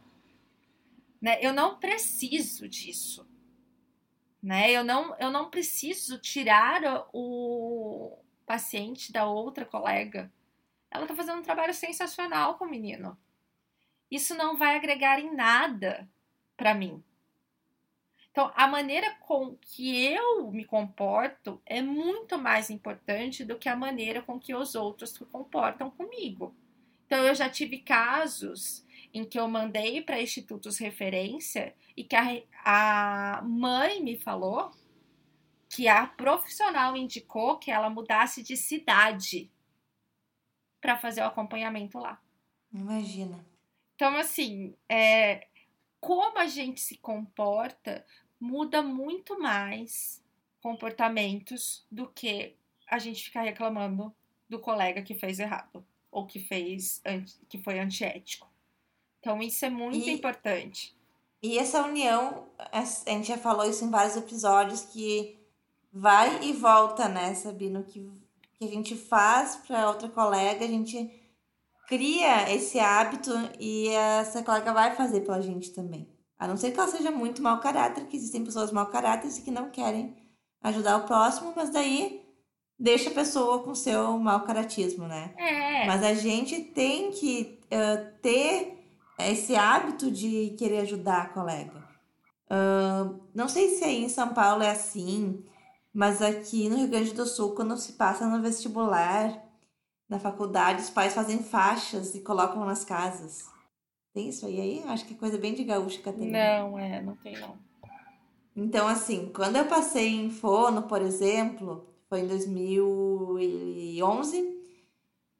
Né? 1.21 1.39
Eu 1.43 1.53
não 1.53 1.77
preciso 1.77 2.67
disso. 2.67 3.27
Né? 4.45 4.71
Eu, 4.71 4.85
não, 4.85 5.17
eu 5.17 5.31
não 5.31 5.49
preciso 5.49 6.19
tirar 6.19 6.83
o 7.15 8.19
paciente 8.45 9.11
da 9.11 9.25
outra 9.25 9.65
colega. 9.65 10.31
Ela 10.91 11.05
está 11.05 11.17
fazendo 11.17 11.39
um 11.39 11.43
trabalho 11.43 11.73
sensacional 11.73 12.59
com 12.59 12.67
o 12.67 12.71
menino. 12.71 13.17
Isso 14.11 14.35
não 14.35 14.55
vai 14.55 14.77
agregar 14.77 15.19
em 15.19 15.35
nada 15.35 16.07
para 16.59 16.75
mim. 16.75 17.03
Então, 18.31 18.53
a 18.55 18.67
maneira 18.67 19.15
com 19.21 19.57
que 19.57 20.13
eu 20.13 20.51
me 20.51 20.67
comporto 20.67 21.63
é 21.65 21.81
muito 21.81 22.37
mais 22.37 22.69
importante 22.69 23.47
do 23.47 23.59
que 23.59 23.71
a 23.71 23.75
maneira 23.75 24.21
com 24.21 24.39
que 24.39 24.55
os 24.55 24.75
outros 24.75 25.15
se 25.15 25.25
comportam 25.25 25.91
comigo. 25.91 26.55
Então, 27.07 27.25
eu 27.25 27.35
já 27.35 27.49
tive 27.49 27.79
casos 27.79 28.84
em 29.15 29.25
que 29.25 29.39
eu 29.39 29.47
mandei 29.47 30.03
para 30.03 30.21
institutos 30.21 30.77
referência 30.77 31.75
e 31.97 32.03
que 32.03 32.17
a, 32.17 32.43
a 32.65 33.43
mãe 33.43 34.03
me 34.03 34.19
falou 34.19 34.73
que 35.71 35.87
a 35.87 36.07
profissional 36.07 36.97
indicou 36.97 37.59
que 37.59 37.71
ela 37.71 37.89
mudasse 37.89 38.43
de 38.43 38.57
cidade 38.57 39.51
para 40.81 40.99
fazer 40.99 41.23
o 41.23 41.27
acompanhamento 41.27 41.99
lá. 41.99 42.21
Imagina. 42.73 43.45
Então, 43.95 44.17
assim, 44.17 44.75
é, 44.89 45.47
como 46.01 46.39
a 46.39 46.47
gente 46.47 46.81
se 46.81 46.99
comporta 46.99 48.05
muda 48.41 48.83
muito 48.83 49.41
mais 49.41 50.23
comportamentos 50.61 51.87
do 51.91 52.09
que 52.09 52.57
a 52.87 52.99
gente 52.99 53.25
ficar 53.25 53.43
reclamando 53.43 54.15
do 54.49 54.59
colega 54.59 55.03
que 55.03 55.15
fez 55.15 55.39
errado 55.39 55.87
ou 56.11 56.27
que 56.27 56.41
fez 56.41 57.03
que 57.49 57.59
foi 57.59 57.79
antiético. 57.79 58.54
Então, 59.25 59.41
isso 59.41 59.65
é 59.65 59.71
muito 59.71 60.07
e, 60.07 60.13
importante. 60.13 60.95
E 61.43 61.59
essa 61.59 61.83
união, 61.83 62.45
a 62.71 62.85
gente 62.85 63.29
já 63.29 63.39
falou 63.39 63.65
isso 63.65 63.83
em 63.83 63.91
vários 63.91 64.17
episódios, 64.17 64.83
que 64.83 65.39
vai 65.91 66.45
e 66.45 66.53
volta, 66.53 67.09
né, 67.09 67.35
Sabino? 67.35 67.83
Que, 67.85 68.07
que 68.59 68.67
a 68.67 68.69
gente 68.69 68.95
faz 68.95 69.57
para 69.57 69.89
outra 69.89 70.11
colega, 70.11 70.63
a 70.63 70.69
gente 70.69 71.11
cria 71.89 72.53
esse 72.55 72.79
hábito 72.79 73.33
e 73.59 73.89
essa 73.89 74.43
colega 74.43 74.75
vai 74.75 74.95
fazer 74.95 75.23
pela 75.23 75.41
gente 75.41 75.71
também. 75.71 76.07
A 76.39 76.47
não 76.47 76.59
ser 76.59 76.73
que 76.73 76.79
ela 76.79 76.89
seja 76.89 77.11
muito 77.11 77.43
mau 77.43 77.59
caráter, 77.61 78.07
que 78.07 78.19
existem 78.19 78.45
pessoas 78.45 78.71
mau 78.71 78.87
caráter 78.87 79.31
e 79.31 79.41
que 79.41 79.51
não 79.51 79.71
querem 79.71 80.15
ajudar 80.63 80.99
o 80.99 81.07
próximo, 81.07 81.55
mas 81.57 81.71
daí 81.71 82.23
deixa 82.79 83.09
a 83.09 83.15
pessoa 83.15 83.63
com 83.63 83.75
seu 83.75 84.19
mau 84.19 84.45
caratismo, 84.45 85.07
né? 85.07 85.33
É. 85.39 85.87
Mas 85.87 86.03
a 86.03 86.13
gente 86.13 86.61
tem 86.61 87.11
que 87.11 87.59
uh, 87.67 88.21
ter 88.21 88.74
esse 89.19 89.55
hábito 89.55 90.11
de 90.11 90.55
querer 90.59 90.81
ajudar 90.81 91.23
a 91.23 91.29
colega. 91.29 91.85
Uh, 92.47 93.21
não 93.35 93.49
sei 93.49 93.71
se 93.71 93.85
aí 93.85 94.05
em 94.05 94.09
São 94.09 94.35
Paulo 94.35 94.63
é 94.63 94.71
assim, 94.71 95.45
mas 95.93 96.21
aqui 96.21 96.69
no 96.69 96.77
Rio 96.77 96.89
Grande 96.89 97.13
do 97.13 97.27
Sul, 97.27 97.55
quando 97.55 97.77
se 97.77 97.93
passa 97.93 98.27
no 98.27 98.43
vestibular, 98.43 99.43
na 100.09 100.19
faculdade, 100.19 100.83
os 100.83 100.91
pais 100.91 101.15
fazem 101.15 101.43
faixas 101.43 102.15
e 102.15 102.21
colocam 102.21 102.65
nas 102.65 102.85
casas. 102.85 103.49
Tem 104.13 104.29
isso 104.29 104.47
aí? 104.47 104.61
aí? 104.61 104.85
Acho 104.87 105.07
que 105.07 105.15
é 105.15 105.17
coisa 105.17 105.39
bem 105.39 105.55
de 105.55 105.65
gaúcha 105.65 106.01
que 106.01 106.13
tem. 106.13 106.31
Não, 106.31 106.79
é, 106.79 107.03
não 107.03 107.17
tem 107.17 107.37
não. 107.39 107.57
Então, 108.57 108.87
assim, 108.87 109.33
quando 109.35 109.57
eu 109.57 109.67
passei 109.67 110.09
em 110.09 110.31
fono, 110.31 110.83
por 110.83 111.03
exemplo, 111.03 111.89
foi 112.09 112.21
em 112.21 112.29
2011, 112.29 114.54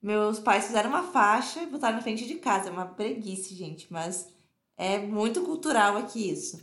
meus 0.05 0.39
pais 0.39 0.67
fizeram 0.67 0.91
uma 0.91 1.03
faixa 1.03 1.63
e 1.63 1.67
botaram 1.67 1.97
na 1.97 2.03
frente 2.03 2.27
de 2.27 2.35
casa. 2.35 2.69
É 2.69 2.73
uma 2.73 2.85
preguiça, 2.85 3.55
gente, 3.55 3.91
mas 3.91 4.29
é 4.77 4.99
muito 4.99 5.41
cultural 5.41 5.97
aqui 5.97 6.31
isso. 6.31 6.59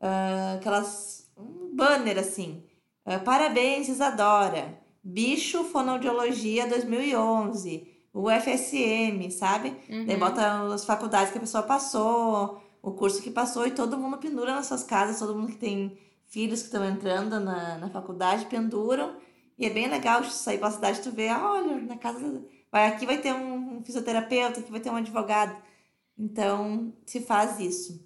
Uh, 0.00 0.56
aquelas. 0.56 1.30
Um 1.36 1.74
banner 1.74 2.18
assim. 2.18 2.64
Uh, 3.06 3.22
Parabéns, 3.24 3.88
Isadora. 3.88 4.76
Bicho 5.04 5.62
Fonoaudiologia 5.62 6.66
2011. 6.66 7.86
O 8.12 8.28
FSM, 8.28 9.30
sabe? 9.30 9.76
Uhum. 9.88 10.06
Daí 10.06 10.16
bota 10.16 10.74
as 10.74 10.84
faculdades 10.84 11.30
que 11.30 11.38
a 11.38 11.40
pessoa 11.40 11.62
passou, 11.62 12.60
o 12.82 12.92
curso 12.92 13.22
que 13.22 13.30
passou, 13.30 13.66
e 13.66 13.70
todo 13.70 13.98
mundo 13.98 14.18
pendura 14.18 14.54
nas 14.54 14.66
suas 14.66 14.82
casas, 14.82 15.18
todo 15.18 15.34
mundo 15.34 15.52
que 15.52 15.58
tem 15.58 15.96
filhos 16.26 16.60
que 16.60 16.66
estão 16.66 16.84
entrando 16.84 17.38
na, 17.38 17.78
na 17.78 17.88
faculdade 17.88 18.46
penduram. 18.46 19.16
E 19.56 19.64
é 19.64 19.70
bem 19.70 19.88
legal 19.88 20.24
sair 20.24 20.58
pela 20.58 20.70
cidade 20.72 20.98
e 20.98 21.02
tu 21.02 21.12
ver, 21.12 21.30
olha, 21.30 21.76
na 21.80 21.96
casa 21.96 22.42
Vai, 22.74 22.88
aqui 22.88 23.06
vai 23.06 23.18
ter 23.18 23.32
um, 23.32 23.84
fisioterapeuta, 23.84 24.58
aqui 24.58 24.68
vai 24.68 24.80
ter 24.80 24.90
um 24.90 24.96
advogado. 24.96 25.56
Então, 26.18 26.92
se 27.06 27.20
faz 27.20 27.60
isso. 27.60 28.04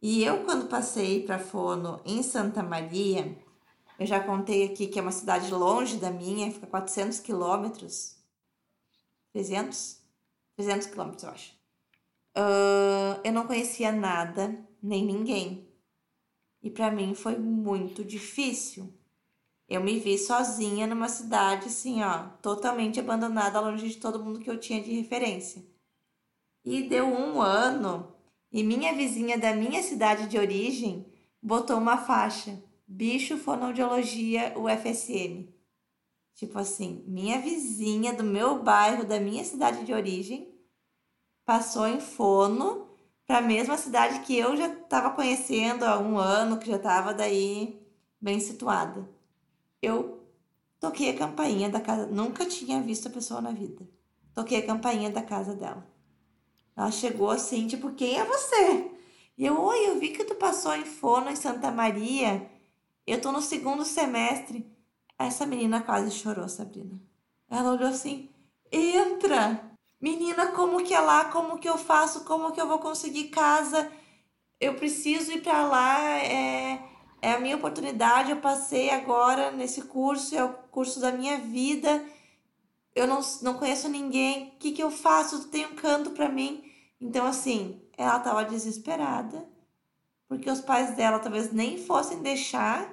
E 0.00 0.24
eu, 0.24 0.42
quando 0.42 0.70
passei 0.70 1.22
para 1.22 1.38
Fono 1.38 2.00
em 2.06 2.22
Santa 2.22 2.62
Maria, 2.62 3.36
eu 3.98 4.06
já 4.06 4.18
contei 4.18 4.64
aqui 4.64 4.86
que 4.86 4.98
é 4.98 5.02
uma 5.02 5.12
cidade 5.12 5.52
longe 5.52 5.98
da 5.98 6.10
minha, 6.10 6.50
fica 6.50 6.66
400 6.66 7.20
quilômetros. 7.20 8.16
300? 9.34 10.00
300 10.56 10.86
quilômetros, 10.86 11.24
eu 11.24 11.30
acho. 11.30 11.52
Uh, 12.38 13.20
eu 13.22 13.34
não 13.34 13.46
conhecia 13.46 13.92
nada, 13.92 14.66
nem 14.82 15.04
ninguém. 15.04 15.68
E 16.62 16.70
para 16.70 16.90
mim 16.90 17.14
foi 17.14 17.36
muito 17.36 18.02
difícil. 18.02 18.98
Eu 19.70 19.80
me 19.80 20.00
vi 20.00 20.18
sozinha 20.18 20.84
numa 20.84 21.08
cidade 21.08 21.68
assim, 21.68 22.02
ó, 22.02 22.24
totalmente 22.42 22.98
abandonada, 22.98 23.60
longe 23.60 23.88
de 23.88 23.98
todo 23.98 24.18
mundo 24.18 24.40
que 24.40 24.50
eu 24.50 24.58
tinha 24.58 24.82
de 24.82 24.92
referência. 24.92 25.64
E 26.64 26.82
deu 26.82 27.06
um 27.06 27.40
ano 27.40 28.12
e 28.50 28.64
minha 28.64 28.92
vizinha 28.92 29.38
da 29.38 29.54
minha 29.54 29.80
cidade 29.80 30.26
de 30.26 30.36
origem 30.36 31.06
botou 31.40 31.78
uma 31.78 31.96
faixa: 31.96 32.60
Bicho 32.84 33.38
Fonoaudiologia 33.38 34.54
UFSM. 34.58 35.48
Tipo 36.34 36.58
assim, 36.58 37.04
minha 37.06 37.40
vizinha 37.40 38.12
do 38.12 38.24
meu 38.24 38.60
bairro, 38.60 39.04
da 39.04 39.20
minha 39.20 39.44
cidade 39.44 39.84
de 39.84 39.92
origem, 39.92 40.52
passou 41.44 41.86
em 41.86 42.00
fono 42.00 42.88
para 43.24 43.38
a 43.38 43.42
mesma 43.42 43.76
cidade 43.76 44.18
que 44.20 44.36
eu 44.36 44.56
já 44.56 44.66
estava 44.66 45.10
conhecendo 45.10 45.84
há 45.84 45.96
um 45.96 46.18
ano, 46.18 46.58
que 46.58 46.66
já 46.66 46.76
estava 46.76 47.14
daí 47.14 47.80
bem 48.20 48.40
situada. 48.40 49.19
Eu 49.82 50.26
toquei 50.78 51.10
a 51.10 51.16
campainha 51.16 51.68
da 51.68 51.80
casa, 51.80 52.06
nunca 52.06 52.46
tinha 52.46 52.80
visto 52.80 53.08
a 53.08 53.10
pessoa 53.10 53.40
na 53.40 53.52
vida. 53.52 53.88
Toquei 54.34 54.58
a 54.58 54.66
campainha 54.66 55.10
da 55.10 55.22
casa 55.22 55.54
dela. 55.54 55.86
Ela 56.76 56.90
chegou 56.90 57.30
assim, 57.30 57.66
tipo, 57.66 57.92
quem 57.92 58.18
é 58.18 58.24
você? 58.24 58.90
E 59.36 59.46
eu, 59.46 59.60
oi, 59.60 59.88
eu 59.88 59.98
vi 59.98 60.10
que 60.10 60.24
tu 60.24 60.34
passou 60.34 60.74
em 60.74 60.84
fono 60.84 61.30
em 61.30 61.36
Santa 61.36 61.70
Maria. 61.70 62.50
Eu 63.06 63.20
tô 63.20 63.32
no 63.32 63.40
segundo 63.40 63.84
semestre. 63.84 64.70
Essa 65.18 65.46
menina 65.46 65.82
quase 65.82 66.10
chorou, 66.10 66.48
Sabrina. 66.48 67.00
Ela 67.48 67.72
olhou 67.72 67.88
assim: 67.88 68.30
entra! 68.70 69.70
Menina, 70.00 70.52
como 70.52 70.82
que 70.82 70.94
é 70.94 71.00
lá? 71.00 71.26
Como 71.26 71.58
que 71.58 71.68
eu 71.68 71.76
faço? 71.76 72.24
Como 72.24 72.52
que 72.52 72.60
eu 72.60 72.68
vou 72.68 72.78
conseguir 72.78 73.28
casa? 73.28 73.90
Eu 74.58 74.74
preciso 74.74 75.32
ir 75.32 75.42
para 75.42 75.66
lá. 75.66 76.18
É, 76.18 76.82
é 77.22 77.32
a 77.32 77.40
minha 77.40 77.56
oportunidade. 77.56 78.30
Eu 78.30 78.38
passei 78.38 78.90
agora 78.90 79.50
nesse 79.50 79.82
curso, 79.82 80.36
é 80.36 80.44
o 80.44 80.52
curso 80.70 81.00
da 81.00 81.12
minha 81.12 81.38
vida. 81.38 82.04
Eu 82.94 83.06
não, 83.06 83.20
não 83.42 83.54
conheço 83.54 83.88
ninguém. 83.88 84.48
O 84.48 84.58
que, 84.58 84.72
que 84.72 84.82
eu 84.82 84.90
faço? 84.90 85.48
Tem 85.48 85.66
um 85.66 85.74
canto 85.74 86.10
para 86.10 86.28
mim. 86.28 86.64
Então, 87.00 87.26
assim, 87.26 87.80
ela 87.96 88.18
estava 88.18 88.44
desesperada, 88.44 89.48
porque 90.28 90.50
os 90.50 90.60
pais 90.60 90.96
dela 90.96 91.18
talvez 91.18 91.52
nem 91.52 91.78
fossem 91.78 92.20
deixar 92.20 92.88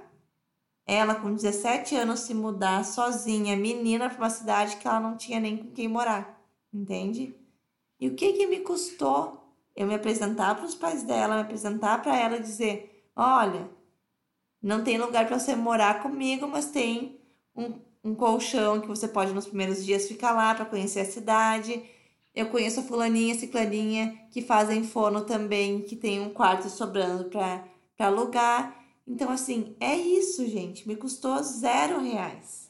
ela, 0.86 1.16
com 1.16 1.34
17 1.34 1.96
anos, 1.96 2.22
se 2.22 2.34
mudar 2.34 2.86
sozinha, 2.86 3.58
menina, 3.58 4.10
para 4.10 4.20
uma 4.20 4.30
cidade 4.30 4.78
que 4.78 4.88
ela 4.88 5.02
não 5.02 5.18
tinha 5.18 5.40
nem 5.40 5.58
com 5.58 5.72
quem 5.72 5.88
morar 5.88 6.38
entende? 6.74 7.36
E 8.00 8.08
o 8.08 8.16
que 8.16 8.34
que 8.34 8.48
me 8.48 8.60
custou 8.60 9.44
eu 9.76 9.88
me 9.88 9.96
apresentar 9.96 10.56
para 10.56 10.66
os 10.66 10.76
pais 10.76 11.04
dela, 11.04 11.36
me 11.36 11.42
apresentar 11.42 12.02
para 12.02 12.18
ela 12.18 12.38
e 12.38 12.42
dizer: 12.42 13.10
olha, 13.16 13.70
não 14.68 14.84
tem 14.84 14.98
lugar 14.98 15.26
para 15.26 15.40
você 15.40 15.56
morar 15.56 16.02
comigo, 16.02 16.46
mas 16.46 16.66
tem 16.66 17.22
um, 17.56 17.80
um 18.04 18.14
colchão 18.14 18.82
que 18.82 18.88
você 18.88 19.08
pode 19.08 19.32
nos 19.32 19.48
primeiros 19.48 19.86
dias 19.86 20.10
ficar 20.10 20.34
lá 20.34 20.54
para 20.54 20.66
conhecer 20.66 21.00
a 21.00 21.06
cidade. 21.06 21.82
Eu 22.36 22.50
conheço 22.50 22.82
a 22.82 22.84
fulaninha, 22.84 23.34
ciclaninha 23.34 24.28
que 24.30 24.42
fazem 24.42 24.84
fono 24.84 25.22
também, 25.22 25.84
que 25.84 25.96
tem 25.96 26.20
um 26.20 26.32
quarto 26.32 26.70
sobrando 26.70 27.30
para 27.30 27.64
alugar. 27.98 28.78
Então, 29.08 29.32
assim, 29.32 29.74
é 29.80 29.96
isso, 29.96 30.46
gente. 30.46 30.86
Me 30.86 30.98
custou 30.98 31.42
zero 31.42 32.02
reais. 32.02 32.70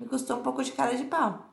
Me 0.00 0.06
custou 0.08 0.38
um 0.38 0.42
pouco 0.42 0.64
de 0.64 0.72
cara 0.72 0.96
de 0.96 1.04
pau. 1.04 1.48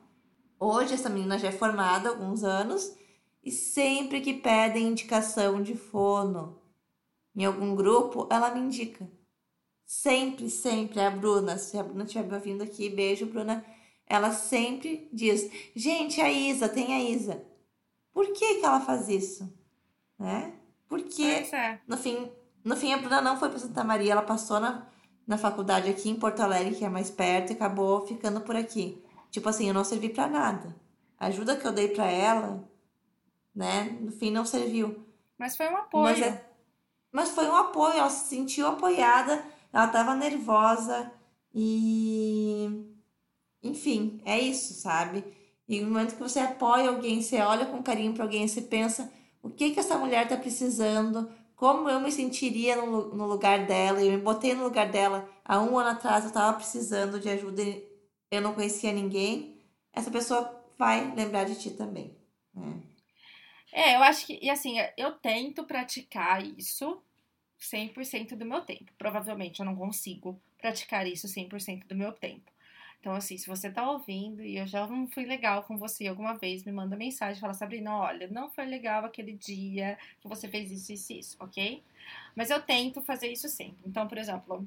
Hoje 0.58 0.94
essa 0.94 1.08
menina 1.08 1.38
já 1.38 1.48
é 1.48 1.52
formada 1.52 2.08
há 2.08 2.12
alguns 2.12 2.42
anos 2.42 2.96
e 3.44 3.52
sempre 3.52 4.20
que 4.20 4.34
pedem 4.34 4.88
indicação 4.88 5.62
de 5.62 5.76
fono 5.76 6.60
em 7.36 7.44
algum 7.44 7.76
grupo, 7.76 8.26
ela 8.28 8.50
me 8.50 8.58
indica. 8.58 9.08
Sempre, 9.86 10.50
sempre. 10.50 11.00
A 11.00 11.10
Bruna, 11.10 11.58
se 11.58 11.78
a 11.78 11.82
Bruna 11.82 12.04
estiver 12.04 12.26
me 12.26 12.34
ouvindo 12.34 12.62
aqui, 12.62 12.88
beijo, 12.88 13.26
Bruna. 13.26 13.64
Ela 14.06 14.32
sempre 14.32 15.08
diz: 15.12 15.50
gente, 15.74 16.20
a 16.20 16.30
Isa, 16.30 16.68
tem 16.68 16.94
a 16.94 17.00
Isa. 17.00 17.44
Por 18.12 18.32
que, 18.32 18.60
que 18.60 18.64
ela 18.64 18.80
faz 18.80 19.08
isso? 19.08 19.52
Né? 20.18 20.54
Porque 20.88 21.24
é. 21.24 21.80
no 21.88 21.96
fim, 21.96 22.30
no 22.62 22.76
fim 22.76 22.92
a 22.92 22.98
Bruna 22.98 23.20
não 23.20 23.38
foi 23.38 23.48
para 23.48 23.58
Santa 23.58 23.82
Maria, 23.82 24.12
ela 24.12 24.22
passou 24.22 24.60
na, 24.60 24.86
na 25.26 25.36
faculdade 25.36 25.90
aqui 25.90 26.08
em 26.08 26.14
Porto 26.14 26.40
Alegre, 26.40 26.76
que 26.76 26.84
é 26.84 26.88
mais 26.88 27.10
perto, 27.10 27.50
e 27.50 27.54
acabou 27.54 28.06
ficando 28.06 28.40
por 28.40 28.54
aqui. 28.54 29.02
Tipo 29.30 29.48
assim, 29.48 29.66
eu 29.66 29.74
não 29.74 29.82
servi 29.84 30.08
para 30.08 30.28
nada. 30.28 30.76
A 31.18 31.26
ajuda 31.26 31.56
que 31.56 31.66
eu 31.66 31.72
dei 31.72 31.88
para 31.88 32.06
ela, 32.06 32.68
né, 33.54 33.98
no 34.00 34.12
fim 34.12 34.30
não 34.30 34.44
serviu. 34.44 35.04
Mas 35.36 35.56
foi 35.56 35.68
um 35.68 35.76
apoio. 35.76 36.04
Mas, 36.04 36.20
é, 36.20 36.50
mas 37.10 37.30
foi 37.30 37.46
um 37.48 37.56
apoio, 37.56 37.94
ela 37.94 38.10
se 38.10 38.28
sentiu 38.28 38.68
apoiada, 38.68 39.44
ela 39.74 39.88
tava 39.88 40.14
nervosa 40.14 41.12
e. 41.52 42.94
Enfim, 43.60 44.20
é 44.24 44.38
isso, 44.38 44.74
sabe? 44.74 45.24
E 45.66 45.80
no 45.80 45.88
momento 45.88 46.14
que 46.14 46.22
você 46.22 46.38
apoia 46.38 46.90
alguém, 46.90 47.20
você 47.20 47.40
olha 47.40 47.66
com 47.66 47.82
carinho 47.82 48.14
para 48.14 48.22
alguém, 48.22 48.46
você 48.46 48.60
pensa 48.62 49.12
o 49.42 49.50
que 49.50 49.72
que 49.72 49.80
essa 49.80 49.98
mulher 49.98 50.28
tá 50.28 50.36
precisando, 50.36 51.28
como 51.56 51.88
eu 51.88 51.98
me 52.00 52.12
sentiria 52.12 52.76
no, 52.76 53.14
no 53.14 53.26
lugar 53.26 53.66
dela, 53.66 54.00
eu 54.02 54.12
me 54.12 54.18
botei 54.18 54.54
no 54.54 54.64
lugar 54.64 54.90
dela. 54.90 55.28
Há 55.44 55.60
um 55.60 55.76
ano 55.78 55.90
atrás 55.90 56.24
eu 56.24 56.32
tava 56.32 56.56
precisando 56.56 57.18
de 57.18 57.28
ajuda 57.28 57.62
eu 58.30 58.42
não 58.42 58.54
conhecia 58.54 58.92
ninguém, 58.92 59.60
essa 59.92 60.10
pessoa 60.10 60.64
vai 60.76 61.14
lembrar 61.14 61.44
de 61.44 61.56
ti 61.56 61.70
também. 61.70 62.16
Né? 62.52 62.82
É, 63.72 63.96
eu 63.96 64.02
acho 64.02 64.26
que, 64.26 64.38
e 64.42 64.50
assim, 64.50 64.76
eu 64.96 65.12
tento 65.12 65.64
praticar 65.64 66.44
isso 66.44 67.02
100% 67.64 68.36
do 68.36 68.44
meu 68.44 68.60
tempo. 68.62 68.92
Provavelmente 68.98 69.60
eu 69.60 69.66
não 69.66 69.76
consigo 69.76 70.40
praticar 70.58 71.06
isso 71.06 71.26
100% 71.26 71.86
do 71.86 71.94
meu 71.94 72.12
tempo. 72.12 72.52
Então, 73.00 73.12
assim, 73.12 73.36
se 73.36 73.46
você 73.46 73.70
tá 73.70 73.90
ouvindo 73.90 74.42
e 74.42 74.56
eu 74.56 74.66
já 74.66 74.86
não 74.86 75.06
fui 75.06 75.26
legal 75.26 75.62
com 75.64 75.76
você 75.76 76.06
alguma 76.06 76.32
vez, 76.38 76.64
me 76.64 76.72
manda 76.72 76.96
mensagem, 76.96 77.38
fala, 77.38 77.52
Sabrina, 77.52 77.94
olha, 77.94 78.28
não 78.28 78.50
foi 78.50 78.64
legal 78.64 79.04
aquele 79.04 79.34
dia 79.34 79.98
que 80.22 80.26
você 80.26 80.48
fez 80.48 80.70
isso, 80.70 80.90
isso, 80.90 81.12
isso, 81.12 81.36
ok? 81.38 81.82
Mas 82.34 82.48
eu 82.48 82.62
tento 82.62 83.02
fazer 83.02 83.30
isso 83.30 83.46
sempre. 83.46 83.84
Então, 83.86 84.08
por 84.08 84.16
exemplo, 84.16 84.66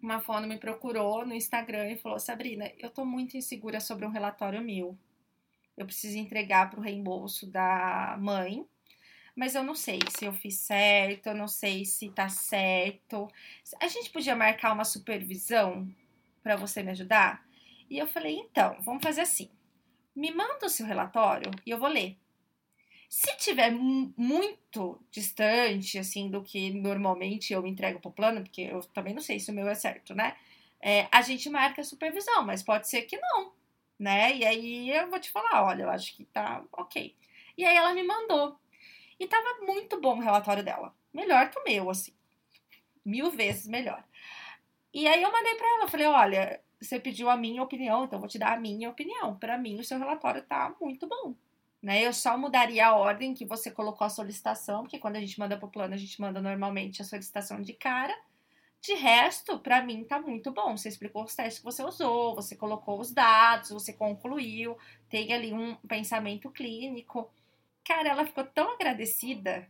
uma 0.00 0.18
fono 0.20 0.46
me 0.46 0.56
procurou 0.56 1.26
no 1.26 1.34
Instagram 1.34 1.90
e 1.90 1.98
falou: 1.98 2.18
Sabrina, 2.18 2.72
eu 2.78 2.88
tô 2.88 3.04
muito 3.04 3.36
insegura 3.36 3.80
sobre 3.80 4.06
um 4.06 4.10
relatório 4.10 4.62
meu. 4.62 4.96
Eu 5.76 5.84
preciso 5.84 6.16
entregar 6.16 6.70
para 6.70 6.80
o 6.80 6.82
reembolso 6.82 7.46
da 7.46 8.16
mãe, 8.18 8.66
mas 9.38 9.54
eu 9.54 9.62
não 9.62 9.74
sei 9.76 10.00
se 10.08 10.24
eu 10.24 10.32
fiz 10.32 10.56
certo, 10.56 11.28
eu 11.28 11.34
não 11.34 11.46
sei 11.46 11.84
se 11.84 12.10
tá 12.10 12.28
certo. 12.28 13.28
A 13.80 13.86
gente 13.86 14.10
podia 14.10 14.34
marcar 14.34 14.72
uma 14.72 14.84
supervisão 14.84 15.88
para 16.42 16.56
você 16.56 16.82
me 16.82 16.90
ajudar? 16.90 17.46
E 17.88 17.96
eu 17.96 18.08
falei: 18.08 18.34
então, 18.34 18.76
vamos 18.80 19.00
fazer 19.00 19.20
assim. 19.20 19.48
Me 20.14 20.32
manda 20.32 20.66
o 20.66 20.68
seu 20.68 20.84
relatório 20.84 21.52
e 21.64 21.70
eu 21.70 21.78
vou 21.78 21.88
ler. 21.88 22.16
Se 23.08 23.36
tiver 23.36 23.70
muito 23.70 25.00
distante, 25.08 26.00
assim, 26.00 26.28
do 26.28 26.42
que 26.42 26.72
normalmente 26.72 27.52
eu 27.52 27.64
entrego 27.64 28.00
pro 28.00 28.10
plano, 28.10 28.42
porque 28.42 28.62
eu 28.62 28.80
também 28.92 29.14
não 29.14 29.22
sei 29.22 29.38
se 29.38 29.52
o 29.52 29.54
meu 29.54 29.68
é 29.68 29.74
certo, 29.76 30.16
né? 30.16 30.36
É, 30.82 31.06
a 31.12 31.22
gente 31.22 31.48
marca 31.48 31.80
a 31.80 31.84
supervisão, 31.84 32.44
mas 32.44 32.64
pode 32.64 32.88
ser 32.88 33.02
que 33.02 33.16
não, 33.16 33.52
né? 33.96 34.34
E 34.34 34.44
aí 34.44 34.90
eu 34.90 35.08
vou 35.08 35.20
te 35.20 35.30
falar, 35.30 35.64
olha, 35.64 35.84
eu 35.84 35.90
acho 35.90 36.16
que 36.16 36.24
tá 36.24 36.64
ok. 36.72 37.14
E 37.56 37.64
aí 37.64 37.76
ela 37.76 37.94
me 37.94 38.02
mandou. 38.02 38.58
E 39.18 39.26
tava 39.26 39.64
muito 39.64 40.00
bom 40.00 40.16
o 40.16 40.22
relatório 40.22 40.62
dela. 40.62 40.94
Melhor 41.12 41.50
que 41.50 41.58
o 41.58 41.64
meu, 41.64 41.90
assim. 41.90 42.14
Mil 43.04 43.30
vezes 43.30 43.66
melhor. 43.66 44.04
E 44.92 45.06
aí 45.06 45.22
eu 45.22 45.32
mandei 45.32 45.54
para 45.54 45.68
ela, 45.76 45.88
falei, 45.88 46.06
olha, 46.06 46.60
você 46.80 47.00
pediu 47.00 47.28
a 47.28 47.36
minha 47.36 47.62
opinião, 47.62 48.04
então 48.04 48.18
vou 48.18 48.28
te 48.28 48.38
dar 48.38 48.52
a 48.52 48.60
minha 48.60 48.88
opinião. 48.88 49.36
Para 49.36 49.58
mim, 49.58 49.78
o 49.80 49.84
seu 49.84 49.98
relatório 49.98 50.42
tá 50.42 50.74
muito 50.80 51.06
bom. 51.06 51.34
Né? 51.82 52.04
Eu 52.04 52.12
só 52.12 52.36
mudaria 52.36 52.86
a 52.86 52.96
ordem 52.96 53.34
que 53.34 53.44
você 53.44 53.70
colocou 53.70 54.06
a 54.06 54.10
solicitação, 54.10 54.82
porque 54.82 54.98
quando 54.98 55.16
a 55.16 55.20
gente 55.20 55.38
manda 55.38 55.56
para 55.56 55.66
o 55.66 55.70
plano, 55.70 55.94
a 55.94 55.98
gente 55.98 56.20
manda 56.20 56.40
normalmente 56.40 57.02
a 57.02 57.04
solicitação 57.04 57.60
de 57.60 57.72
cara. 57.72 58.16
De 58.80 58.94
resto, 58.94 59.58
para 59.58 59.82
mim 59.82 60.04
tá 60.04 60.20
muito 60.20 60.52
bom. 60.52 60.76
Você 60.76 60.88
explicou 60.88 61.24
os 61.24 61.34
testes 61.34 61.58
que 61.58 61.64
você 61.64 61.82
usou, 61.82 62.34
você 62.34 62.56
colocou 62.56 63.00
os 63.00 63.12
dados, 63.12 63.70
você 63.70 63.92
concluiu, 63.92 64.76
tem 65.08 65.32
ali 65.32 65.52
um 65.52 65.74
pensamento 65.88 66.50
clínico. 66.50 67.30
Cara, 67.88 68.10
ela 68.10 68.26
ficou 68.26 68.44
tão 68.44 68.74
agradecida. 68.74 69.66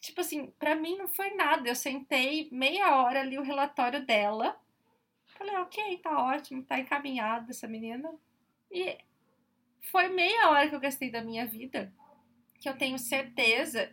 Tipo 0.00 0.20
assim, 0.20 0.50
para 0.58 0.74
mim 0.74 0.96
não 0.96 1.06
foi 1.06 1.30
nada. 1.34 1.68
Eu 1.68 1.76
sentei 1.76 2.48
meia 2.50 2.96
hora 2.96 3.20
ali 3.20 3.38
o 3.38 3.42
relatório 3.42 4.04
dela. 4.04 4.60
Falei, 5.26 5.56
ok, 5.58 5.98
tá 5.98 6.24
ótimo, 6.24 6.64
tá 6.64 6.80
encaminhado 6.80 7.52
essa 7.52 7.68
menina. 7.68 8.12
E 8.68 8.98
foi 9.80 10.08
meia 10.08 10.50
hora 10.50 10.68
que 10.68 10.74
eu 10.74 10.80
gastei 10.80 11.08
da 11.08 11.22
minha 11.22 11.46
vida, 11.46 11.92
que 12.58 12.68
eu 12.68 12.76
tenho 12.76 12.98
certeza 12.98 13.92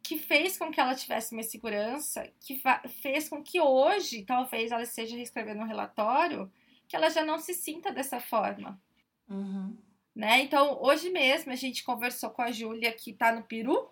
que 0.00 0.16
fez 0.16 0.56
com 0.56 0.70
que 0.70 0.78
ela 0.78 0.94
tivesse 0.94 1.34
mais 1.34 1.50
segurança, 1.50 2.30
que 2.38 2.62
fez 3.02 3.28
com 3.28 3.42
que 3.42 3.60
hoje, 3.60 4.22
talvez, 4.22 4.70
ela 4.70 4.82
esteja 4.82 5.16
reescrevendo 5.16 5.62
um 5.62 5.66
relatório, 5.66 6.52
que 6.86 6.94
ela 6.94 7.08
já 7.08 7.24
não 7.24 7.40
se 7.40 7.54
sinta 7.54 7.90
dessa 7.90 8.20
forma. 8.20 8.80
Uhum. 9.28 9.76
Né? 10.14 10.42
Então, 10.42 10.80
hoje 10.80 11.10
mesmo 11.10 11.52
a 11.52 11.56
gente 11.56 11.82
conversou 11.82 12.30
com 12.30 12.42
a 12.42 12.52
Júlia, 12.52 12.92
que 12.92 13.12
tá 13.12 13.32
no 13.32 13.42
Peru, 13.42 13.90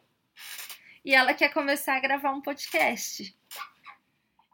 e 1.04 1.14
ela 1.14 1.34
quer 1.34 1.48
começar 1.52 1.96
a 1.96 2.00
gravar 2.00 2.30
um 2.30 2.40
podcast. 2.40 3.36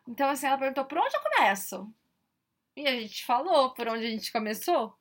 Então, 0.07 0.31
assim, 0.31 0.47
ela 0.47 0.57
perguntou: 0.57 0.87
por 0.87 0.99
onde 0.99 1.15
eu 1.15 1.21
começo? 1.21 1.93
E 2.75 2.87
a 2.87 2.93
gente 2.93 3.25
falou 3.25 3.75
por 3.75 3.87
onde 3.89 4.07
a 4.07 4.11
gente 4.11 4.33
começou. 4.33 4.97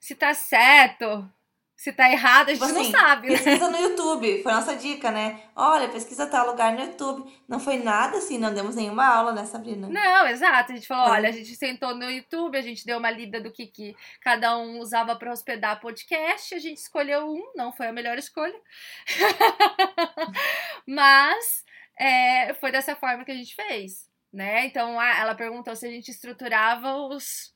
Se 0.00 0.16
tá 0.16 0.34
certo, 0.34 1.30
se 1.76 1.92
tá 1.92 2.10
errado, 2.10 2.48
a 2.50 2.54
gente 2.54 2.62
Tipo 2.64 2.74
não 2.74 2.82
assim, 2.82 2.92
sabe. 2.92 3.28
né? 3.28 3.36
Pesquisa 3.36 3.68
no 3.68 3.76
YouTube, 3.76 4.42
foi 4.42 4.52
nossa 4.52 4.76
dica, 4.76 5.10
né? 5.10 5.42
Olha, 5.56 5.88
pesquisa 5.88 6.26
tal 6.26 6.46
lugar 6.46 6.72
no 6.72 6.80
YouTube. 6.80 7.28
Não 7.48 7.58
foi 7.58 7.78
nada 7.78 8.18
assim, 8.18 8.38
não 8.38 8.54
demos 8.54 8.76
nenhuma 8.76 9.04
aula, 9.04 9.32
né, 9.32 9.44
Sabrina? 9.44 9.88
Não, 9.88 10.26
exato. 10.28 10.70
A 10.72 10.74
gente 10.74 10.86
falou, 10.86 11.12
olha, 11.12 11.28
a 11.28 11.32
gente 11.32 11.54
sentou 11.56 11.94
no 11.94 12.08
YouTube, 12.08 12.56
a 12.56 12.62
gente 12.62 12.86
deu 12.86 12.98
uma 12.98 13.10
lida 13.10 13.40
do 13.40 13.50
que, 13.50 13.66
que 13.66 13.96
cada 14.20 14.56
um 14.56 14.78
usava 14.78 15.16
para 15.16 15.32
hospedar 15.32 15.80
podcast, 15.80 16.54
a 16.54 16.58
gente 16.58 16.78
escolheu 16.78 17.26
um, 17.26 17.52
não 17.56 17.72
foi 17.72 17.88
a 17.88 17.92
melhor 17.92 18.16
escolha. 18.16 18.58
Mas 20.86 21.64
é, 21.98 22.54
foi 22.54 22.70
dessa 22.70 22.94
forma 22.94 23.24
que 23.24 23.32
a 23.32 23.36
gente 23.36 23.54
fez, 23.54 24.08
né? 24.32 24.66
Então, 24.66 25.00
ela 25.00 25.34
perguntou 25.34 25.74
se 25.74 25.86
a 25.86 25.90
gente 25.90 26.10
estruturava 26.10 26.94
os, 26.94 27.52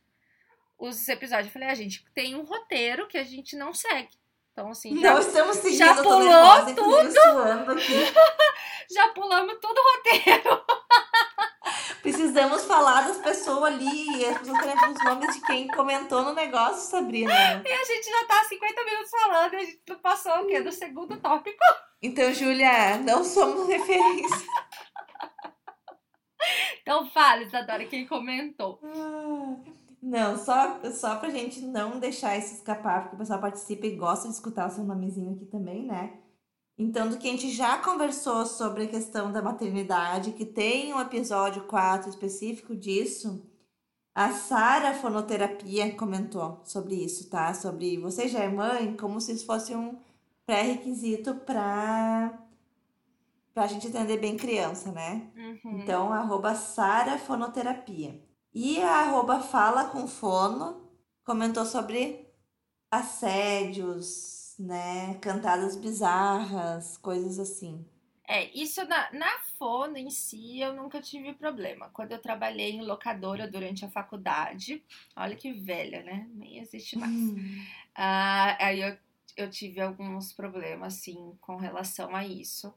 os 0.79 1.09
episódios. 1.09 1.47
Eu 1.47 1.53
falei, 1.53 1.69
a 1.69 1.75
gente 1.75 2.05
tem 2.15 2.35
um 2.35 2.45
roteiro 2.45 3.07
que 3.09 3.19
a 3.19 3.25
gente 3.25 3.57
não 3.57 3.73
segue. 3.73 4.11
Então, 4.53 4.71
assim, 4.71 4.99
já, 4.99 5.13
Não 5.13 5.21
estamos 5.21 5.57
seguindo, 5.57 5.79
já 5.79 5.95
pulou 6.03 6.25
nervosa, 6.25 7.73
aqui. 7.73 7.93
já 8.91 9.09
pulamos 9.09 9.59
todo 9.61 9.77
o 9.77 9.97
roteiro. 9.97 10.65
Precisamos 12.01 12.65
falar 12.65 13.03
das 13.07 13.19
pessoas 13.19 13.65
ali. 13.65 14.25
As 14.25 14.39
pessoas 14.39 14.59
querem 14.63 14.93
os 14.93 15.05
nomes 15.05 15.35
de 15.35 15.43
quem 15.43 15.69
comentou 15.69 16.23
no 16.23 16.33
negócio, 16.33 16.89
Sabrina. 16.91 17.35
E 17.67 17.71
a 17.71 17.85
gente 17.85 18.09
já 18.09 18.25
tá 18.25 18.41
há 18.41 18.45
50 18.45 18.85
minutos 18.85 19.11
falando 19.11 19.53
e 19.53 19.57
a 19.57 19.65
gente 19.65 19.81
passou 20.03 20.33
o 20.41 20.47
quê? 20.47 20.61
Do 20.63 20.73
segundo 20.73 21.21
tópico. 21.21 21.65
Então, 22.01 22.33
Júlia, 22.33 22.97
não 22.99 23.25
somos 23.25 23.69
referência. 23.69 24.47
Então 26.81 27.11
fala, 27.11 27.43
Isadora, 27.43 27.85
quem 27.85 28.07
comentou. 28.07 28.81
Ah, 28.83 29.57
Não, 30.07 30.39
só, 30.39 30.79
só 30.93 31.17
pra 31.17 31.31
gente 31.31 31.61
não 31.63 31.99
deixar 31.99 32.39
isso 32.39 32.55
escapar, 32.55 33.03
porque 33.03 33.17
o 33.17 33.19
pessoal 33.19 33.41
participa 33.41 33.87
e 33.87 33.97
gosta 33.97 34.29
de 34.29 34.35
escutar 34.35 34.69
o 34.69 34.71
seu 34.71 34.85
nomezinho 34.85 35.35
aqui 35.35 35.45
também, 35.47 35.85
né? 35.85 36.21
Então, 36.79 37.09
do 37.09 37.19
que 37.19 37.27
a 37.27 37.33
gente 37.33 37.51
já 37.51 37.79
conversou 37.79 38.47
sobre 38.47 38.85
a 38.85 38.89
questão 38.89 39.33
da 39.33 39.43
maternidade, 39.43 40.31
que 40.31 40.45
tem 40.45 40.95
um 40.95 41.01
episódio 41.01 41.65
4 41.65 42.09
específico 42.09 42.77
disso, 42.77 43.45
a 44.15 44.31
Sara 44.31 44.95
Fonoterapia 44.95 45.93
comentou 45.97 46.61
sobre 46.65 46.95
isso, 46.95 47.29
tá? 47.29 47.53
Sobre 47.53 47.99
você 47.99 48.29
já 48.29 48.45
é 48.45 48.49
mãe, 48.49 48.97
como 48.97 49.21
se 49.21 49.33
isso 49.33 49.45
fosse 49.45 49.75
um 49.75 49.99
pré-requisito 50.47 51.35
pra, 51.35 52.47
pra 53.53 53.67
gente 53.67 53.89
entender 53.89 54.19
bem 54.19 54.37
criança, 54.37 54.93
né? 54.93 55.33
Uhum. 55.37 55.81
Então, 55.81 56.13
arroba 56.13 56.55
Sara 56.55 57.19
Fonoterapia. 57.19 58.25
E 58.59 58.81
a 58.81 59.01
arroba 59.01 59.41
Fala 59.41 59.91
com 59.91 60.09
Fono 60.09 60.91
comentou 61.23 61.67
sobre 61.67 62.27
assédios, 62.91 64.55
né? 64.59 65.19
Cantadas 65.21 65.77
bizarras, 65.77 66.97
coisas 66.97 67.39
assim. 67.39 67.85
É, 68.27 68.51
isso 68.59 68.83
na, 68.87 69.13
na 69.13 69.39
fono 69.59 69.99
em 69.99 70.09
si 70.09 70.59
eu 70.59 70.73
nunca 70.73 71.03
tive 71.03 71.35
problema. 71.35 71.91
Quando 71.91 72.13
eu 72.13 72.19
trabalhei 72.19 72.71
em 72.71 72.81
locadora 72.81 73.47
durante 73.47 73.85
a 73.85 73.91
faculdade, 73.91 74.83
olha 75.15 75.37
que 75.37 75.53
velha, 75.53 76.03
né? 76.03 76.27
Nem 76.33 76.59
existe 76.59 76.97
mais. 76.97 77.15
Ah, 77.95 78.57
aí 78.59 78.81
eu, 78.81 78.97
eu 79.37 79.51
tive 79.51 79.83
alguns 79.83 80.33
problemas, 80.33 80.95
assim, 80.95 81.37
com 81.43 81.57
relação 81.57 82.17
a 82.17 82.27
isso. 82.27 82.75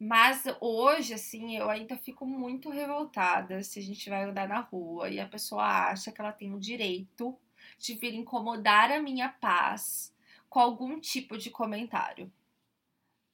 Mas 0.00 0.44
hoje, 0.62 1.12
assim, 1.12 1.58
eu 1.58 1.68
ainda 1.68 1.94
fico 1.94 2.24
muito 2.24 2.70
revoltada 2.70 3.62
se 3.62 3.78
a 3.78 3.82
gente 3.82 4.08
vai 4.08 4.24
andar 4.24 4.48
na 4.48 4.60
rua 4.60 5.10
e 5.10 5.20
a 5.20 5.28
pessoa 5.28 5.62
acha 5.62 6.10
que 6.10 6.18
ela 6.18 6.32
tem 6.32 6.54
o 6.54 6.58
direito 6.58 7.36
de 7.78 7.94
vir 7.94 8.14
incomodar 8.14 8.90
a 8.90 9.02
minha 9.02 9.28
paz 9.28 10.14
com 10.48 10.58
algum 10.58 10.98
tipo 10.98 11.36
de 11.36 11.50
comentário. 11.50 12.32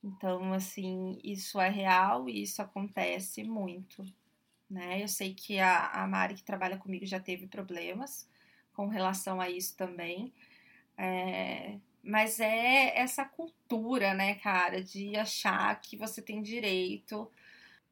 Então, 0.02 0.52
assim, 0.52 1.20
isso 1.22 1.60
é 1.60 1.68
real 1.68 2.28
e 2.28 2.42
isso 2.42 2.60
acontece 2.60 3.44
muito, 3.44 4.04
né? 4.68 5.00
Eu 5.00 5.08
sei 5.08 5.34
que 5.34 5.60
a, 5.60 5.86
a 5.88 6.06
Mari, 6.08 6.34
que 6.34 6.42
trabalha 6.42 6.78
comigo, 6.78 7.06
já 7.06 7.20
teve 7.20 7.46
problemas 7.46 8.28
com 8.72 8.88
relação 8.88 9.40
a 9.40 9.48
isso 9.48 9.76
também. 9.76 10.32
É, 10.98 11.78
mas 12.06 12.40
é 12.40 12.98
essa 12.98 13.24
cultura, 13.24 14.14
né, 14.14 14.36
cara, 14.36 14.82
de 14.82 15.16
achar 15.16 15.80
que 15.80 15.96
você 15.96 16.22
tem 16.22 16.40
direito 16.40 17.30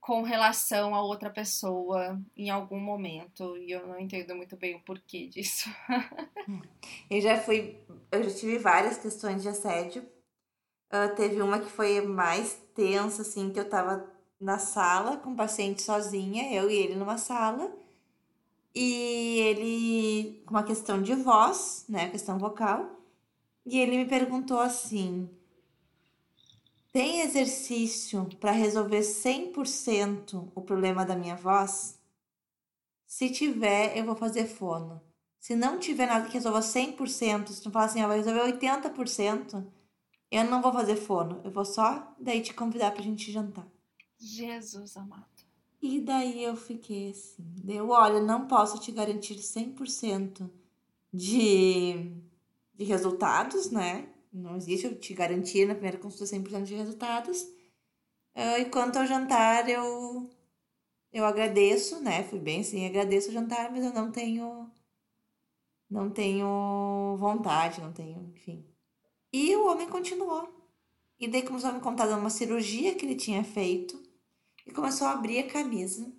com 0.00 0.22
relação 0.22 0.94
a 0.94 1.02
outra 1.02 1.30
pessoa 1.30 2.20
em 2.36 2.50
algum 2.50 2.78
momento. 2.78 3.56
E 3.56 3.70
eu 3.70 3.86
não 3.86 3.98
entendo 3.98 4.34
muito 4.36 4.56
bem 4.56 4.76
o 4.76 4.80
porquê 4.80 5.26
disso. 5.26 5.68
Eu 7.10 7.20
já 7.22 7.38
fui, 7.40 7.78
eu 8.12 8.22
já 8.22 8.30
tive 8.30 8.58
várias 8.58 8.98
questões 8.98 9.42
de 9.42 9.48
assédio. 9.48 10.06
Ah, 10.90 11.08
teve 11.08 11.40
uma 11.40 11.58
que 11.58 11.70
foi 11.70 12.02
mais 12.02 12.54
tensa, 12.74 13.22
assim, 13.22 13.50
que 13.50 13.58
eu 13.58 13.68
tava 13.68 14.06
na 14.38 14.58
sala 14.58 15.16
com 15.16 15.32
o 15.32 15.36
paciente 15.36 15.82
sozinha, 15.82 16.52
eu 16.54 16.70
e 16.70 16.74
ele 16.74 16.94
numa 16.94 17.16
sala. 17.16 17.74
E 18.74 19.38
ele, 19.40 20.42
com 20.44 20.50
uma 20.54 20.62
questão 20.64 21.00
de 21.00 21.14
voz, 21.14 21.86
né, 21.88 22.10
questão 22.10 22.38
vocal. 22.38 22.90
E 23.64 23.78
ele 23.78 23.96
me 23.96 24.06
perguntou 24.06 24.60
assim: 24.60 25.28
tem 26.92 27.22
exercício 27.22 28.28
para 28.38 28.52
resolver 28.52 29.00
100% 29.00 30.52
o 30.54 30.60
problema 30.62 31.04
da 31.04 31.16
minha 31.16 31.34
voz? 31.34 31.98
Se 33.06 33.30
tiver, 33.30 33.96
eu 33.96 34.04
vou 34.04 34.16
fazer 34.16 34.46
fono. 34.46 35.00
Se 35.40 35.54
não 35.54 35.78
tiver 35.78 36.06
nada 36.06 36.26
que 36.26 36.34
resolva 36.34 36.60
100%, 36.60 37.48
se 37.48 37.62
tu 37.62 37.70
falar 37.70 37.86
assim, 37.86 38.02
ó, 38.02 38.08
vai 38.08 38.18
resolver 38.18 38.58
80%, 38.58 39.66
eu 40.30 40.44
não 40.44 40.62
vou 40.62 40.72
fazer 40.72 40.96
fono. 40.96 41.40
Eu 41.44 41.50
vou 41.50 41.64
só 41.64 42.14
daí 42.18 42.40
te 42.40 42.54
convidar 42.54 42.92
pra 42.92 43.02
gente 43.02 43.30
jantar. 43.30 43.66
Jesus 44.18 44.96
amado. 44.96 45.26
E 45.82 46.00
daí 46.00 46.42
eu 46.42 46.56
fiquei 46.56 47.10
assim, 47.10 47.44
deu, 47.62 47.90
olha, 47.90 48.20
não 48.22 48.46
posso 48.46 48.80
te 48.80 48.90
garantir 48.90 49.34
100% 49.34 50.50
de, 51.12 52.10
de 52.74 52.84
resultados, 52.84 53.70
né? 53.70 54.08
Não 54.32 54.56
existe 54.56 54.86
eu 54.86 54.98
te 54.98 55.14
garantir 55.14 55.66
na 55.66 55.74
primeira 55.74 55.98
consulta 55.98 56.26
100% 56.26 56.64
de 56.64 56.74
resultados. 56.74 57.46
Ah, 58.34 58.58
E 58.58 58.66
quanto 58.70 58.98
ao 58.98 59.06
jantar, 59.06 59.68
eu, 59.68 60.30
eu 61.12 61.24
agradeço, 61.24 62.00
né? 62.02 62.24
Fui 62.24 62.38
bem 62.40 62.60
assim, 62.60 62.86
agradeço 62.86 63.30
o 63.30 63.32
jantar, 63.32 63.70
mas 63.70 63.84
eu 63.84 63.92
não 63.92 64.10
tenho, 64.12 64.70
não 65.88 66.10
tenho 66.10 67.16
vontade, 67.18 67.80
não 67.80 67.92
tenho, 67.92 68.32
enfim. 68.34 68.66
E 69.32 69.54
o 69.56 69.66
homem 69.68 69.88
continuou. 69.88 70.48
E 71.18 71.28
daí 71.28 71.42
começou 71.42 71.70
a 71.70 71.72
me 71.72 71.80
contar 71.80 72.06
de 72.06 72.14
uma 72.14 72.30
cirurgia 72.30 72.94
que 72.94 73.06
ele 73.06 73.14
tinha 73.16 73.44
feito 73.44 74.00
e 74.66 74.72
começou 74.72 75.06
a 75.06 75.12
abrir 75.12 75.38
a 75.38 75.48
camisa 75.48 76.12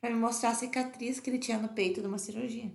para 0.00 0.10
me 0.10 0.16
mostrar 0.20 0.50
a 0.50 0.54
cicatriz 0.54 1.20
que 1.20 1.30
ele 1.30 1.38
tinha 1.38 1.58
no 1.58 1.68
peito 1.70 2.00
de 2.00 2.06
uma 2.06 2.18
cirurgia. 2.18 2.72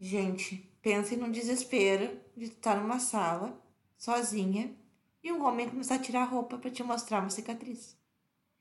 Gente, 0.00 0.67
pensem 0.88 1.18
no 1.18 1.30
desespero 1.30 2.18
de 2.34 2.46
estar 2.46 2.80
numa 2.80 2.98
sala 2.98 3.62
sozinha 3.98 4.74
e 5.22 5.30
um 5.30 5.44
homem 5.44 5.68
começar 5.68 5.96
a 5.96 5.98
tirar 5.98 6.22
a 6.22 6.24
roupa 6.24 6.56
para 6.56 6.70
te 6.70 6.82
mostrar 6.82 7.20
uma 7.20 7.28
cicatriz. 7.28 7.94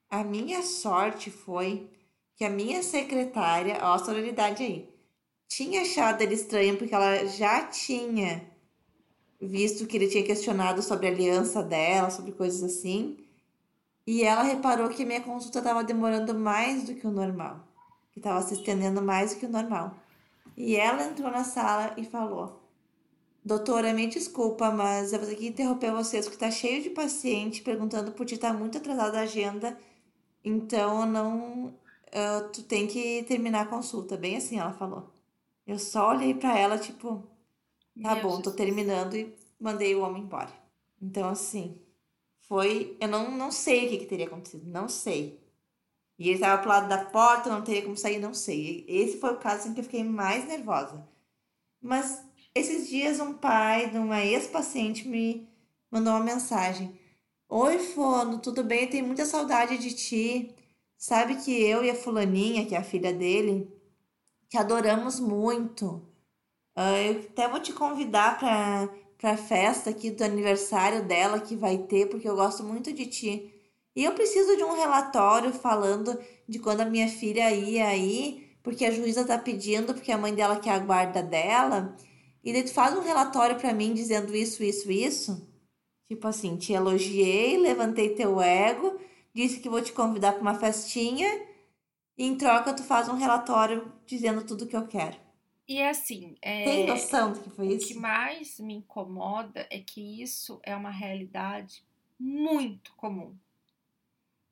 A 0.10 0.26
minha 0.26 0.62
sorte 0.62 1.32
foi 1.32 1.90
que 2.36 2.44
a 2.44 2.50
minha 2.50 2.84
secretária, 2.84 3.78
ó 3.82 3.94
a 3.94 4.00
sororidade 4.00 4.62
aí, 4.62 4.90
tinha 5.48 5.84
achado 5.84 6.22
ele 6.22 6.34
estranho 6.34 6.78
porque 6.78 6.94
ela 6.94 7.26
já 7.28 7.66
tinha 7.68 8.46
visto 9.40 9.88
que 9.88 9.96
ele 9.96 10.10
tinha 10.10 10.26
questionado 10.26 10.82
sobre 10.82 11.08
a 11.08 11.12
aliança 11.12 11.64
dela, 11.64 12.10
sobre 12.10 12.34
coisas 12.34 12.62
assim. 12.62 13.18
E 14.06 14.24
ela 14.24 14.44
reparou 14.44 14.90
que 14.90 15.06
minha 15.06 15.22
consulta 15.22 15.60
estava 15.60 15.82
demorando 15.82 16.34
mais 16.34 16.84
do 16.84 16.94
que 16.94 17.08
o 17.08 17.12
normal, 17.12 17.66
que 18.12 18.20
estava 18.20 18.42
se 18.42 18.54
estendendo 18.54 19.02
mais 19.02 19.34
do 19.34 19.40
que 19.40 19.46
o 19.46 19.50
normal. 19.50 19.96
E 20.58 20.76
ela 20.78 21.04
entrou 21.06 21.32
na 21.32 21.44
sala 21.46 21.96
e 21.98 22.06
falou: 22.06 22.62
Doutora, 23.46 23.94
me 23.94 24.08
desculpa, 24.08 24.72
mas 24.72 25.14
eu 25.14 25.20
vou 25.20 25.28
ter 25.30 25.36
que 25.36 25.48
interromper 25.48 25.92
vocês 25.92 26.26
porque 26.28 26.40
tá 26.40 26.52
cheio 26.52 26.84
de 26.84 26.90
paciente 26.92 27.62
perguntando 27.62 28.12
por 28.12 28.26
ti, 28.26 28.38
tá 28.38 28.54
muito 28.54 28.78
atrasada 28.78 29.20
a 29.20 29.22
agenda, 29.24 29.78
então 30.44 31.02
eu 31.02 31.06
não. 31.08 31.74
eu- 32.14 32.52
tu 32.52 32.64
tem 32.64 32.88
que 32.88 33.24
terminar 33.26 33.62
a 33.64 33.68
consulta. 33.68 34.18
Bem 34.18 34.38
assim, 34.38 34.60
ela 34.60 34.74
falou. 34.74 35.12
Eu 35.68 35.80
só 35.80 36.10
olhei 36.12 36.34
pra 36.36 36.58
ela, 36.60 36.78
tipo, 36.80 37.24
tá 38.02 38.16
Meu 38.16 38.16
bom, 38.16 38.42
tô 38.42 38.52
terminando 38.52 39.16
e 39.16 39.36
mandei 39.60 39.96
o 39.96 40.02
homem 40.02 40.24
embora. 40.24 40.52
Então, 41.02 41.30
assim, 41.30 41.80
foi. 42.48 42.98
Eu 43.02 43.08
não, 43.10 43.32
não 43.38 43.52
sei 43.52 43.88
o 43.88 43.90
que, 43.92 43.98
que 44.00 44.06
teria 44.08 44.28
acontecido, 44.28 44.66
não 44.68 44.90
sei. 44.90 45.40
E 46.18 46.30
ele 46.30 46.40
tava 46.40 46.62
pro 46.62 46.70
lado 46.70 46.90
da 46.90 47.06
porta, 47.06 47.50
não 47.50 47.64
teria 47.64 47.84
como 47.84 47.98
sair, 47.98 48.20
não 48.20 48.34
sei. 48.34 48.86
Esse 48.88 49.20
foi 49.20 49.34
o 49.34 49.38
caso 49.38 49.70
em 49.70 49.74
que 49.74 49.80
eu 49.82 49.84
fiquei 49.84 50.04
mais 50.04 50.46
nervosa. 50.48 51.08
Mas 51.82 52.24
esses 52.56 52.88
dias 52.90 53.20
um 53.20 53.34
pai 53.34 53.90
de 53.90 53.98
uma 53.98 54.24
ex-paciente 54.26 55.08
me 55.08 55.48
mandou 55.92 56.14
uma 56.14 56.24
mensagem. 56.24 57.00
Oi, 57.50 57.80
Fono, 57.80 58.40
tudo 58.40 58.64
bem? 58.64 58.88
Tenho 58.90 59.06
muita 59.06 59.26
saudade 59.26 59.78
de 59.78 59.94
ti. 59.94 60.56
Sabe 60.98 61.36
que 61.38 61.52
eu 61.52 61.84
e 61.84 61.90
a 61.92 61.96
fulaninha, 61.96 62.66
que 62.66 62.76
é 62.76 62.80
a 62.80 62.84
filha 62.84 63.14
dele, 63.14 63.72
te 64.50 64.58
adoramos 64.58 65.20
muito. 65.20 66.02
Ah, 66.76 67.00
eu 67.02 67.22
até 67.22 67.48
vou 67.50 67.60
te 67.60 67.74
convidar 67.74 68.40
para 68.40 68.90
para 69.18 69.36
festa 69.36 69.90
aqui 69.90 70.12
do 70.12 70.24
aniversário 70.24 71.06
dela 71.08 71.40
que 71.40 71.56
vai 71.56 71.78
ter, 71.80 72.08
porque 72.08 72.30
eu 72.30 72.36
gosto 72.36 72.64
muito 72.64 72.94
de 72.94 73.08
ti. 73.08 73.57
E 73.98 74.04
eu 74.04 74.14
preciso 74.14 74.56
de 74.56 74.64
um 74.64 74.76
relatório 74.76 75.52
falando 75.52 76.20
de 76.48 76.60
quando 76.60 76.82
a 76.82 76.86
minha 76.86 77.08
filha 77.08 77.52
ia 77.52 77.88
aí, 77.88 78.48
porque 78.62 78.86
a 78.86 78.92
juíza 78.92 79.26
tá 79.26 79.40
pedindo, 79.40 79.92
porque 79.92 80.12
a 80.12 80.18
mãe 80.20 80.36
dela 80.36 80.60
quer 80.60 80.74
a 80.74 80.78
guarda 80.78 81.24
dela. 81.24 81.98
E 82.44 82.54
daí 82.54 82.62
tu 82.62 82.72
faz 82.72 82.96
um 82.96 83.02
relatório 83.02 83.56
para 83.56 83.74
mim 83.74 83.96
dizendo 83.96 84.36
isso, 84.36 84.64
isso, 84.64 84.92
isso. 84.92 85.52
Tipo 86.08 86.28
assim, 86.28 86.58
te 86.58 86.74
elogiei, 86.74 87.58
levantei 87.58 88.14
teu 88.14 88.40
ego, 88.40 89.00
disse 89.34 89.60
que 89.60 89.68
vou 89.68 89.82
te 89.82 89.92
convidar 89.92 90.34
para 90.34 90.44
uma 90.44 90.54
festinha, 90.54 91.28
e 92.16 92.24
em 92.24 92.36
troca 92.38 92.76
tu 92.76 92.84
faz 92.84 93.10
um 93.10 93.16
relatório 93.16 93.92
dizendo 94.06 94.46
tudo 94.46 94.68
que 94.68 94.78
eu 94.78 94.86
quero. 94.86 95.18
E 95.68 95.82
assim, 95.82 96.36
Tem 96.40 96.84
é, 96.84 96.86
noção 96.86 97.34
do 97.34 97.40
que 97.40 97.50
foi 97.50 97.66
o 97.66 97.70
que 97.80 97.84
isso? 97.84 98.00
mais 98.00 98.60
me 98.60 98.76
incomoda 98.76 99.66
é 99.72 99.80
que 99.80 100.22
isso 100.22 100.60
é 100.62 100.76
uma 100.76 100.92
realidade 100.92 101.84
muito 102.20 102.94
comum, 102.96 103.36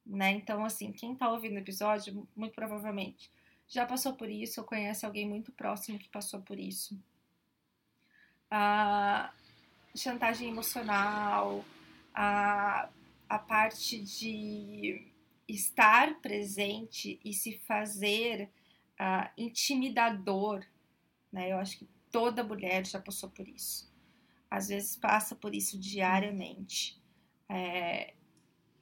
né? 0.06 0.32
Então, 0.32 0.64
assim, 0.64 0.92
quem 0.92 1.16
tá 1.16 1.30
ouvindo 1.32 1.56
o 1.56 1.60
episódio, 1.60 2.28
muito 2.36 2.54
provavelmente 2.54 3.32
já 3.68 3.86
passou 3.86 4.14
por 4.14 4.30
isso 4.30 4.62
ou 4.62 4.68
conhece 4.68 5.06
alguém 5.06 5.28
muito 5.28 5.52
próximo 5.52 6.00
que 6.00 6.10
passou 6.10 6.42
por 6.42 6.60
isso. 6.60 7.00
A 8.50 9.34
chantagem 9.96 10.50
emocional, 10.50 11.66
a, 12.14 12.90
a 13.28 13.40
parte 13.40 14.00
de 14.00 15.12
estar 15.48 16.20
presente 16.22 17.20
e 17.24 17.34
se 17.34 17.58
fazer 17.60 18.50
ah, 18.98 19.32
intimidador, 19.38 20.64
né? 21.32 21.52
Eu 21.52 21.58
acho 21.58 21.80
que 21.80 21.88
toda 22.12 22.44
mulher 22.44 22.86
já 22.86 23.00
passou 23.00 23.30
por 23.30 23.48
isso. 23.48 23.92
Às 24.50 24.68
vezes 24.70 24.96
passa 24.96 25.36
por 25.36 25.54
isso 25.54 25.78
diariamente. 25.78 26.98
É, 27.50 28.14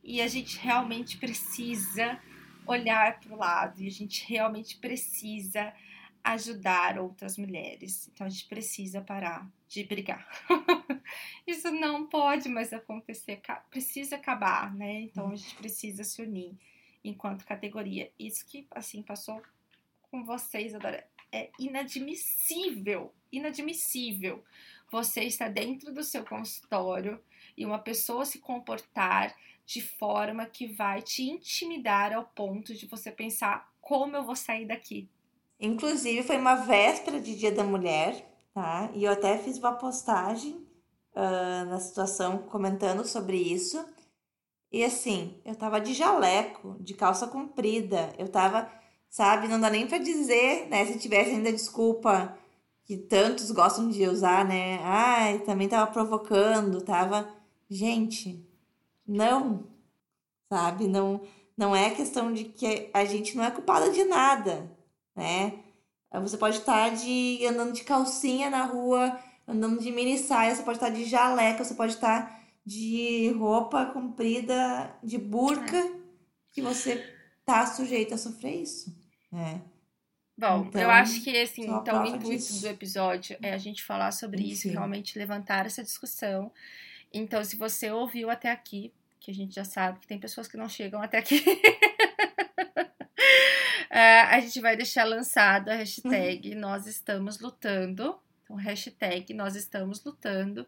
e 0.04 0.22
a 0.22 0.28
gente 0.28 0.58
realmente 0.60 1.18
precisa 1.18 2.20
olhar 2.66 3.20
para 3.20 3.34
o 3.34 3.38
lado 3.38 3.82
e 3.82 3.88
a 3.88 3.92
gente 3.92 4.28
realmente 4.28 4.78
precisa 4.78 5.74
ajudar 6.24 6.98
outras 7.00 7.38
mulheres. 7.38 8.10
Então 8.14 8.26
a 8.26 8.30
gente 8.30 8.46
precisa 8.46 9.02
parar 9.02 9.50
de 9.68 9.84
brigar. 9.84 10.28
Isso 11.46 11.70
não 11.72 12.08
pode 12.08 12.48
mais 12.48 12.72
acontecer, 12.72 13.42
precisa 13.70 14.16
acabar, 14.16 14.74
né? 14.74 15.02
Então 15.02 15.32
a 15.32 15.36
gente 15.36 15.56
precisa 15.56 16.04
se 16.04 16.22
unir 16.22 16.58
enquanto 17.04 17.46
categoria. 17.46 18.12
Isso 18.18 18.46
que 18.46 18.66
assim 18.72 19.02
passou 19.02 19.42
com 20.10 20.24
vocês 20.24 20.74
agora 20.74 21.06
é 21.32 21.50
inadmissível, 21.60 23.14
inadmissível. 23.32 24.44
Você 24.92 25.24
está 25.24 25.50
dentro 25.50 25.92
do 25.92 26.04
seu 26.04 26.24
consultório 26.24 27.22
e 27.58 27.66
uma 27.66 27.80
pessoa 27.80 28.24
se 28.24 28.40
comportar 28.40 29.36
de 29.66 29.82
forma 29.82 30.46
que 30.46 30.68
vai 30.68 31.02
te 31.02 31.24
intimidar 31.24 32.14
ao 32.14 32.26
ponto 32.26 32.74
de 32.74 32.86
você 32.86 33.12
pensar 33.12 33.72
como 33.82 34.16
eu 34.16 34.24
vou 34.24 34.36
sair 34.36 34.66
daqui. 34.66 35.10
Inclusive, 35.60 36.24
foi 36.24 36.38
uma 36.38 36.56
véspera 36.56 37.20
de 37.20 37.36
Dia 37.36 37.52
da 37.52 37.64
Mulher, 37.64 38.26
tá? 38.54 38.90
E 38.94 39.04
eu 39.04 39.12
até 39.12 39.38
fiz 39.38 39.58
uma 39.58 39.74
postagem, 39.74 40.66
ah, 41.16 41.66
na 41.66 41.80
situação 41.80 42.40
comentando 42.40 43.06
sobre 43.06 43.38
isso. 43.38 43.84
E 44.72 44.84
assim, 44.84 45.40
eu 45.46 45.56
tava 45.56 45.80
de 45.80 45.94
jaleco, 45.94 46.76
de 46.80 46.94
calça 46.94 47.28
comprida. 47.28 48.14
Eu 48.18 48.28
tava, 48.28 48.70
sabe, 49.10 49.48
não 49.48 49.60
dá 49.60 49.70
nem 49.70 49.88
pra 49.88 50.00
dizer, 50.00 50.68
né? 50.70 50.86
Se 50.86 51.00
tivesse 51.00 51.32
ainda 51.32 51.52
desculpa 51.52 52.38
que 52.84 52.98
tantos 52.98 53.52
gostam 53.52 53.90
de 53.90 54.08
usar, 54.08 54.46
né? 54.46 54.80
Ai, 54.84 55.40
também 55.40 55.70
tava 55.70 55.92
provocando, 55.92 56.82
tava. 56.82 57.30
Gente, 57.70 58.46
não, 59.08 59.68
sabe? 60.52 60.88
Não, 60.88 61.22
não 61.58 61.76
é 61.76 61.92
questão 61.92 62.34
de 62.34 62.46
que 62.46 62.90
a 62.94 63.06
gente 63.06 63.36
não 63.36 63.44
é 63.44 63.52
culpada 63.52 63.92
de 63.92 64.04
nada, 64.06 64.72
né? 65.16 65.60
Você 66.22 66.38
pode 66.38 66.58
estar 66.60 66.90
de 66.96 67.46
andando 67.48 67.74
de 67.74 67.84
calcinha 67.84 68.50
na 68.50 68.64
rua, 68.66 69.20
andando 69.48 69.80
de 69.82 69.92
mini 69.92 70.18
saia, 70.18 70.56
você 70.56 70.62
pode 70.64 70.78
estar 70.78 70.90
de 70.92 71.06
jaleca, 71.06 71.64
você 71.64 71.74
pode 71.74 71.94
estar 71.94 72.40
de 72.66 73.32
roupa 73.32 73.86
comprida, 73.88 74.96
de 75.04 75.18
burca, 75.18 75.82
que 76.52 76.62
você 76.62 76.98
tá 77.46 77.66
sujeito 77.66 78.14
a 78.14 78.18
sofrer 78.18 78.62
isso, 78.62 78.96
né? 79.32 79.62
Bom, 80.38 80.72
eu 80.76 80.90
Então, 80.90 80.90
acho 80.90 81.22
que 81.24 81.38
assim, 81.42 81.64
então 81.70 82.04
o 82.04 82.06
intuito 82.08 82.58
do 82.58 82.68
disso. 82.68 82.68
episódio 82.68 83.38
é 83.42 83.54
a 83.54 83.58
gente 83.58 83.84
falar 83.84 84.12
sobre 84.12 84.44
isso, 84.44 84.68
e 84.68 84.72
Enfim. 84.72 84.78
realmente 84.78 85.18
levantar 85.18 85.66
essa 85.66 85.84
discussão. 85.84 86.52
Então, 87.14 87.44
se 87.44 87.56
você 87.56 87.92
ouviu 87.92 88.32
até 88.32 88.50
aqui, 88.50 88.92
que 89.20 89.30
a 89.30 89.34
gente 89.34 89.54
já 89.54 89.64
sabe 89.64 90.00
que 90.00 90.08
tem 90.08 90.20
pessoas 90.20 90.48
que 90.48 90.58
não 90.58 90.68
chegam 90.68 91.02
até 91.02 91.20
aqui, 91.20 91.44
é, 93.90 94.22
a 94.22 94.40
gente 94.40 94.60
vai 94.60 94.76
deixar 94.76 95.04
lançado 95.04 95.70
a 95.70 95.76
hashtag 95.76 96.56
Nós 96.56 96.88
Estamos 96.88 97.40
Lutando. 97.40 98.20
Então, 98.44 98.56
hashtag 98.56 99.34
Nós 99.34 99.56
Estamos 99.56 100.04
Lutando, 100.04 100.68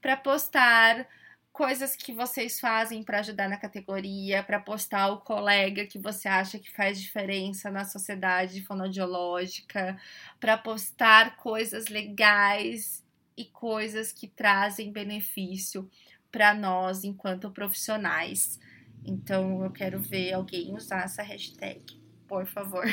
para 0.00 0.16
postar 0.16 1.08
coisas 1.50 1.96
que 1.96 2.12
vocês 2.12 2.60
fazem 2.60 3.02
para 3.02 3.18
ajudar 3.18 3.48
na 3.48 3.56
categoria, 3.56 4.44
para 4.44 4.60
postar 4.60 5.08
o 5.08 5.22
colega 5.22 5.86
que 5.86 5.98
você 5.98 6.28
acha 6.28 6.58
que 6.58 6.70
faz 6.70 7.00
diferença 7.00 7.70
na 7.70 7.84
sociedade 7.84 8.62
fonoaudiológica, 8.62 9.98
para 10.38 10.56
postar 10.56 11.36
coisas 11.36 11.88
legais 11.88 13.04
e 13.38 13.44
coisas 13.44 14.12
que 14.12 14.26
trazem 14.26 14.92
benefício 14.92 15.88
para 16.30 16.52
nós 16.52 17.04
enquanto 17.04 17.50
profissionais. 17.50 18.58
Então 19.04 19.62
eu 19.64 19.70
quero 19.70 20.00
ver 20.00 20.32
alguém 20.32 20.74
usar 20.74 21.04
essa 21.04 21.22
hashtag, 21.22 21.80
por 22.26 22.44
favor. 22.46 22.84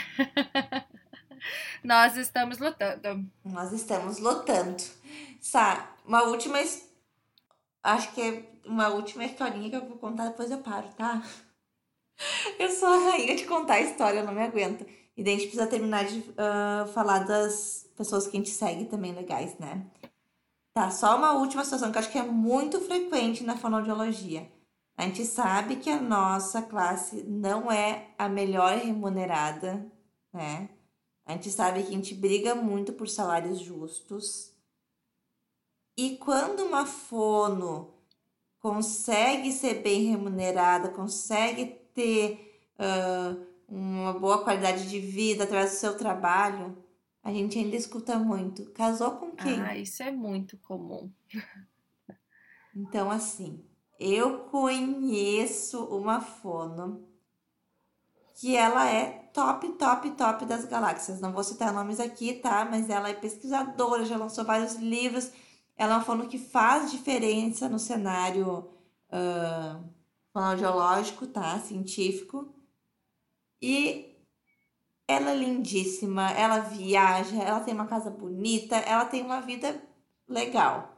Nós 1.84 2.16
estamos 2.16 2.60
lutando. 2.60 3.30
Nós 3.44 3.72
estamos 3.72 4.20
lotando. 4.20 4.84
Sá, 5.42 5.96
uma 6.06 6.24
última, 6.24 6.60
acho 7.84 8.14
que 8.14 8.22
é 8.22 8.44
uma 8.66 8.90
última 8.90 9.26
historinha 9.26 9.70
que 9.70 9.76
eu 9.76 9.86
vou 9.88 9.98
contar, 9.98 10.28
depois 10.28 10.50
eu 10.50 10.60
paro, 10.60 10.88
tá? 10.90 11.22
Eu 12.58 12.72
sou 12.72 12.88
a 12.88 13.12
rainha 13.12 13.36
de 13.36 13.44
contar 13.44 13.82
história, 13.82 14.20
eu 14.20 14.26
não 14.26 14.34
me 14.34 14.42
aguento. 14.42 14.86
E 15.18 15.22
daí 15.22 15.34
a 15.34 15.38
gente 15.38 15.48
precisa 15.48 15.68
terminar 15.68 16.06
de 16.06 16.24
ah, 16.38 16.88
falar 16.94 17.20
das 17.20 17.90
pessoas 17.98 18.26
que 18.26 18.38
a 18.38 18.40
gente 18.40 18.52
segue 18.52 18.86
também 18.86 19.14
legais, 19.14 19.58
né? 19.60 19.86
Tá, 20.76 20.92
só 20.92 21.16
uma 21.16 21.32
última 21.32 21.64
situação 21.64 21.90
que 21.90 21.98
eu 21.98 22.02
acho 22.02 22.12
que 22.12 22.18
é 22.18 22.24
muito 22.24 22.82
frequente 22.82 23.46
na 23.46 23.56
fonoaudiologia. 23.56 24.52
A 24.98 25.04
gente 25.04 25.24
sabe 25.24 25.78
que 25.78 25.90
a 25.90 26.02
nossa 26.02 26.62
classe 26.62 27.24
não 27.24 27.72
é 27.72 28.14
a 28.18 28.28
melhor 28.28 28.76
remunerada, 28.76 29.90
né? 30.34 30.70
A 31.26 31.32
gente 31.32 31.50
sabe 31.50 31.82
que 31.82 31.88
a 31.88 31.92
gente 31.92 32.14
briga 32.14 32.54
muito 32.54 32.92
por 32.92 33.08
salários 33.08 33.60
justos. 33.60 34.54
E 35.98 36.18
quando 36.18 36.66
uma 36.66 36.86
fono 36.86 37.94
consegue 38.60 39.54
ser 39.54 39.76
bem 39.76 40.08
remunerada, 40.08 40.90
consegue 40.90 41.68
ter 41.94 42.70
ah, 42.78 43.34
uma 43.66 44.12
boa 44.12 44.44
qualidade 44.44 44.90
de 44.90 45.00
vida 45.00 45.46
através 45.46 45.72
do 45.72 45.78
seu 45.78 45.96
trabalho, 45.98 46.78
a 47.26 47.34
gente 47.34 47.58
ainda 47.58 47.76
escuta 47.76 48.20
muito. 48.20 48.70
Casou 48.70 49.14
com 49.14 49.32
quem? 49.32 49.60
Ah, 49.60 49.76
isso 49.76 50.04
é 50.04 50.12
muito 50.12 50.60
comum. 50.60 51.12
Então, 52.78 53.10
assim, 53.10 53.66
eu 54.00 54.42
conheço 54.50 55.86
uma 55.86 56.22
fono 56.22 57.08
que 58.36 58.56
ela 58.56 58.88
é 58.88 59.30
top, 59.34 59.70
top, 59.70 60.12
top 60.12 60.46
das 60.46 60.66
galáxias. 60.66 61.20
Não 61.20 61.34
vou 61.34 61.44
citar 61.44 61.74
nomes 61.74 62.00
aqui, 62.00 62.34
tá? 62.34 62.64
Mas 62.64 62.92
ela 62.92 63.10
é 63.10 63.14
pesquisadora, 63.16 64.06
já 64.06 64.18
lançou 64.18 64.46
vários 64.46 64.76
livros. 64.76 65.32
Ela 65.76 65.94
é 65.94 65.98
uma 65.98 66.04
fono 66.04 66.28
que 66.28 66.38
faz 66.38 66.92
diferença 66.92 67.68
no 67.68 67.80
cenário 67.80 68.70
ah, 69.10 69.82
fonoaudiológico, 70.32 71.26
tá? 71.26 71.58
Científico. 71.60 72.54
E 73.60 74.15
ela 75.08 75.32
é 75.32 75.36
lindíssima, 75.36 76.32
ela 76.32 76.60
viaja, 76.60 77.42
ela 77.42 77.60
tem 77.60 77.74
uma 77.74 77.88
casa 77.88 78.10
bonita, 78.10 78.76
ela 78.76 79.06
tem 79.06 79.22
uma 79.22 79.42
vida 79.42 79.82
legal. 80.28 80.96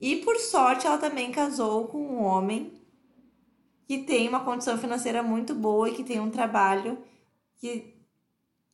E 0.00 0.16
por 0.16 0.36
sorte, 0.36 0.86
ela 0.86 0.98
também 0.98 1.30
casou 1.30 1.88
com 1.88 1.98
um 1.98 2.22
homem 2.22 2.72
que 3.86 3.98
tem 3.98 4.28
uma 4.28 4.44
condição 4.44 4.78
financeira 4.78 5.22
muito 5.22 5.54
boa 5.54 5.88
e 5.88 5.94
que 5.94 6.04
tem 6.04 6.20
um 6.20 6.30
trabalho 6.30 7.02
que, 7.56 7.96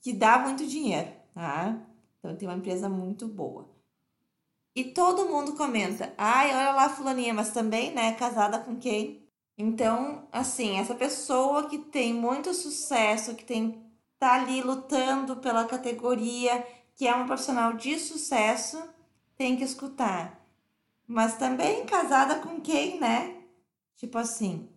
que 0.01 0.12
dá 0.12 0.39
muito 0.39 0.66
dinheiro, 0.66 1.11
tá? 1.35 1.79
Então 2.18 2.37
tem 2.37 2.49
uma 2.49 2.59
empresa 2.59 2.89
muito 2.89 3.27
boa. 3.27 3.74
E 4.74 4.85
todo 4.85 5.29
mundo 5.29 5.55
comenta. 5.55 6.12
Ai, 6.18 6.55
olha 6.55 6.72
lá, 6.72 6.89
fulaninha, 6.91 7.33
mas 7.33 7.51
também, 7.51 7.95
né, 7.95 8.12
casada 8.12 8.59
com 8.59 8.77
quem? 8.77 9.27
Então, 9.57 10.29
assim, 10.31 10.79
essa 10.79 10.95
pessoa 10.95 11.66
que 11.66 11.79
tem 11.79 12.12
muito 12.12 12.53
sucesso, 12.53 13.35
que 13.35 13.45
tem 13.45 13.86
tá 14.19 14.35
ali 14.35 14.62
lutando 14.62 15.37
pela 15.37 15.67
categoria, 15.67 16.67
que 16.95 17.07
é 17.07 17.14
uma 17.14 17.27
profissional 17.27 17.75
de 17.75 17.99
sucesso, 17.99 18.83
tem 19.37 19.57
que 19.57 19.64
escutar. 19.64 20.45
Mas 21.07 21.37
também 21.37 21.85
casada 21.85 22.37
com 22.37 22.61
quem, 22.61 22.99
né? 22.99 23.37
Tipo 23.97 24.19
assim, 24.19 24.69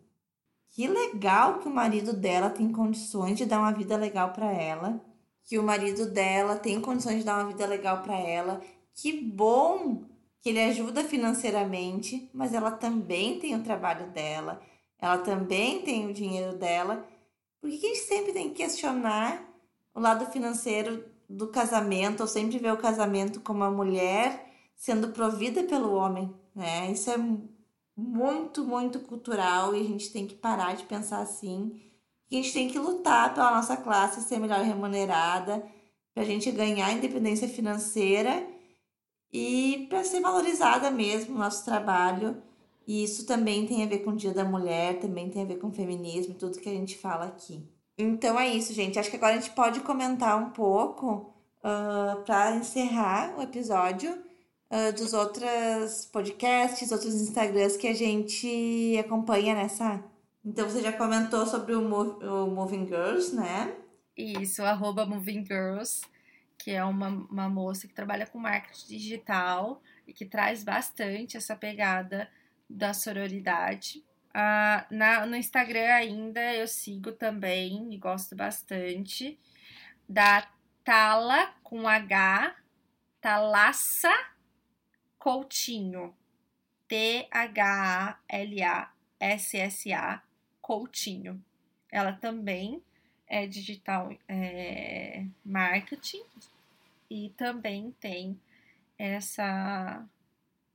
que 0.70 0.88
legal 0.88 1.60
que 1.60 1.68
o 1.68 1.74
marido 1.74 2.14
dela 2.14 2.50
tem 2.50 2.72
condições 2.72 3.38
de 3.38 3.46
dar 3.46 3.60
uma 3.60 3.72
vida 3.72 3.98
legal 3.98 4.32
para 4.32 4.52
ela, 4.52 5.04
que 5.44 5.58
o 5.58 5.64
marido 5.64 6.12
dela 6.12 6.56
tem 6.56 6.80
condições 6.80 7.20
de 7.20 7.24
dar 7.24 7.40
uma 7.40 7.48
vida 7.52 7.66
legal 7.66 8.04
para 8.04 8.18
ela. 8.18 8.62
Que 8.94 9.12
bom 9.12 10.04
que 10.42 10.50
ele 10.50 10.62
ajuda 10.62 11.04
financeiramente, 11.04 12.30
mas 12.34 12.54
ela 12.54 12.72
também 12.72 13.40
tem 13.40 13.56
o 13.56 13.64
trabalho 13.64 14.12
dela, 14.12 14.62
ela 15.00 15.18
também 15.18 15.82
tem 15.82 16.08
o 16.08 16.14
dinheiro 16.14 16.58
dela. 16.58 17.06
Por 17.62 17.70
que 17.70 17.76
a 17.76 17.90
gente 17.90 18.00
sempre 18.00 18.34
tem 18.34 18.50
que 18.50 18.64
questionar 18.64 19.46
o 19.94 20.00
lado 20.00 20.26
financeiro 20.28 21.06
do 21.30 21.48
casamento, 21.48 22.22
ou 22.22 22.28
sempre 22.28 22.58
ver 22.58 22.74
o 22.74 22.78
casamento 22.78 23.40
como 23.42 23.64
a 23.64 23.72
mulher 23.72 24.48
sendo 24.76 25.10
provida 25.10 25.64
pelo 25.64 25.94
homem, 25.94 26.34
né? 26.56 26.90
Isso 26.92 27.12
é 27.12 27.18
muito, 27.96 28.64
muito 28.64 29.00
cultural 29.02 29.76
e 29.76 29.82
a 29.82 29.84
gente 29.84 30.12
tem 30.12 30.26
que 30.26 30.36
parar 30.36 30.76
de 30.76 30.86
pensar 30.86 31.20
assim. 31.20 31.82
A 32.32 32.36
gente 32.36 32.54
tem 32.54 32.70
que 32.70 32.80
lutar 32.80 33.34
pela 33.34 33.52
nossa 33.52 33.76
classe 33.76 34.22
ser 34.22 34.40
melhor 34.40 34.62
remunerada, 34.62 35.64
para 36.14 36.24
a 36.24 36.26
gente 36.26 36.52
ganhar 36.52 36.92
independência 36.92 37.48
financeira 37.48 38.48
e 39.32 39.86
para 39.90 40.04
ser 40.04 40.22
valorizada 40.22 40.90
mesmo 40.90 41.36
o 41.36 41.40
nosso 41.40 41.64
trabalho. 41.66 42.42
E 42.90 43.04
isso 43.04 43.24
também 43.24 43.68
tem 43.68 43.84
a 43.84 43.86
ver 43.86 44.00
com 44.00 44.10
o 44.10 44.16
Dia 44.16 44.34
da 44.34 44.44
Mulher, 44.44 45.00
também 45.00 45.30
tem 45.30 45.44
a 45.44 45.46
ver 45.46 45.60
com 45.60 45.68
o 45.68 45.72
feminismo, 45.72 46.34
tudo 46.34 46.58
que 46.58 46.68
a 46.68 46.74
gente 46.74 46.98
fala 46.98 47.26
aqui. 47.26 47.64
Então 47.96 48.40
é 48.40 48.48
isso, 48.48 48.74
gente. 48.74 48.98
Acho 48.98 49.12
que 49.12 49.16
agora 49.16 49.36
a 49.36 49.40
gente 49.40 49.52
pode 49.52 49.82
comentar 49.82 50.36
um 50.42 50.50
pouco 50.50 51.32
uh, 51.64 51.66
ah, 51.66 52.24
para 52.26 52.56
encerrar 52.56 53.38
o 53.38 53.44
episódio 53.44 54.12
uh, 54.12 54.92
dos 54.94 55.14
outros 55.14 56.08
podcasts, 56.12 56.92
outros 56.92 57.14
Instagrams 57.14 57.78
que 57.78 57.88
a 57.88 57.94
gente 57.94 58.98
acompanha 58.98 59.54
nessa. 59.54 60.04
Então 60.44 60.68
você 60.68 60.82
já 60.82 60.92
comentou 60.92 61.46
sobre 61.46 61.76
o, 61.76 61.82
Move, 61.84 62.26
o 62.26 62.48
Moving 62.48 62.88
Girls, 62.88 63.36
né? 63.36 63.72
Isso, 64.18 64.64
arroba 64.64 65.06
Moving 65.06 65.46
Girls 65.46 66.02
que 66.60 66.72
é 66.72 66.84
uma, 66.84 67.08
uma 67.08 67.50
moça 67.50 67.88
que 67.88 67.94
trabalha 67.94 68.28
com 68.28 68.38
marketing 68.38 68.88
digital 68.88 69.82
e 70.06 70.14
que 70.14 70.26
traz 70.26 70.62
bastante 70.62 71.38
essa 71.38 71.56
pegada 71.56 72.30
da 72.70 72.94
sororidade. 72.94 74.04
Ah, 74.34 74.86
na, 74.92 75.26
no 75.26 75.36
Instagram 75.36 75.92
ainda 75.94 76.54
eu 76.54 76.68
sigo 76.68 77.12
também 77.12 77.92
e 77.92 77.98
gosto 77.98 78.36
bastante 78.36 79.40
da 80.08 80.48
Tala 80.84 81.54
com 81.64 81.88
H, 81.88 82.56
Talassa 83.20 84.14
Coutinho, 85.18 86.16
T-H-A-L-A-S-S-A 86.88 87.44
Coutinho. 90.62 91.44
Ela 91.92 92.14
também 92.14 92.84
é 93.28 93.46
digital 93.48 94.12
é, 94.28 95.26
marketing 95.44 96.24
e 97.10 97.30
também 97.36 97.92
tem 98.00 98.40
essa 98.98 100.04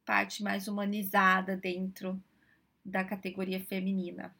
parte 0.05 0.43
mais 0.43 0.69
humanizada 0.69 1.57
dentro 1.57 2.23
da 2.85 3.05
categoria 3.05 3.61
feminina. 3.61 4.35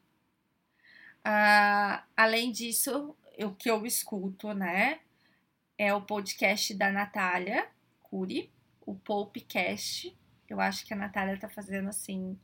Ah, 1.25 2.05
além 2.17 2.53
disso, 2.53 3.17
o 3.39 3.51
que 3.53 3.71
eu 3.71 3.87
escuto, 3.87 4.53
né, 4.53 5.01
é 5.79 5.93
o 5.95 6.03
podcast 6.03 6.75
da 6.75 6.93
Natália 6.93 7.67
Cury, 8.03 8.51
o 8.87 8.95
Popcast. 8.95 10.17
Eu 10.49 10.61
acho 10.61 10.85
que 10.87 10.93
a 10.93 10.97
Natália 10.97 11.39
tá 11.39 11.49
fazendo 11.49 11.89
assim 11.89 12.39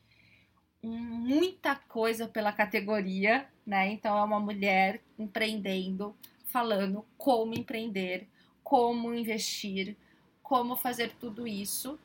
muita 0.82 1.76
coisa 1.76 2.26
pela 2.26 2.52
categoria, 2.52 3.46
né? 3.66 3.92
Então 3.92 4.16
é 4.16 4.24
uma 4.24 4.40
mulher 4.40 5.02
empreendendo, 5.18 6.16
falando 6.46 7.04
como 7.18 7.54
empreender, 7.54 8.26
como 8.64 9.14
investir, 9.14 9.96
como 10.42 10.74
fazer 10.74 11.12
tudo 11.20 11.46
isso. 11.46 11.98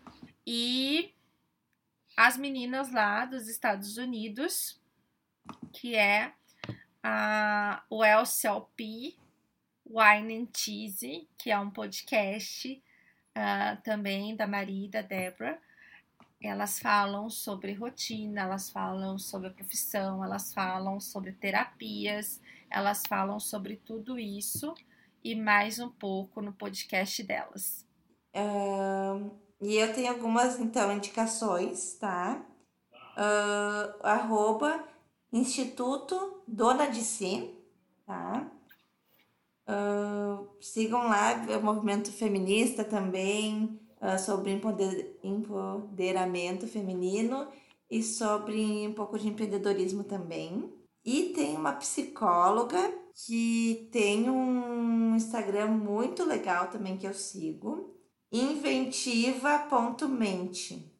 E 0.46 1.14
as 2.16 2.38
meninas 2.38 2.91
lá 2.91 3.26
dos 3.26 3.48
Estados 3.48 3.98
Unidos, 3.98 4.80
que 5.74 5.96
é 5.96 6.34
a, 7.04 7.84
o 7.89 8.04
LCLP 8.04 9.16
Wine 9.86 10.41
and 10.41 10.48
Cheese, 10.56 11.28
que 11.38 11.52
é 11.52 11.60
um 11.60 11.70
podcast 11.70 12.82
uh, 13.38 13.82
também 13.84 14.36
da 14.36 14.48
Maria 14.48 14.86
e 14.86 14.89
da 14.89 15.02
Débora, 15.02 15.60
elas 16.41 16.80
falam 16.80 17.30
sobre 17.30 17.74
rotina, 17.74 18.41
elas 18.41 18.70
falam 18.70 19.18
sobre 19.18 19.48
a 19.48 19.52
profissão, 19.52 20.24
elas 20.24 20.54
falam 20.54 21.00
sobre 21.00 21.32
terapias, 21.32 22.41
elas 22.70 23.04
falam 23.08 23.39
sobre 23.39 23.78
tudo 23.78 24.20
isso 24.20 24.74
e 25.24 25.36
mais 25.36 25.80
um 25.80 25.89
pouco 25.89 26.41
no 26.41 26.54
podcast 26.54 27.24
delas. 27.24 27.86
Uh, 28.36 29.45
e 29.62 29.76
eu 29.76 29.93
tenho 29.93 30.10
algumas, 30.10 30.60
então, 30.60 30.91
indicações, 30.91 31.93
tá? 31.93 32.45
Uh, 33.18 33.99
arroba 34.03 34.84
Instituto 35.32 36.43
Dona 36.47 36.88
de 36.88 37.01
Si, 37.01 37.53
tá? 38.06 38.51
Uh, 39.68 40.47
sigam 40.62 41.08
lá, 41.08 41.34
o 41.58 41.64
movimento 41.64 42.12
feminista 42.12 42.84
também, 42.84 43.80
uh, 44.01 44.20
sobre 44.20 44.51
empoder, 44.51 45.18
empoderamento 45.24 46.68
feminino 46.68 47.47
e 47.89 48.03
sobre 48.03 48.88
um 48.88 48.93
pouco 48.93 49.18
de 49.18 49.28
empreendedorismo 49.28 50.03
também. 50.03 50.72
E 51.03 51.34
tem 51.36 51.56
uma 51.56 51.74
psicóloga 51.74 52.93
que 53.26 53.88
tem 53.91 54.30
um 54.30 55.16
Instagram 55.16 55.68
muito 55.68 56.24
legal 56.26 56.68
também 56.68 56.97
que 56.97 57.08
eu 57.08 57.14
sigo, 57.14 57.95
inventiva.mente, 58.32 60.96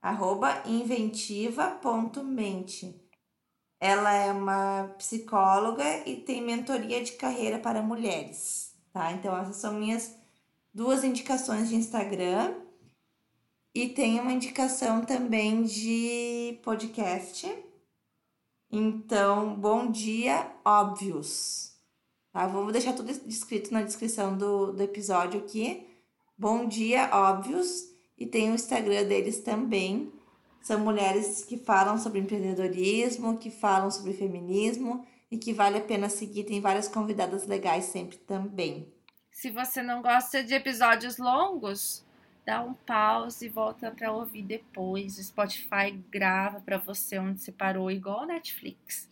arroba 0.00 0.62
inventiva.mente. 0.66 3.06
Ela 3.78 4.12
é 4.12 4.32
uma 4.32 4.94
psicóloga 4.96 5.84
e 6.08 6.16
tem 6.16 6.42
mentoria 6.42 7.04
de 7.04 7.12
carreira 7.12 7.58
para 7.58 7.82
mulheres, 7.82 8.74
tá? 8.92 9.12
Então 9.12 9.36
essas 9.36 9.56
são 9.56 9.74
minhas 9.74 10.16
duas 10.72 11.04
indicações 11.04 11.68
de 11.68 11.76
Instagram 11.76 12.54
e 13.74 13.88
tem 13.88 14.18
uma 14.18 14.32
indicação 14.32 15.04
também 15.04 15.62
de 15.62 16.58
podcast. 16.62 17.46
Então, 18.70 19.54
bom 19.54 19.90
dia, 19.90 20.50
óbvios. 20.64 21.76
Tá? 22.32 22.46
Vou 22.46 22.72
deixar 22.72 22.94
tudo 22.94 23.12
descrito 23.12 23.72
na 23.72 23.82
descrição 23.82 24.36
do, 24.36 24.72
do 24.72 24.82
episódio 24.82 25.40
aqui. 25.40 25.86
Bom 26.38 26.68
dia, 26.68 27.08
óbvios. 27.14 27.94
E 28.18 28.26
tem 28.26 28.50
o 28.50 28.54
Instagram 28.54 29.04
deles 29.04 29.40
também. 29.40 30.12
São 30.60 30.78
mulheres 30.80 31.44
que 31.44 31.56
falam 31.56 31.96
sobre 31.96 32.18
empreendedorismo, 32.18 33.38
que 33.38 33.50
falam 33.50 33.90
sobre 33.90 34.12
feminismo 34.12 35.06
e 35.30 35.38
que 35.38 35.54
vale 35.54 35.78
a 35.78 35.80
pena 35.80 36.10
seguir. 36.10 36.44
Tem 36.44 36.60
várias 36.60 36.88
convidadas 36.88 37.46
legais 37.46 37.86
sempre 37.86 38.18
também. 38.18 38.92
Se 39.32 39.50
você 39.50 39.82
não 39.82 40.02
gosta 40.02 40.44
de 40.44 40.52
episódios 40.52 41.16
longos, 41.16 42.04
dá 42.44 42.62
um 42.62 42.74
pause 42.74 43.46
e 43.46 43.48
volta 43.48 43.90
para 43.90 44.12
ouvir 44.12 44.42
depois. 44.42 45.16
O 45.16 45.24
Spotify 45.24 45.90
grava 46.10 46.60
para 46.60 46.76
você 46.76 47.18
onde 47.18 47.40
você 47.40 47.52
parou, 47.52 47.90
igual 47.90 48.24
a 48.24 48.26
Netflix. 48.26 49.08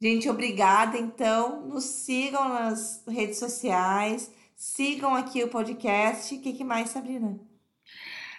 Gente, 0.00 0.28
obrigada. 0.30 0.96
Então, 0.96 1.66
nos 1.66 1.84
sigam 1.84 2.48
nas 2.48 3.02
redes 3.06 3.38
sociais, 3.38 4.30
sigam 4.56 5.14
aqui 5.14 5.44
o 5.44 5.48
podcast. 5.48 6.34
O 6.34 6.40
que, 6.40 6.54
que 6.54 6.64
mais, 6.64 6.88
Sabrina? 6.88 7.38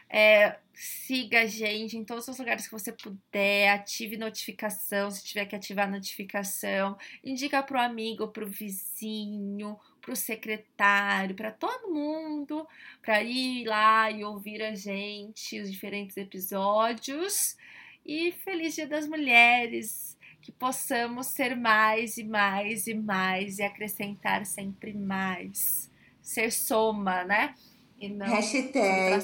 É, 0.10 0.58
siga 0.74 1.42
a 1.42 1.46
gente 1.46 1.98
em 1.98 2.04
todos 2.04 2.28
os 2.28 2.40
lugares 2.40 2.66
que 2.66 2.72
você 2.72 2.92
puder, 2.92 3.70
ative 3.70 4.18
notificação, 4.18 5.12
se 5.12 5.24
tiver 5.24 5.46
que 5.46 5.56
ativar 5.56 5.90
notificação, 5.90 6.98
indica 7.24 7.62
para 7.62 7.78
o 7.78 7.82
amigo, 7.82 8.30
para 8.30 8.46
o 8.46 8.48
vizinho, 8.48 9.78
para 10.02 10.14
o 10.14 10.16
secretário, 10.16 11.36
para 11.36 11.52
todo 11.52 11.94
mundo, 11.94 12.66
para 13.02 13.22
ir 13.22 13.66
lá 13.66 14.10
e 14.10 14.24
ouvir 14.24 14.64
a 14.64 14.74
gente, 14.74 15.60
os 15.60 15.72
diferentes 15.72 16.16
episódios. 16.16 17.58
E 18.06 18.32
feliz 18.32 18.76
Dia 18.76 18.88
das 18.88 19.08
Mulheres! 19.08 20.18
Que 20.42 20.52
possamos 20.54 21.28
ser 21.28 21.58
mais 21.58 22.18
e 22.18 22.24
mais 22.24 22.88
e 22.88 22.94
mais 22.94 23.60
e 23.60 23.64
acrescentar 23.64 24.46
sempre 24.46 24.94
mais. 24.94 25.92
Ser 26.28 26.52
soma, 26.52 27.24
né? 27.24 27.56
E 27.98 28.10
não 28.10 28.26
Hashtag 28.26 29.24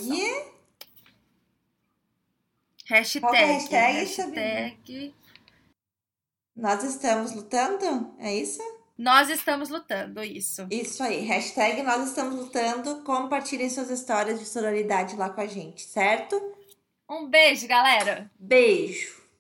Hashtag. 2.85 3.19
Qual 3.19 3.33
que 3.33 3.37
é 3.37 3.45
hashtag, 3.45 3.97
hashtag 3.99 5.15
Nós 6.55 6.81
estamos 6.85 7.33
lutando? 7.33 8.15
É 8.19 8.33
isso? 8.33 8.61
Nós 8.97 9.29
estamos 9.29 9.67
lutando, 9.67 10.23
isso. 10.23 10.65
Isso 10.71 11.03
aí. 11.03 11.25
Hashtag 11.25 11.83
Nós 11.83 12.07
estamos 12.07 12.35
lutando. 12.35 13.03
Compartilhem 13.03 13.69
suas 13.69 13.89
histórias 13.89 14.39
de 14.39 14.45
sororidade 14.45 15.17
lá 15.17 15.29
com 15.29 15.41
a 15.41 15.45
gente, 15.45 15.81
certo? 15.81 16.41
Um 17.09 17.27
beijo, 17.27 17.67
galera! 17.67 18.31
Beijo! 18.39 19.22